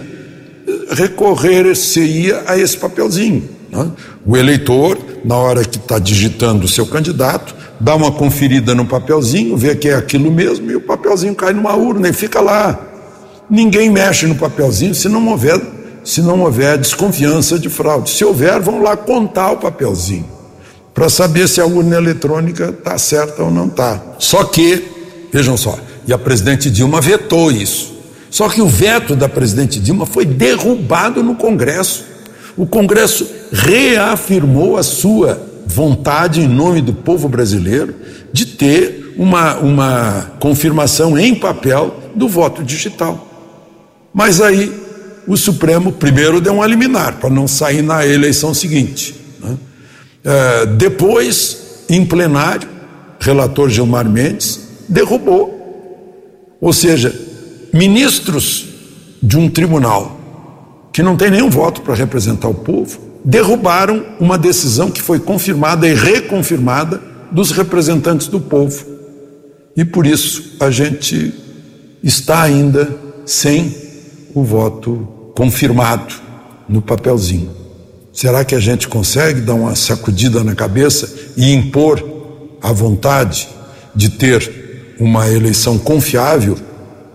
recorrer-se-ia 0.92 2.44
a 2.46 2.58
esse 2.58 2.78
papelzinho. 2.78 3.50
Né? 3.72 3.92
O 4.24 4.38
eleitor, 4.38 5.00
na 5.26 5.36
hora 5.36 5.66
que 5.66 5.78
está 5.78 5.98
digitando 5.98 6.66
o 6.66 6.70
seu 6.70 6.86
candidato, 6.86 7.56
dá 7.80 7.96
uma 7.96 8.12
conferida 8.12 8.76
no 8.76 8.86
papelzinho, 8.86 9.58
vê 9.58 9.76
que 9.76 9.90
é 9.90 9.96
aquilo 9.96 10.32
mesmo 10.32 10.70
e 10.72 10.76
o 10.76 10.82
papelzinho 11.14 11.36
cai 11.36 11.54
numa 11.54 11.76
urna 11.76 12.10
e 12.10 12.14
fica 12.14 12.42
lá. 12.42 12.80
Ninguém 13.50 13.90
mexe 13.90 14.26
no 14.26 14.36
papelzinho 14.36 14.96
se 14.96 15.08
não 15.08 15.28
houver, 15.28 15.62
se 16.04 16.22
não 16.22 16.42
houver 16.42 16.78
desconfiança 16.78 17.60
de 17.60 17.70
fraude. 17.70 18.10
Se 18.10 18.26
houver, 18.26 18.60
vão 18.60 18.82
lá 18.82 18.98
contar 18.98 19.52
o 19.52 19.58
papelzinho 19.58 20.26
para 20.94 21.10
saber 21.10 21.48
se 21.48 21.60
a 21.60 21.66
urna 21.66 21.98
eletrônica 21.98 22.70
está 22.70 22.98
certa 22.98 23.44
ou 23.44 23.52
não 23.52 23.68
está. 23.68 24.02
Só 24.20 24.44
que, 24.44 24.84
vejam 25.32 25.58
só, 25.58 25.78
e 26.08 26.14
a 26.14 26.18
presidente 26.18 26.70
Dilma 26.70 27.02
vetou 27.02 27.52
isso. 27.52 27.94
Só 28.30 28.50
que 28.50 28.62
o 28.62 28.68
veto 28.68 29.16
da 29.16 29.30
presidente 29.30 29.80
Dilma 29.80 30.06
foi 30.06 30.26
derrubado 30.26 31.24
no 31.24 31.36
Congresso. 31.36 32.06
O 32.58 32.66
Congresso 32.66 33.28
reafirmou 33.52 34.78
a 34.78 34.84
sua 34.84 35.40
vontade, 35.66 36.42
em 36.42 36.48
nome 36.48 36.82
do 36.82 36.94
povo 36.94 37.28
brasileiro, 37.28 37.96
de 38.32 38.46
ter 38.46 39.03
uma, 39.18 39.56
uma 39.58 40.32
confirmação 40.40 41.18
em 41.18 41.36
papel 41.36 41.96
do 42.16 42.28
voto 42.28 42.64
digital. 42.64 43.28
Mas 44.14 44.42
aí 44.42 44.72
o 45.28 45.38
Supremo 45.38 45.92
primeiro 45.92 46.42
deu 46.42 46.54
um 46.54 46.66
liminar 46.66 47.18
para 47.18 47.30
não 47.30 47.48
sair 47.48 47.82
na 47.82 48.06
eleição 48.06 48.54
seguinte. 48.54 49.16
Né? 49.42 49.58
É, 50.24 50.66
depois, 50.66 51.86
em 51.90 52.06
plenário, 52.06 52.68
relator 53.20 53.70
Gilmar 53.70 54.08
Mendes 54.08 54.60
derrubou. 54.88 55.62
Ou 56.60 56.74
seja, 56.74 57.14
ministros 57.74 58.68
de 59.22 59.38
um 59.38 59.50
tribunal 59.50 60.20
que 60.92 61.02
não 61.02 61.16
tem 61.16 61.32
nenhum 61.32 61.50
voto 61.50 61.82
para 61.82 61.96
representar 61.96 62.48
o 62.48 62.54
povo 62.54 63.00
derrubaram 63.26 64.06
uma 64.20 64.38
decisão 64.38 64.92
que 64.92 65.02
foi 65.02 65.20
confirmada 65.20 65.88
e 65.88 65.94
reconfirmada 65.94 67.02
dos 67.32 67.52
representantes 67.52 68.28
do 68.28 68.40
povo. 68.40 68.93
E 69.76 69.84
por 69.84 70.06
isso 70.06 70.56
a 70.60 70.70
gente 70.70 71.34
está 72.04 72.42
ainda 72.44 72.96
sem 73.26 73.76
o 74.34 74.44
voto 74.44 75.32
confirmado 75.36 76.14
no 76.68 76.82
papelzinho. 76.82 77.50
Será 78.12 78.46
que 78.46 78.54
a 78.54 78.60
gente 78.60 78.88
consegue 78.88 79.42
dar 79.42 79.56
uma 79.56 79.76
sacudida 79.76 80.44
na 80.44 80.54
cabeça 80.54 81.12
e 81.36 81.52
impor 81.52 82.04
a 82.62 82.72
vontade 82.72 83.48
de 83.96 84.10
ter 84.10 84.96
uma 85.00 85.28
eleição 85.30 85.80
confiável 85.80 86.58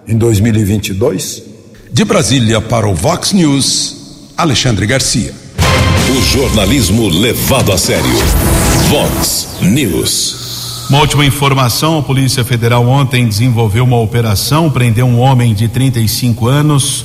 em 0.06 0.18
2022? 0.18 1.42
De 1.92 2.04
Brasília 2.04 2.60
para 2.60 2.88
o 2.88 2.94
Vox 2.94 3.32
News, 3.32 4.32
Alexandre 4.36 4.86
Garcia. 4.86 5.32
O 6.10 6.22
jornalismo 6.22 7.08
levado 7.08 7.70
a 7.70 7.78
sério. 7.78 8.10
Vox 8.90 9.48
News. 9.60 10.47
Uma 10.88 11.00
última 11.00 11.26
informação: 11.26 11.98
a 11.98 12.02
Polícia 12.02 12.42
Federal 12.42 12.86
ontem 12.88 13.26
desenvolveu 13.28 13.84
uma 13.84 13.98
operação, 13.98 14.70
prendeu 14.70 15.06
um 15.06 15.18
homem 15.18 15.52
de 15.52 15.68
35 15.68 16.48
anos 16.48 17.04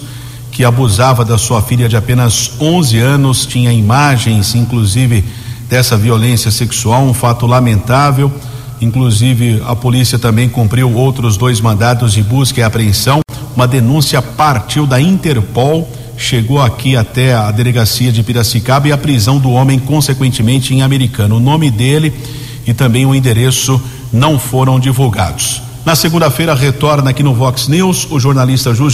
que 0.51 0.63
abusava 0.63 1.25
da 1.25 1.37
sua 1.37 1.61
filha 1.61 1.89
de 1.89 1.97
apenas 1.97 2.53
11 2.61 2.99
anos, 2.99 3.45
tinha 3.45 3.73
imagens, 3.73 4.53
inclusive, 4.55 5.23
dessa 5.67 5.97
violência 5.97 6.51
sexual, 6.51 7.03
um 7.03 7.13
fato 7.13 7.45
lamentável. 7.45 8.31
Inclusive, 8.79 9.61
a 9.65 9.75
polícia 9.75 10.19
também 10.19 10.47
cumpriu 10.47 10.93
outros 10.93 11.37
dois 11.37 11.59
mandados 11.59 12.13
de 12.13 12.21
busca 12.21 12.61
e 12.61 12.63
apreensão. 12.63 13.19
Uma 13.55 13.67
denúncia 13.67 14.21
partiu 14.21 14.85
da 14.85 15.01
Interpol 15.01 15.89
chegou 16.15 16.61
aqui 16.61 16.95
até 16.95 17.33
a 17.33 17.51
delegacia 17.51 18.11
de 18.11 18.23
Piracicaba 18.23 18.87
e 18.87 18.91
a 18.91 18.97
prisão 18.97 19.39
do 19.39 19.51
homem, 19.51 19.79
consequentemente, 19.79 20.73
em 20.73 20.81
americano. 20.81 21.37
O 21.37 21.39
nome 21.39 21.69
dele 21.69 22.13
e 22.65 22.73
também 22.73 23.05
o 23.05 23.13
endereço 23.13 23.81
não 24.11 24.39
foram 24.39 24.79
divulgados. 24.79 25.61
Na 25.85 25.95
segunda-feira, 25.95 26.53
retorna 26.53 27.09
aqui 27.09 27.21
no 27.21 27.33
Vox 27.33 27.67
News 27.67 28.07
o 28.09 28.19
jornalista 28.19 28.73
Ju. 28.73 28.87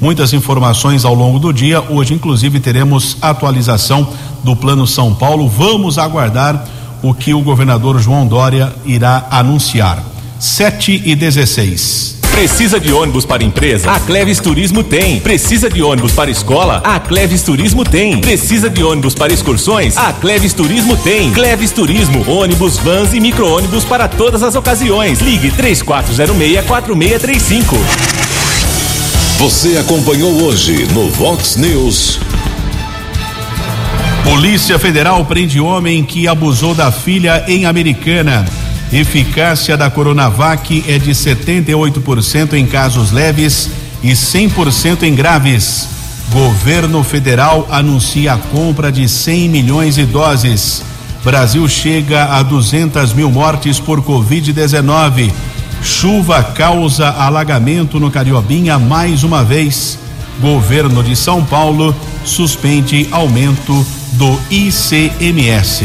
Muitas 0.00 0.32
informações 0.32 1.04
ao 1.04 1.14
longo 1.14 1.38
do 1.38 1.52
dia. 1.52 1.80
Hoje, 1.80 2.12
inclusive, 2.12 2.60
teremos 2.60 3.16
atualização 3.22 4.08
do 4.42 4.54
Plano 4.54 4.86
São 4.86 5.14
Paulo. 5.14 5.48
Vamos 5.48 5.96
aguardar 5.96 6.68
o 7.02 7.14
que 7.14 7.32
o 7.32 7.40
governador 7.40 7.98
João 8.00 8.26
Dória 8.26 8.74
irá 8.84 9.26
anunciar. 9.30 10.02
7 10.38 11.02
e 11.06 11.14
16. 11.14 12.23
Precisa 12.34 12.78
de 12.80 12.92
ônibus 12.92 13.24
para 13.24 13.44
empresa? 13.44 13.92
A 13.92 14.00
Cleves 14.00 14.40
Turismo 14.40 14.82
tem. 14.82 15.20
Precisa 15.20 15.70
de 15.70 15.80
ônibus 15.80 16.10
para 16.10 16.28
escola? 16.28 16.82
A 16.84 16.98
Cleves 16.98 17.42
Turismo 17.42 17.84
tem. 17.84 18.20
Precisa 18.20 18.68
de 18.68 18.82
ônibus 18.82 19.14
para 19.14 19.32
excursões? 19.32 19.96
A 19.96 20.12
Cleves 20.12 20.52
Turismo 20.52 20.96
tem. 20.96 21.30
Cleves 21.30 21.70
Turismo, 21.70 22.28
ônibus, 22.28 22.76
vans 22.76 23.14
e 23.14 23.20
micro-ônibus 23.20 23.84
para 23.84 24.08
todas 24.08 24.42
as 24.42 24.56
ocasiões. 24.56 25.20
Ligue 25.20 25.52
3406-4635. 25.52 27.76
Você 29.38 29.78
acompanhou 29.78 30.42
hoje 30.42 30.88
no 30.92 31.08
Vox 31.10 31.54
News. 31.54 32.18
Polícia 34.24 34.76
Federal 34.76 35.24
prende 35.24 35.60
homem 35.60 36.02
que 36.02 36.26
abusou 36.26 36.74
da 36.74 36.90
filha 36.90 37.44
em 37.46 37.64
Americana. 37.64 38.44
Eficácia 38.92 39.76
da 39.76 39.90
Coronavac 39.90 40.84
é 40.86 40.98
de 40.98 41.10
78% 41.10 42.52
em 42.54 42.66
casos 42.66 43.10
leves 43.10 43.70
e 44.02 44.12
100% 44.12 45.02
em 45.02 45.14
graves. 45.14 45.88
Governo 46.30 47.02
federal 47.02 47.66
anuncia 47.70 48.34
a 48.34 48.38
compra 48.38 48.90
de 48.90 49.08
100 49.08 49.48
milhões 49.48 49.94
de 49.96 50.04
doses. 50.04 50.82
Brasil 51.24 51.66
chega 51.68 52.24
a 52.24 52.42
200 52.42 53.12
mil 53.14 53.30
mortes 53.30 53.80
por 53.80 54.02
Covid-19. 54.02 55.32
Chuva 55.82 56.42
causa 56.42 57.08
alagamento 57.10 57.98
no 57.98 58.10
Cariobinha 58.10 58.78
mais 58.78 59.22
uma 59.24 59.42
vez. 59.42 59.98
Governo 60.40 61.02
de 61.02 61.14
São 61.14 61.44
Paulo 61.44 61.94
suspende 62.24 63.08
aumento 63.10 63.86
do 64.12 64.38
ICMS. 64.50 65.84